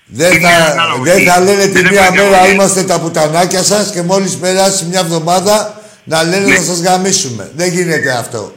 Δεν 0.09 0.33
Είναι 0.33 0.49
θα, 0.49 0.65
ανάλογο. 0.65 1.03
δεν 1.03 1.25
θα 1.25 1.41
λένε 1.41 1.67
τη 1.67 1.73
Δεν 1.73 1.89
μία 1.93 2.01
έχουμε 2.01 2.17
μέρα 2.23 2.29
διαγωγή. 2.31 2.53
είμαστε 2.53 2.83
τα 2.83 3.01
πουτανάκια 3.01 3.63
σας 3.63 3.91
και 3.91 4.03
μόλις 4.03 4.37
περάσει 4.37 4.85
μια 4.85 5.01
εβδομάδα 5.01 5.83
να 6.05 6.23
λένε 6.23 6.47
Ναι. 6.47 6.59
να 6.59 6.63
σας 6.65 6.81
γαμίσουμε. 6.81 7.51
Δεν 7.57 7.73
γίνεται 7.73 8.11
αυτό. 8.13 8.55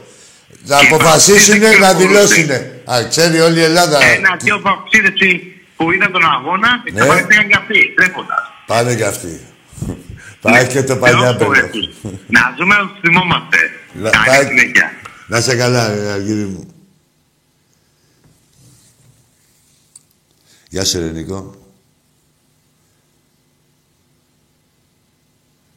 Θα 0.64 0.78
Και 0.80 0.86
αποφασίσουν 0.86 1.58
παοξίδες 1.60 1.78
να 1.78 1.92
και 1.94 2.06
δηλώσουν. 2.06 2.50
Α, 2.92 3.08
ξέρει 3.08 3.40
όλη 3.40 3.58
η 3.58 3.62
Ελλάδα. 3.62 4.04
Ένα 4.04 4.36
δύο 4.40 4.58
παοξίδες 4.60 5.12
που 5.76 5.92
είδαν 5.92 6.12
τον 6.12 6.22
αγώνα, 6.24 6.68
Ναι. 6.76 6.82
εξαφανίστηκαν 6.90 7.48
και 7.48 7.56
αυτοί, 7.56 7.92
τρέχοντας. 7.96 8.38
Πάνε 8.66 8.94
κι 8.94 9.02
αυτοί. 9.02 9.40
Πάει 10.40 10.66
και 10.66 10.82
το 10.82 10.96
παλιάπελο. 10.96 11.50
Να 12.26 12.54
ζούμε 12.58 12.74
να 12.76 12.88
τους 12.88 12.98
θυμόμαστε. 13.00 13.56
Να- 13.92 14.10
Καλή 14.10 14.26
πάει- 14.26 14.46
συνέχεια. 14.46 14.90
Να 15.26 15.40
σε 15.40 15.56
καλά, 15.56 15.94
ρε 15.94 16.06
Αργύρι 16.10 16.44
μου. 16.44 16.74
Γεια 20.68 20.84
σου, 20.84 20.98
ρε 20.98 21.10
Νικό. 21.10 21.54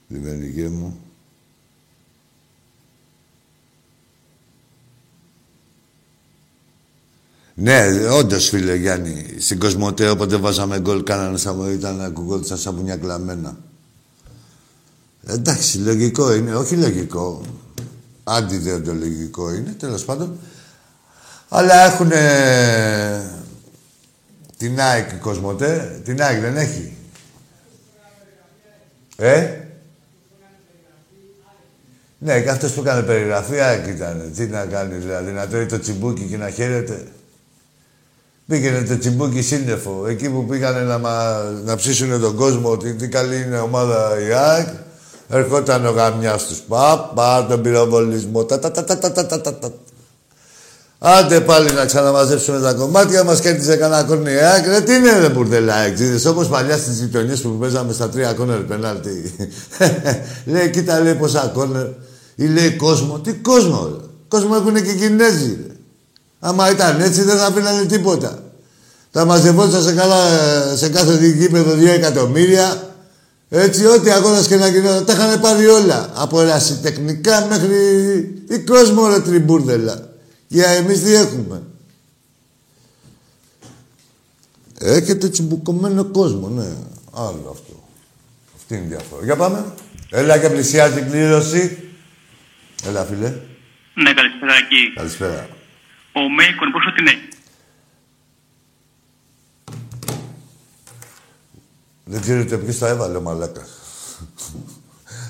Λιμενικέ 0.07 0.67
μου. 0.69 1.02
Ναι, 7.55 8.07
όντως 8.09 8.49
φίλε 8.49 8.75
Γιάννη. 8.75 9.35
Στην 9.39 9.59
Κοσμοτέ 9.59 10.09
όποτε 10.09 10.35
βάζαμε 10.35 10.79
γκολ, 10.79 11.03
κάνανε 11.03 11.37
σαν 11.37 11.71
ήταν 11.71 12.01
ακουγόντουσαν 12.01 12.57
σαν 12.57 12.73
μπουνιά 12.73 12.97
κλαμμένα. 12.97 13.57
Εντάξει, 15.27 15.77
λογικό 15.77 16.33
είναι. 16.33 16.55
Όχι 16.55 16.75
λογικό. 16.75 17.41
Αντιδεοντολογικό 18.23 19.53
είναι, 19.53 19.75
τέλος 19.79 20.05
πάντων. 20.05 20.37
Αλλά 21.49 21.73
έχουν 21.73 22.11
την 24.57 24.79
ΑΕΚ 24.79 25.11
η 25.11 25.15
Κοσμοτέ. 25.15 26.01
Την 26.03 26.21
ΑΕΚ 26.21 26.41
δεν 26.41 26.57
έχει. 26.57 26.97
Ε; 29.15 29.57
Ναι, 32.17 32.41
και 32.41 32.49
αυτός 32.49 32.73
που 32.73 32.81
έκανε 32.81 33.01
περιγραφή, 33.01 33.59
ΑΕΚ 33.59 33.87
ήταν. 33.87 34.31
Τι 34.35 34.45
να 34.45 34.65
κάνεις, 34.65 35.03
δηλαδή, 35.03 35.31
να 35.31 35.47
τρώει 35.47 35.65
το 35.65 35.79
τσιμπούκι 35.79 36.23
και 36.23 36.37
να 36.37 36.49
χαίρεται. 36.49 37.07
Πήγαινε 38.47 38.83
το 38.83 38.97
τσιμπούκι 38.97 39.41
σύννεφο. 39.41 40.05
Εκεί 40.07 40.29
που 40.29 40.45
πήγανε 40.45 40.81
να, 40.81 40.97
μα, 40.97 41.43
να 41.65 41.75
ψήσουν 41.75 42.21
τον 42.21 42.35
κόσμο 42.35 42.69
ότι 42.69 42.93
τι 42.93 43.07
καλή 43.07 43.35
είναι 43.35 43.55
η 43.55 43.59
ομάδα 43.59 44.19
η 44.27 44.33
ΑΕΚ, 44.33 44.67
ερχόταν 45.29 45.85
ο 45.85 45.89
γαμιάς 45.89 46.47
τους. 46.47 46.57
Πα, 46.57 47.11
πα, 47.15 47.45
τον 47.49 47.61
πυροβολισμό. 47.61 48.43
Τα, 48.43 48.59
τα, 48.59 48.71
τα, 48.71 48.83
τα, 48.83 48.97
τα, 49.11 49.25
τα, 49.27 49.41
τα, 49.41 49.71
Άντε 51.05 51.39
πάλι 51.39 51.71
να 51.71 51.85
ξαναμαζέψουμε 51.85 52.59
τα 52.59 52.73
κομμάτια 52.73 53.23
μας 53.23 53.39
και 53.39 53.51
κανένα 53.51 53.73
έκανα 53.73 54.03
κόρνη 54.03 54.31
ΑΕΚ. 54.31 54.65
Ρε, 54.65 54.81
τι 54.81 54.93
είναι 54.93 55.19
ρε 55.19 55.29
μπουρδελά, 55.29 55.77
εξήδε. 55.77 56.29
Όπως 56.29 56.47
παλιά 56.47 56.77
στις 56.77 56.99
γειτονιές 56.99 57.41
που 57.41 57.49
παίζαμε 57.49 57.93
στα 57.93 58.09
τρία 58.09 58.33
κόρνερ 58.33 58.59
πενάλτι. 58.59 59.35
λέει, 60.51 60.69
κοίτα 60.69 60.99
λέει 60.99 61.15
πόσα 61.15 61.51
κόρνερ. 61.53 61.85
Ή 62.35 62.45
λέει 62.45 62.71
κόσμο. 62.75 63.19
Τι 63.19 63.33
κόσμο, 63.33 63.87
ρε. 63.91 64.05
Κόσμο 64.27 64.55
έχουν 64.55 64.73
και 64.73 64.93
Κινέζοι. 64.93 65.57
Ρε. 65.67 65.72
Άμα 66.45 66.71
ήταν 66.71 67.01
έτσι 67.01 67.21
δεν 67.21 67.37
θα 67.37 67.51
πίνανε 67.51 67.85
τίποτα. 67.85 68.43
Θα 69.11 69.25
μαζευόντουσαν 69.25 69.83
σε, 69.83 69.93
καλά, 69.93 70.17
σε 70.75 70.89
κάθε 70.89 71.27
γήπεδο 71.27 71.73
δύο 71.73 71.91
εκατομμύρια. 71.91 72.93
Έτσι, 73.49 73.85
ό,τι 73.85 74.09
αγώνας 74.09 74.47
και 74.47 74.55
να 74.55 74.67
γινόταν, 74.67 75.05
τα 75.05 75.13
είχαν 75.13 75.39
πάρει 75.39 75.67
όλα. 75.67 76.11
Από 76.13 76.41
ερασιτεχνικά 76.41 77.45
μέχρι. 77.49 77.77
Τι 78.47 78.59
κόσμο 78.59 79.07
ρε 79.07 79.19
τριμπούρδελα. 79.19 80.09
Για 80.47 80.67
εμείς 80.67 81.03
τι 81.03 81.13
έχουμε. 81.13 81.61
Έχετε 84.79 85.29
τσιμπουκωμένο 85.29 86.03
κόσμο, 86.03 86.47
ναι. 86.47 86.67
Άλλο 87.13 87.49
αυτό. 87.51 87.83
Αυτή 88.55 88.75
είναι 88.75 88.83
η 88.83 88.87
διαφορά. 88.87 89.23
Για 89.23 89.35
πάμε. 89.35 89.65
Έλα 90.09 90.37
και 90.37 90.49
πλησιάζει 90.49 90.99
η 90.99 91.03
κλήρωση. 91.03 91.77
Έλα, 92.87 93.03
φίλε. 93.03 93.33
Ναι, 93.93 94.13
καλησπέρα 94.13 94.53
εκεί. 94.53 94.93
Καλησπέρα. 94.95 95.61
Ο 96.13 96.29
Μέικον 96.29 96.71
πόσο 96.71 96.93
την 96.95 97.07
έχει; 97.07 97.27
Δεν 102.05 102.21
ξέρω 102.21 102.39
ούτε 102.39 102.57
ποιος 102.57 102.77
τα 102.77 102.87
έβαλε 102.87 103.17
ο 103.17 103.21
μαλάκας. 103.21 103.69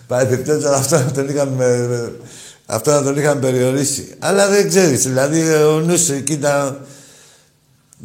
Πάει 0.08 0.26
επιπτώσει, 0.26 0.66
αλλά 0.66 0.76
αυτό 0.76 0.98
να 0.98 1.12
τον 1.12 1.30
είχαμε, 1.30 2.12
αυτό 2.66 2.92
να 2.92 3.04
τον 3.04 3.18
είχαμε 3.18 3.42
περιορίσει. 3.42 4.16
Αλλά 4.20 4.48
δεν 4.48 4.68
ξέρεις, 4.68 5.04
δηλαδή 5.04 5.54
ο 5.54 5.80
νους 5.80 6.10
εκεί 6.10 6.38
να... 6.38 6.78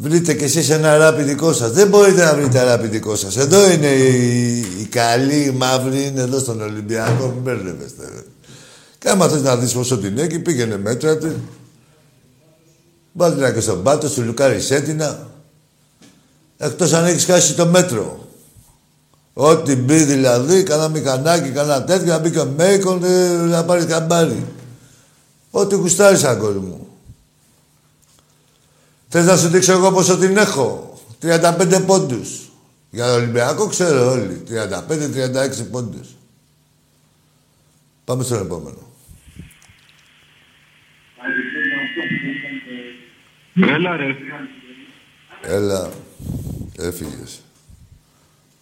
Βρείτε 0.01 0.35
κι 0.35 0.45
εσείς 0.45 0.71
ένα 0.71 0.97
ράπι 0.97 1.23
δικό 1.23 1.53
σας. 1.53 1.71
Δεν 1.73 1.89
μπορείτε 1.89 2.25
να 2.25 2.35
βρείτε 2.35 2.63
ράπι 2.63 2.87
δικό 2.87 3.17
σας. 3.17 3.37
Εδώ 3.37 3.71
είναι 3.71 3.87
οι, 3.87 4.59
οι 4.59 4.87
καλοί, 4.91 5.45
οι 5.45 5.51
μαύροι, 5.51 6.07
είναι 6.07 6.21
εδώ 6.21 6.39
στον 6.39 6.61
Ολυμπιακό. 6.61 7.27
Μην 7.27 7.43
μπερδεύεστε. 7.43 8.05
ρε. 8.15 8.23
Και 8.99 9.09
άμα 9.09 9.29
θες 9.29 9.43
να 9.43 9.57
δεις 9.57 9.73
πόσο 9.73 9.99
την 9.99 10.19
έχει, 10.19 10.39
πήγαινε 10.39 10.79
μέτρα 10.79 11.19
του. 11.19 11.49
Βάλτε 13.19 13.39
ένα 13.39 13.53
και 13.53 13.61
στον 13.61 13.83
πάτο, 13.83 14.09
σου 14.09 14.23
λουκάρεις 14.23 14.67
σέτινα. 14.67 15.27
Εκτός 16.57 16.93
αν 16.93 17.05
έχεις 17.05 17.25
χάσει 17.25 17.55
το 17.55 17.67
μέτρο. 17.67 18.27
Ό,τι 19.33 19.77
μπει 19.77 20.03
δηλαδή, 20.03 20.63
κανένα 20.63 20.89
μηχανάκι, 20.89 21.51
κανένα 21.51 21.85
τέτοιο, 21.85 22.13
να 22.13 22.19
μπει 22.19 22.31
και 22.31 22.39
ο 22.39 22.47
Μέικον, 22.57 23.05
ε, 23.05 23.29
να 23.29 23.65
πάρει 23.65 23.85
καμπάρι. 23.85 24.47
Ό,τι 25.51 25.75
γουστάρεις, 25.75 26.25
αγόρι 26.25 26.59
μου. 26.59 26.87
Θες 29.09 29.27
να 29.27 29.37
σου 29.37 29.49
δείξω 29.49 29.73
εγώ 29.73 29.93
πόσο 29.93 30.19
την 30.19 30.37
έχω; 30.37 30.99
35 31.21 31.83
πόντους. 31.87 32.51
Για 32.91 33.07
τον 33.07 33.15
Ολυμπιακό 33.15 33.67
ξέρω 33.67 34.11
όλοι. 34.11 34.43
35-36 34.49 35.65
πόντους. 35.71 36.09
Πάμε 38.05 38.25
στον 38.25 38.39
επόμενο. 38.39 38.88
Έλα 43.63 43.97
ρε. 43.97 44.17
Έλα. 45.43 45.91
Έφυγες. 46.79 47.41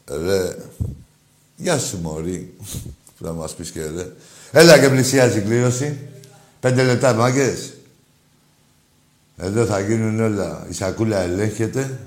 Ρε. 0.05 0.57
Γεια 1.57 1.79
σου, 1.79 1.99
Μωρή. 1.99 2.55
Που 3.19 3.25
θα 3.25 3.33
μας 3.33 3.55
πεις 3.55 3.71
και 3.71 3.81
ρε. 3.81 4.13
Έλα 4.53 4.79
και 4.81 4.89
πλησιάζει 4.89 5.39
η 5.39 5.43
κλήρωση. 5.43 6.09
Πέντε 6.61 6.85
λεπτά, 6.85 7.15
μάγκες. 7.15 7.75
Εδώ 9.37 9.65
θα 9.65 9.81
γίνουν 9.81 10.21
όλα. 10.21 10.67
Η 10.71 10.73
σακούλα 10.73 11.21
ελέγχεται. 11.21 12.01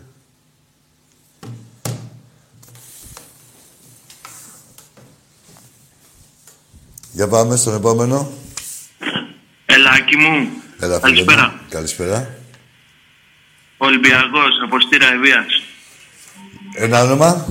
Για 7.12 7.28
πάμε 7.28 7.56
στον 7.56 7.76
επόμενο. 7.76 8.32
Ελάκι 9.66 10.16
μου. 10.18 10.50
Έλα, 10.80 11.00
φίλε 11.00 11.22
μου. 11.22 11.52
Καλησπέρα. 11.70 12.39
Καλησπέρα. 13.80 14.18
Ολυμπιακός, 14.18 14.52
από 14.66 14.80
Στήρα 14.80 15.14
Ευβίας. 15.14 15.46
Ένα 16.76 17.04
όνομα; 17.04 17.48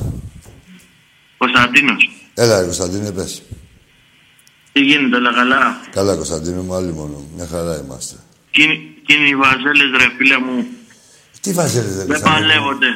Κωνσταντίνος. 1.38 2.10
Έλα, 2.34 2.58
ρε, 2.58 2.64
Κωνσταντίνε, 2.64 3.12
πες. 3.12 3.42
Τι 4.72 4.80
γίνεται, 4.80 5.16
όλα 5.16 5.32
καλά; 5.32 5.80
Καλά, 5.90 6.14
Κωνσταντίνε 6.14 6.60
μου, 6.60 6.74
άλλοι 6.74 6.92
μόνο. 6.92 7.24
Μια 7.36 7.46
χαρά 7.46 7.82
είμαστε. 7.84 8.16
Εκείνοι 8.50 9.28
οι 9.28 9.36
βαζέλες, 9.36 9.90
ρε 10.00 10.08
φίλε 10.16 10.38
μου, 10.38 10.66
Τι 11.40 11.52
βάζετε, 11.52 11.86
ρε, 11.88 11.94
δεν 11.94 12.06
Κωνσταντίνε. 12.06 12.46
παλεύονται. 12.46 12.86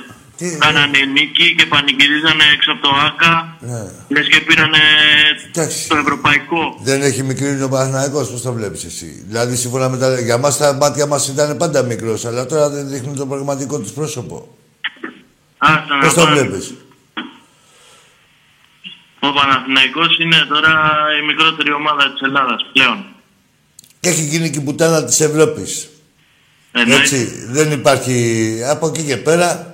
Τι- 0.42 0.58
Κάνανε 0.58 0.98
νίκη 1.12 1.54
και 1.54 1.66
πανηγυρίζανε 1.66 2.44
έξω 2.54 2.72
από 2.72 2.82
το 2.82 2.94
ΆΚΑ. 3.06 3.56
Ναι. 3.60 3.82
Λες 4.08 4.28
και 4.28 4.40
πήρανε 4.40 4.78
Εντάξει. 5.54 5.88
το 5.88 5.96
ευρωπαϊκό. 5.96 6.78
Δεν 6.82 7.02
έχει 7.02 7.22
μικρύνει 7.22 7.62
ο 7.62 7.68
Παναθηναϊκός, 7.68 8.30
πώς 8.30 8.42
το 8.42 8.52
βλέπεις 8.52 8.84
εσύ; 8.84 9.24
Δηλαδή, 9.26 9.56
σύμφωνα 9.56 9.88
με 9.88 9.98
τα... 9.98 10.20
Για 10.20 10.38
μας 10.38 10.56
τα 10.56 10.72
μάτια 10.72 11.06
μας 11.06 11.28
ήταν 11.28 11.56
πάντα 11.56 11.82
μικρός, 11.82 12.24
αλλά 12.24 12.46
τώρα 12.46 12.68
δεν 12.70 12.88
δείχνουν 12.88 13.16
το 13.16 13.26
πραγματικό 13.26 13.78
τους 13.78 13.90
πρόσωπο. 13.90 14.56
Άστα 15.58 15.96
να 15.96 16.00
Πώς 16.04 16.14
το 16.14 16.22
πάνε. 16.24 16.40
βλέπεις; 16.40 16.74
Ο 19.20 19.32
Παναθηναϊκός 19.32 20.18
είναι 20.18 20.36
τώρα 20.48 20.72
η 21.22 21.26
μικρότερη 21.26 21.72
ομάδα 21.72 22.12
της 22.12 22.20
Ελλάδας 22.20 22.66
πλέον. 22.72 23.04
Και 24.00 24.08
έχει 24.08 24.22
γίνει 24.22 24.50
και 24.50 24.58
η 24.58 24.62
πουτάνα 24.62 25.04
της 25.04 25.20
Ευρώπης. 25.20 25.86
Εννοείται. 26.72 27.02
Έτσι, 27.02 27.46
δεν 27.50 27.72
υπάρχει... 27.72 28.56
Από 28.70 28.86
εκεί 28.86 29.02
και 29.02 29.16
πέρα, 29.16 29.71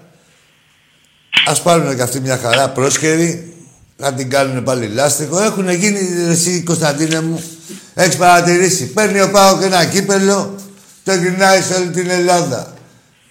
ας 1.47 1.63
πάρουν 1.63 1.97
και 1.97 2.03
αυτή 2.03 2.21
μια 2.21 2.39
χαρά 2.43 2.69
πρόσχερη, 2.69 3.53
να 3.97 4.13
την 4.15 4.31
κάνουν 4.31 4.63
πάλι 4.63 4.87
λάστιχο. 4.87 5.43
Έχουν 5.43 5.71
γίνει, 5.71 5.99
εσύ 6.29 6.63
Κωνσταντίνε 6.63 7.21
μου, 7.21 7.43
έχεις 7.95 8.17
παρατηρήσει. 8.17 8.87
Παίρνει 8.87 9.21
ο 9.21 9.31
Πάο 9.31 9.59
και 9.59 9.65
ένα 9.65 9.85
κύπελο, 9.85 10.55
το 11.05 11.15
γυρνάει 11.15 11.61
σε 11.63 11.75
όλη 11.75 11.91
την 11.91 12.11
Ελλάδα. 12.11 12.73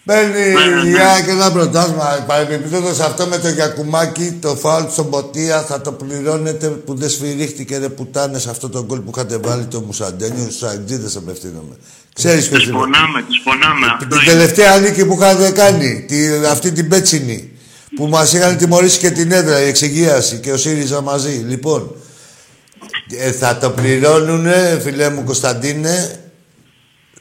Παίρνει 0.05 0.34
ναι, 0.34 0.89
για 0.89 1.14
ναι. 1.18 1.22
και 1.26 1.32
ένα 1.32 1.51
πρωτάθλημα. 1.51 2.24
Παρεμπιπτόντως 2.28 2.99
αυτό 2.99 3.26
με 3.26 3.38
το 3.38 3.49
Γιακουμάκι, 3.49 4.38
το 4.41 4.55
φάουλ 4.55 4.84
στον 4.91 5.10
Ποτία, 5.10 5.62
θα 5.62 5.82
το 5.82 5.91
πληρώνετε 5.91 6.68
που 6.68 6.95
δεν 6.95 7.10
σφυρίχτηκε 7.10 7.78
ρε 7.78 7.89
πουτάνες 7.89 8.47
αυτό 8.47 8.70
το 8.70 8.86
γκολ 8.86 8.99
που 8.99 9.12
είχατε 9.16 9.38
βάλει 9.38 9.66
το 9.66 9.82
Μουσαντένιο, 9.82 10.43
στους 10.43 10.64
Αγγλίδες 10.64 11.16
απευθύνομαι. 11.16 11.76
Ξέρεις 12.14 12.47
ποιος 12.47 12.60
Τις 12.60 12.70
είναι. 12.70 12.78
πονάμε, 12.78 13.22
τις 13.22 13.41
πονάμε. 13.43 13.86
Αυτό 13.86 14.08
Την 14.08 14.18
είναι. 14.18 14.32
τελευταία 14.32 14.78
νίκη 14.80 15.05
που 15.05 15.14
είχατε 15.20 15.51
κάνει, 15.51 16.05
τη, 16.08 16.18
αυτή 16.51 16.72
την 16.72 16.88
πέτσινη, 16.88 17.51
που 17.98 18.08
μας 18.08 18.34
είχαν 18.34 18.58
τιμωρήσει 18.58 19.00
και 19.00 19.12
την 19.12 19.32
έδρα, 19.32 19.62
η 19.62 19.68
εξυγίαση 19.68 20.39
και 20.39 20.52
ο 20.52 20.58
ΣΥΡΙΖΑ 20.58 21.02
μαζί. 21.02 21.30
Λοιπόν, 21.48 21.95
ε, 23.18 23.32
θα 23.32 23.58
το 23.58 23.70
πληρώνουνε, 23.70 24.80
φιλέ 24.84 25.10
μου 25.10 25.24
Κωνσταντίνε, 25.24 26.20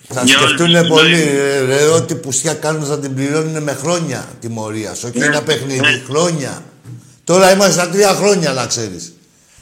θα 0.09 0.23
Για 0.25 0.39
όλη 0.39 0.47
σκεφτούν 0.47 0.83
τη 0.83 0.89
πολύ, 0.89 1.17
ζωή. 1.17 1.25
ρε, 1.37 1.61
ρε, 1.65 1.83
ό,τι 1.85 2.15
πουσιά 2.15 2.55
κάνουν 2.55 2.85
θα 2.85 2.99
την 2.99 3.15
πληρώνουν 3.15 3.63
με 3.63 3.73
χρόνια 3.73 4.29
τιμωρίας, 4.41 5.05
όχι 5.05 5.19
Ναι, 5.19 5.25
ένα 5.25 5.43
παιχνίδι, 5.43 5.81
ναι. 5.81 6.03
χρόνια. 6.07 6.65
Τώρα 7.25 7.53
είμαστε 7.53 7.73
στα 7.73 7.89
τρία 7.91 8.09
χρόνια, 8.15 8.53
να 8.53 8.67
ξέρεις. 8.67 9.13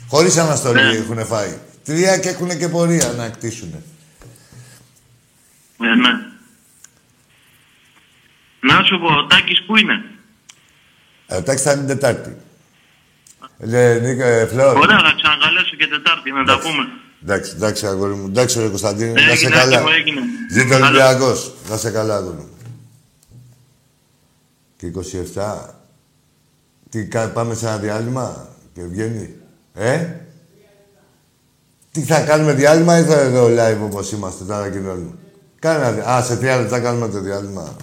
Χωρίς 0.08 0.36
αναστολή 0.36 0.82
Ναι. 0.82 0.96
έχουν 0.96 1.26
φάει. 1.26 1.58
Τρία 1.84 2.18
και 2.18 2.28
έχουν 2.28 2.58
και 2.58 2.68
πορεία 2.68 3.14
να 3.16 3.28
κτίσουν. 3.28 3.74
Ε, 5.82 5.94
ναι. 5.94 6.10
Να 8.60 8.82
σου 8.84 8.98
πω, 8.98 9.06
ο 9.06 9.26
Τάκης 9.26 9.62
πού 9.66 9.76
είναι; 9.76 10.04
Ε, 11.34 11.36
εντάξει, 11.38 11.64
θα 11.64 11.72
είναι 11.72 11.80
την 11.80 11.88
Τετάρτη. 11.98 12.36
Ε, 13.58 13.98
Νίκο, 14.02 14.22
ε, 14.22 14.46
Φλόρ. 14.46 14.76
Ωραία, 14.76 14.98
θα 14.98 15.12
ξανακαλέσω 15.16 15.76
και 15.76 15.86
Τετάρτη 15.86 16.30
να 16.32 16.44
τα 16.44 16.58
πούμε. 16.58 16.84
Εντάξει, 17.22 17.52
εντάξει, 17.56 17.86
αγόρι 17.86 18.14
μου. 18.14 18.26
Εντάξει, 18.26 18.58
ρε 18.60 18.68
Κωνσταντίνε. 18.68 19.12
να 19.12 19.18
σε 19.20 19.30
Έγινε, 19.30 19.50
καλά. 19.50 19.76
άτιμο, 19.76 19.90
έγινε. 19.98 20.20
Ζήτω 20.52 20.68
Καλά. 20.68 20.86
Ολυμπιακός. 20.86 21.52
Να 21.70 21.76
σε 21.76 21.90
καλά, 21.90 22.16
αγόρι 22.16 22.36
μου. 22.36 22.48
Και 24.76 24.86
27. 24.86 25.74
Τι, 26.90 27.04
κα- 27.06 27.28
πάμε 27.28 27.54
σε 27.54 27.66
ένα 27.66 27.76
διάλειμμα 27.78 28.48
και 28.74 28.80
βγαίνει. 28.82 29.34
Ε; 29.74 30.06
Τι 31.92 32.00
θα 32.00 32.20
κάνουμε 32.20 32.52
διάλειμμα 32.52 32.98
ή 32.98 33.02
θα 33.02 33.14
εδώ 33.20 33.46
live 33.46 33.78
όπως 33.82 34.12
είμαστε 34.12 34.44
τώρα 34.44 34.70
κοινώνουμε. 34.70 35.14
Κάνε 35.58 35.78
ένα 35.86 35.92
δι- 35.92 36.04
Α, 36.06 36.22
σε 36.22 36.36
τρία 36.36 36.56
λεπτά 36.60 36.80
κάνουμε 36.80 37.08
το 37.08 37.20
διάλειμμα. 37.20 37.76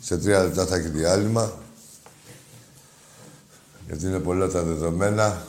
Σε 0.00 0.18
τρία 0.18 0.42
λεπτά 0.42 0.66
θα 0.66 0.76
έχει 0.76 0.88
διάλειμμα. 0.88 1.52
Γιατί 3.88 4.06
είναι 4.06 4.18
πολλά 4.18 4.48
τα 4.48 4.62
δεδομένα. 4.62 5.42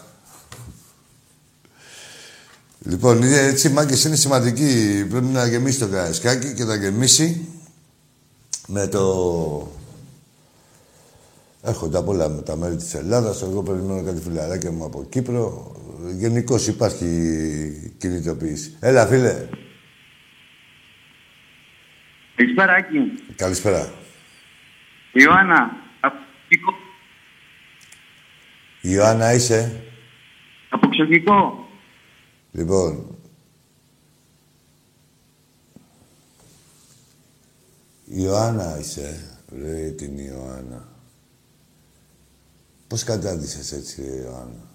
Λοιπόν, 2.79 3.17
είναι 3.17 3.37
έτσι 3.37 3.67
οι 3.67 3.71
μάγκες 3.71 4.03
είναι 4.03 4.15
σημαντικοί. 4.15 5.05
Πρέπει 5.09 5.25
να 5.25 5.47
γεμίσει 5.47 5.79
το 5.79 5.87
καραϊσκάκι 5.87 6.53
και 6.53 6.63
να 6.63 6.75
γεμίσει 6.75 7.47
με 8.67 8.87
το... 8.87 9.71
Έρχονται 11.63 11.97
από 11.97 12.11
όλα 12.11 12.29
με 12.29 12.41
τα 12.41 12.55
μέρη 12.55 12.75
της 12.75 12.93
Ελλάδας. 12.93 13.41
Εγώ 13.41 13.63
περιμένω 13.63 14.03
κάτι 14.03 14.21
φιλαράκια 14.21 14.71
μου 14.71 14.85
από 14.85 15.05
Κύπρο. 15.09 15.71
Γενικώς 16.17 16.67
υπάρχει 16.67 17.05
κινητοποίηση. 17.97 18.77
Έλα, 18.79 19.07
φίλε. 19.07 19.47
Καλησπέρα, 22.35 22.73
Άκη. 22.73 22.97
Καλησπέρα. 23.35 23.91
Ιωάννα, 25.11 25.71
από 25.99 26.17
Ξωτικό. 26.49 26.71
Η 26.71 26.78
Ιωάννα 28.91 29.33
είσαι; 29.33 29.83
Από 30.69 30.89
Ξωτικό. 30.89 31.67
Λοιπόν. 32.51 33.15
Η 38.05 38.15
Ιωάννα 38.15 38.79
είσαι. 38.79 39.23
Ρε 39.61 39.89
την 39.89 40.17
Ιωάννα. 40.17 40.87
Πώς 42.87 43.03
κατάντησες 43.03 43.71
έτσι, 43.71 44.01
ρε 44.01 44.15
Ιωάννα; 44.15 44.67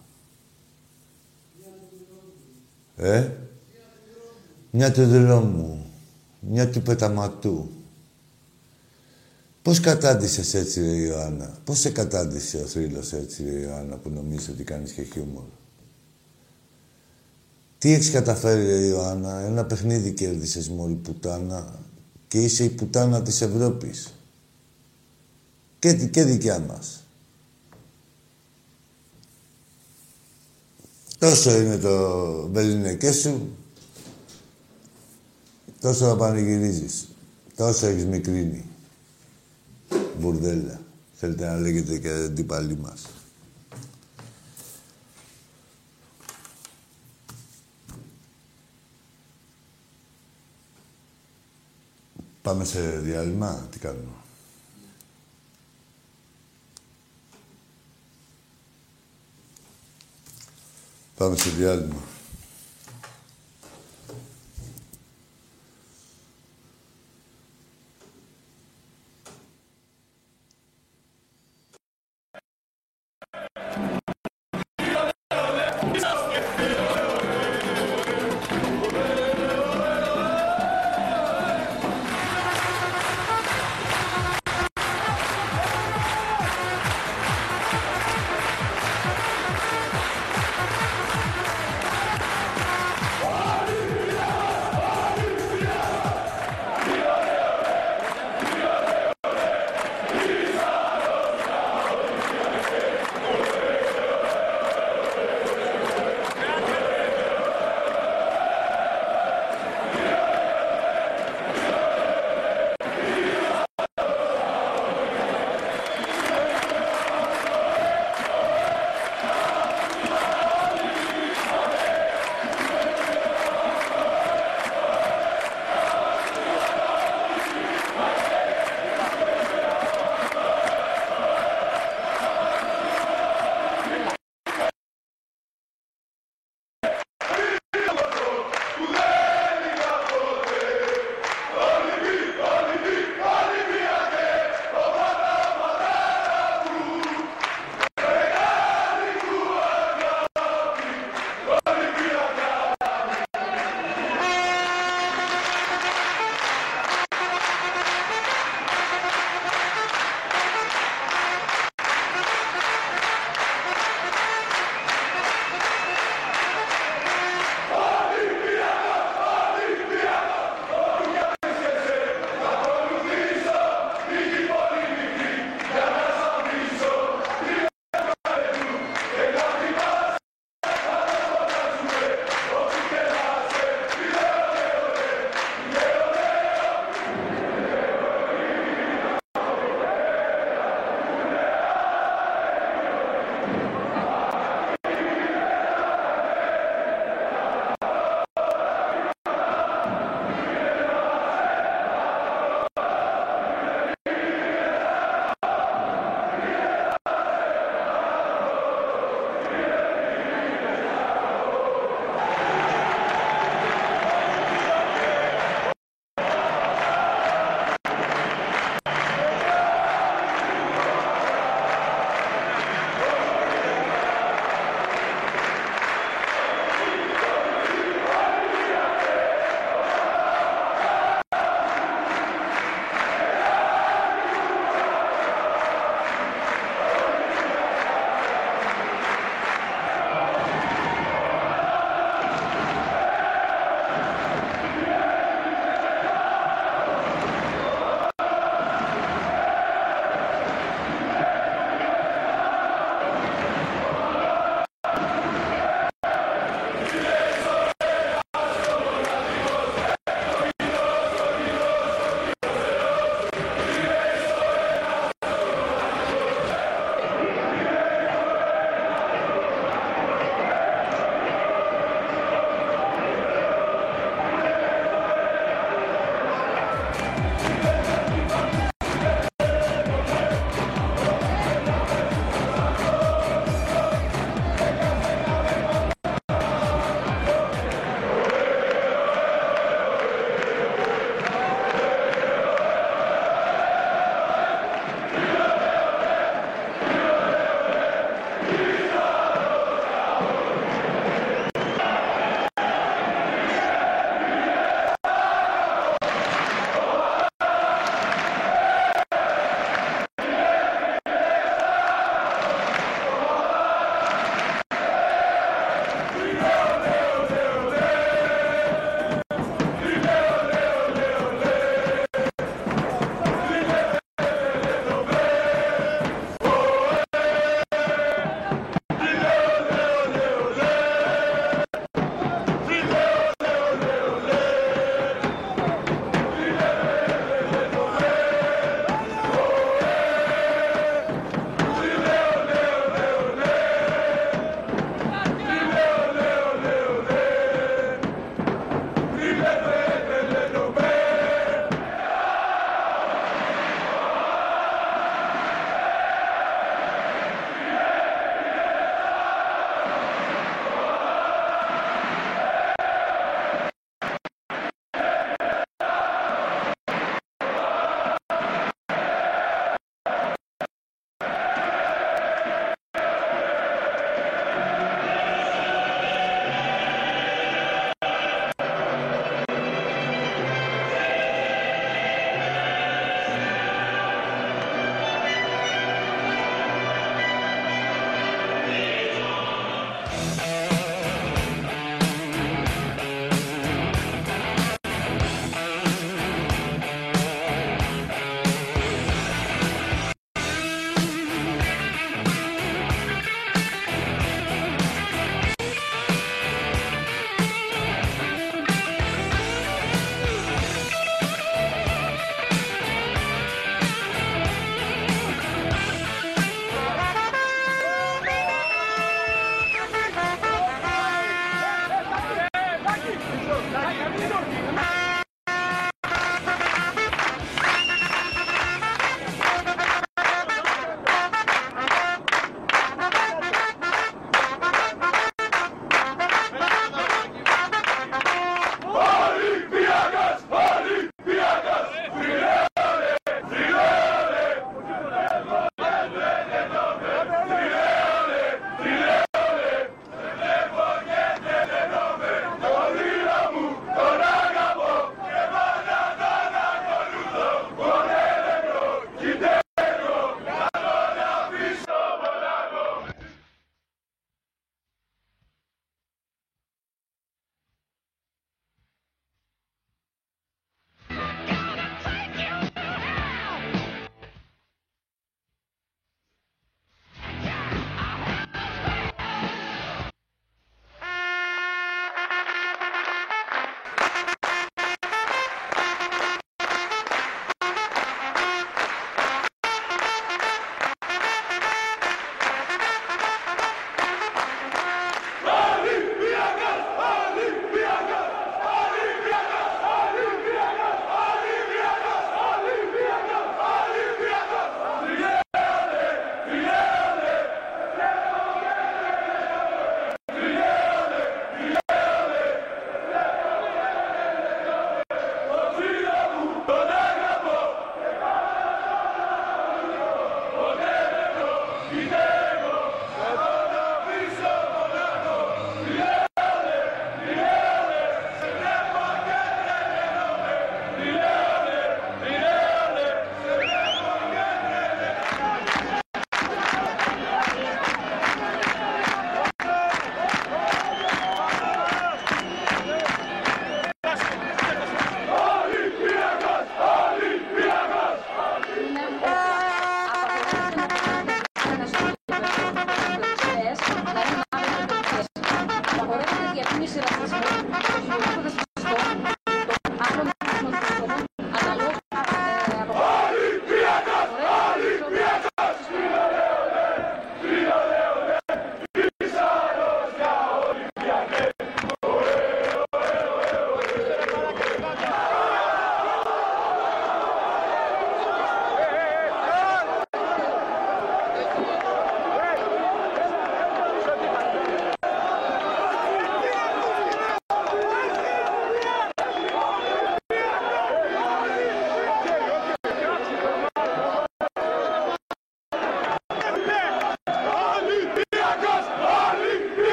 Ε; 2.96 3.30
Μια 4.70 4.92
του 4.92 5.06
δρόμου. 5.06 5.92
Μια 6.40 6.70
του 6.70 6.82
πεταματού. 6.82 7.83
Πώς 9.64 9.80
κατάντησες 9.80 10.54
έτσι, 10.54 10.80
ρε 10.80 10.96
Ιωάννα; 10.96 11.58
πώς 11.64 11.78
σε 11.78 11.90
κατάντησε 11.90 12.56
ο 12.56 12.66
θρύλος 12.66 13.12
έτσι, 13.12 13.44
ρε 13.44 13.60
Ιωάννα, 13.60 13.96
που 13.96 14.10
νομίζεις 14.10 14.48
ότι 14.48 14.64
κάνεις 14.64 14.92
και 14.92 15.02
χιούμορ; 15.02 15.44
Τι 17.78 17.92
έχεις 17.92 18.10
καταφέρει, 18.10 18.84
η 18.84 18.88
Ιωάννα; 18.88 19.40
Ένα 19.40 19.64
παιχνίδι 19.64 20.12
κέρδισες 20.12 20.68
μόλι 20.68 20.94
πουτάνα 20.94 21.78
και 22.28 22.40
είσαι 22.42 22.64
η 22.64 22.68
πουτάνα 22.68 23.22
της 23.22 23.40
Ευρώπης. 23.40 24.14
Και, 25.78 25.94
και 25.94 26.24
δικιά 26.24 26.58
μας. 26.58 27.04
Τόσο 31.18 31.60
είναι 31.60 31.78
το 31.78 32.48
βελινεκέ 32.52 33.12
σου, 33.12 33.56
τόσο 35.80 36.16
θα. 36.16 36.34
Τόσο 37.56 37.86
έχεις 37.86 38.04
μικρύνει. 38.04 38.64
Μπουρδέλα. 40.18 40.80
Θέλετε 41.14 41.46
να 41.46 41.58
λέγετε 41.58 41.98
και 41.98 42.10
αντίπαλοι 42.10 42.76
μας. 42.76 43.02
Πάμε 52.42 52.64
σε 52.64 52.98
διάλειμμα. 52.98 53.66
Τι 53.70 53.78
κάνουμε. 53.78 54.12
Πάμε 61.16 61.36
σε 61.36 61.50
διάλειμμα. 61.50 62.13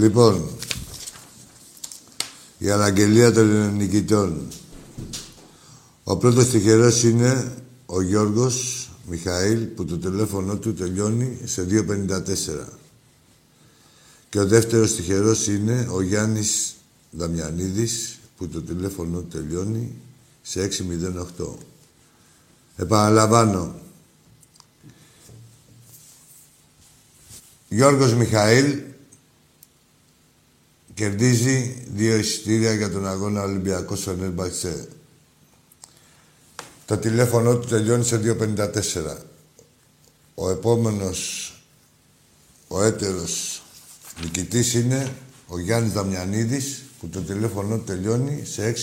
Λοιπόν, 0.00 0.50
η 2.58 2.70
αναγγελία 2.70 3.32
των 3.32 3.76
νικητών. 3.76 4.48
Ο 6.04 6.16
πρώτος 6.16 6.48
τυχερός 6.48 7.02
είναι 7.02 7.54
ο 7.86 8.00
Γιώργος 8.00 8.88
Μιχαήλ 9.06 9.64
που 9.64 9.84
το 9.84 9.98
τηλέφωνο 9.98 10.56
του 10.56 10.74
τελειώνει 10.74 11.38
σε 11.44 11.66
2.54. 11.70 12.78
Και 14.28 14.38
ο 14.40 14.46
δεύτερος 14.46 14.94
τυχερός 14.94 15.46
είναι 15.46 15.88
ο 15.90 16.00
Γιάννης 16.00 16.74
Δαμιανίδης 17.10 18.18
που 18.36 18.48
το 18.48 18.62
τηλέφωνο 18.62 19.20
τελειώνει 19.20 19.94
σε 20.42 20.68
6.08. 21.38 21.46
Επαναλαμβάνω. 22.76 23.74
Γιώργος 27.68 28.14
Μιχαήλ 28.14 28.89
κερδίζει 31.00 31.86
δύο 31.94 32.16
εισιτήρια 32.16 32.72
για 32.72 32.90
τον 32.90 33.08
αγώνα 33.08 33.42
Ολυμπιακός 33.42 34.00
στο 34.00 34.14
Νέρμπαξε. 34.14 34.88
Το 36.86 36.96
τηλέφωνο 36.96 37.58
του 37.58 37.68
τελειώνει 37.68 38.04
σε 38.04 38.20
2.54. 38.24 39.16
Ο 40.34 40.50
επόμενος, 40.50 41.52
ο 42.68 42.82
έτερος 42.82 43.62
νικητής 44.22 44.74
είναι 44.74 45.12
ο 45.46 45.58
Γιάννης 45.58 45.92
Δαμιανίδης 45.92 46.82
που 47.00 47.08
το 47.08 47.20
τηλέφωνο 47.20 47.76
του 47.76 47.84
τελειώνει 47.84 48.44
σε 48.44 48.74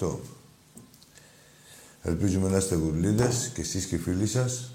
6.08. 0.00 0.16
Ελπίζουμε 2.02 2.48
να 2.48 2.56
είστε 2.56 2.74
γουρλίδες 2.74 3.50
και 3.54 3.60
εσείς 3.60 3.84
και 3.84 3.94
οι 3.94 3.98
φίλοι 3.98 4.26
σας 4.26 4.72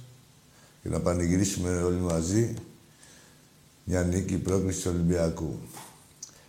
και 0.83 0.89
να 0.89 0.99
πανηγυρίσουμε 0.99 1.81
όλοι 1.81 1.99
μαζί 1.99 2.53
μια 3.83 4.03
νίκη 4.03 4.37
πρόκληση 4.37 4.81
του 4.81 4.91
Ολυμπιακού. 4.93 5.59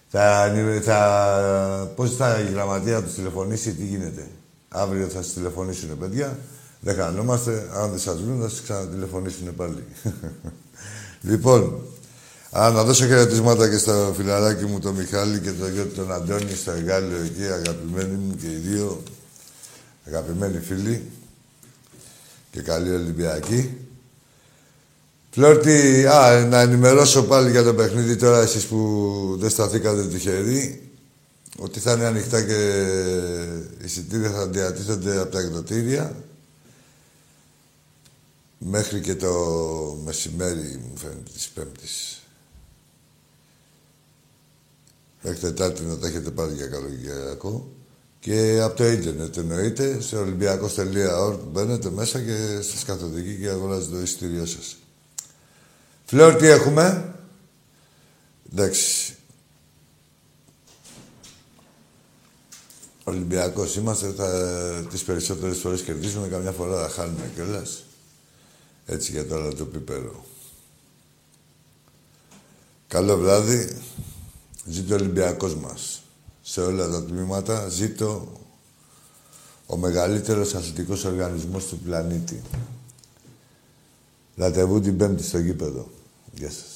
Θα, 0.09 0.53
θα, 0.83 1.93
πώς 1.97 2.17
θα 2.17 2.41
η 2.41 2.53
γραμματεία 2.53 3.03
τους 3.03 3.15
τηλεφωνήσει, 3.15 3.75
τι 3.75 3.85
γίνεται. 3.85 4.29
Αύριο 4.69 5.07
θα 5.07 5.23
σας 5.23 5.33
τηλεφωνήσουν 5.33 5.99
παιδιά. 5.99 6.39
Δεν 6.81 6.97
χανόμαστε. 6.97 7.69
Αν 7.75 7.91
δεν 7.91 7.99
σας 7.99 8.21
βρουν, 8.23 8.41
θα 8.41 8.49
σας 8.49 8.63
ξανατηλεφωνήσουν 8.63 9.55
πάλι. 9.57 9.85
λοιπόν, 11.31 11.83
α, 12.51 12.71
να 12.71 12.85
δώσω 12.85 13.07
χαιρετισμάτα 13.07 13.69
και 13.69 13.79
στο 13.79 14.13
φιλαράκι 14.17 14.65
μου 14.65 14.79
τον 14.79 14.95
Μιχάλη 14.95 15.39
και 15.39 15.53
τον 15.53 15.73
γιο 15.73 15.87
τον 15.87 16.13
Αντώνη 16.13 16.55
στο 16.55 16.71
Εγάλιο 16.71 17.17
εκεί, 17.25 17.47
αγαπημένοι 17.47 18.17
μου 18.17 18.37
και 18.41 18.47
οι 18.47 18.55
δύο. 18.55 19.03
Αγαπημένοι 20.07 20.59
φίλοι 20.59 21.11
και 22.51 22.61
καλή 22.61 22.95
Ολυμπιακή. 22.95 23.86
Φλόρτη, 25.37 26.07
α, 26.07 26.47
να 26.47 26.61
ενημερώσω 26.61 27.25
πάλι 27.25 27.51
για 27.51 27.63
το 27.63 27.75
παιχνίδι 27.75 28.17
τώρα 28.17 28.41
εσείς 28.41 28.67
που 28.67 29.37
δεν 29.39 29.51
σταθήκατε 29.51 30.07
τυχεροί 30.07 30.91
ότι 31.59 31.81
θα 31.81 31.93
είναι 31.93 32.05
ανοιχτά 32.05 32.43
και 32.43 32.55
εισιτήρια 33.85 34.31
θα 34.31 34.47
διατίθενται 34.47 35.21
από 35.21 35.33
τα 35.33 35.39
εκδοτήρια 35.39 36.25
μέχρι 38.59 39.01
και 39.01 39.15
το 39.15 39.33
μεσημέρι, 40.05 40.81
μου 40.91 40.97
φαίνεται, 40.97 41.31
της 41.33 41.49
Πέμπτης. 41.49 42.23
Μέχρι 45.23 45.41
Τετάρτη 45.41 45.83
να 45.83 45.99
τα 45.99 46.07
έχετε 46.07 46.31
πάρει 46.31 46.55
για 46.55 46.67
καλοκαιριακό. 46.67 47.69
Και 48.21 48.61
από 48.63 48.77
το 48.77 48.87
ίντερνετ 48.87 49.37
εννοείται, 49.37 50.01
σε 50.01 50.17
ολυμπιακός.org 50.17 51.39
μπαίνετε 51.53 51.91
μέσα 51.91 52.21
και 52.21 52.61
σας 52.61 52.85
καθοδηγεί 52.85 53.39
και 53.41 53.49
αγοράζετε 53.49 53.95
το 53.95 54.03
εισιτήριό 54.03 54.47
σας. 54.47 54.77
Φλόρ, 56.09 56.35
τι 56.35 56.47
έχουμε. 56.47 57.15
Εντάξει. 58.53 59.15
Ολυμπιακός 63.05 63.77
είμαστε, 63.77 64.13
θα, 64.13 64.29
τις 64.91 65.03
περισσότερες 65.03 65.59
φορές 65.59 65.83
κερδίζουμε, 65.83 66.29
καμιά 66.29 66.53
φορά 66.53 66.83
θα 66.83 66.89
χάνουμε 66.89 67.31
κιόλας. 67.35 67.85
Έτσι 68.87 69.13
για 69.13 69.27
τώρα 69.27 69.55
το 69.55 69.65
πίπερο. 69.65 70.25
Καλό 72.89 73.17
βράδυ. 73.17 73.83
Ζήτω 74.65 74.95
ο 74.95 74.97
Ολυμπιακός 74.97 75.55
μας. 75.55 76.03
Σε 76.43 76.61
όλα 76.61 76.89
τα 76.89 77.05
τμήματα 77.05 77.69
ζήτω 77.69 78.33
ο 79.67 79.77
μεγαλύτερος 79.77 80.55
αθλητικός 80.55 81.05
οργανισμός 81.05 81.67
του 81.67 81.79
πλανήτη. 81.79 82.43
Ραντεβού 84.37 84.81
την 84.81 84.97
Πέμπτη 84.97 85.23
στο 85.23 85.39
γήπεδο. 85.39 85.91
Γεια 86.39 86.51
σας. 86.51 86.76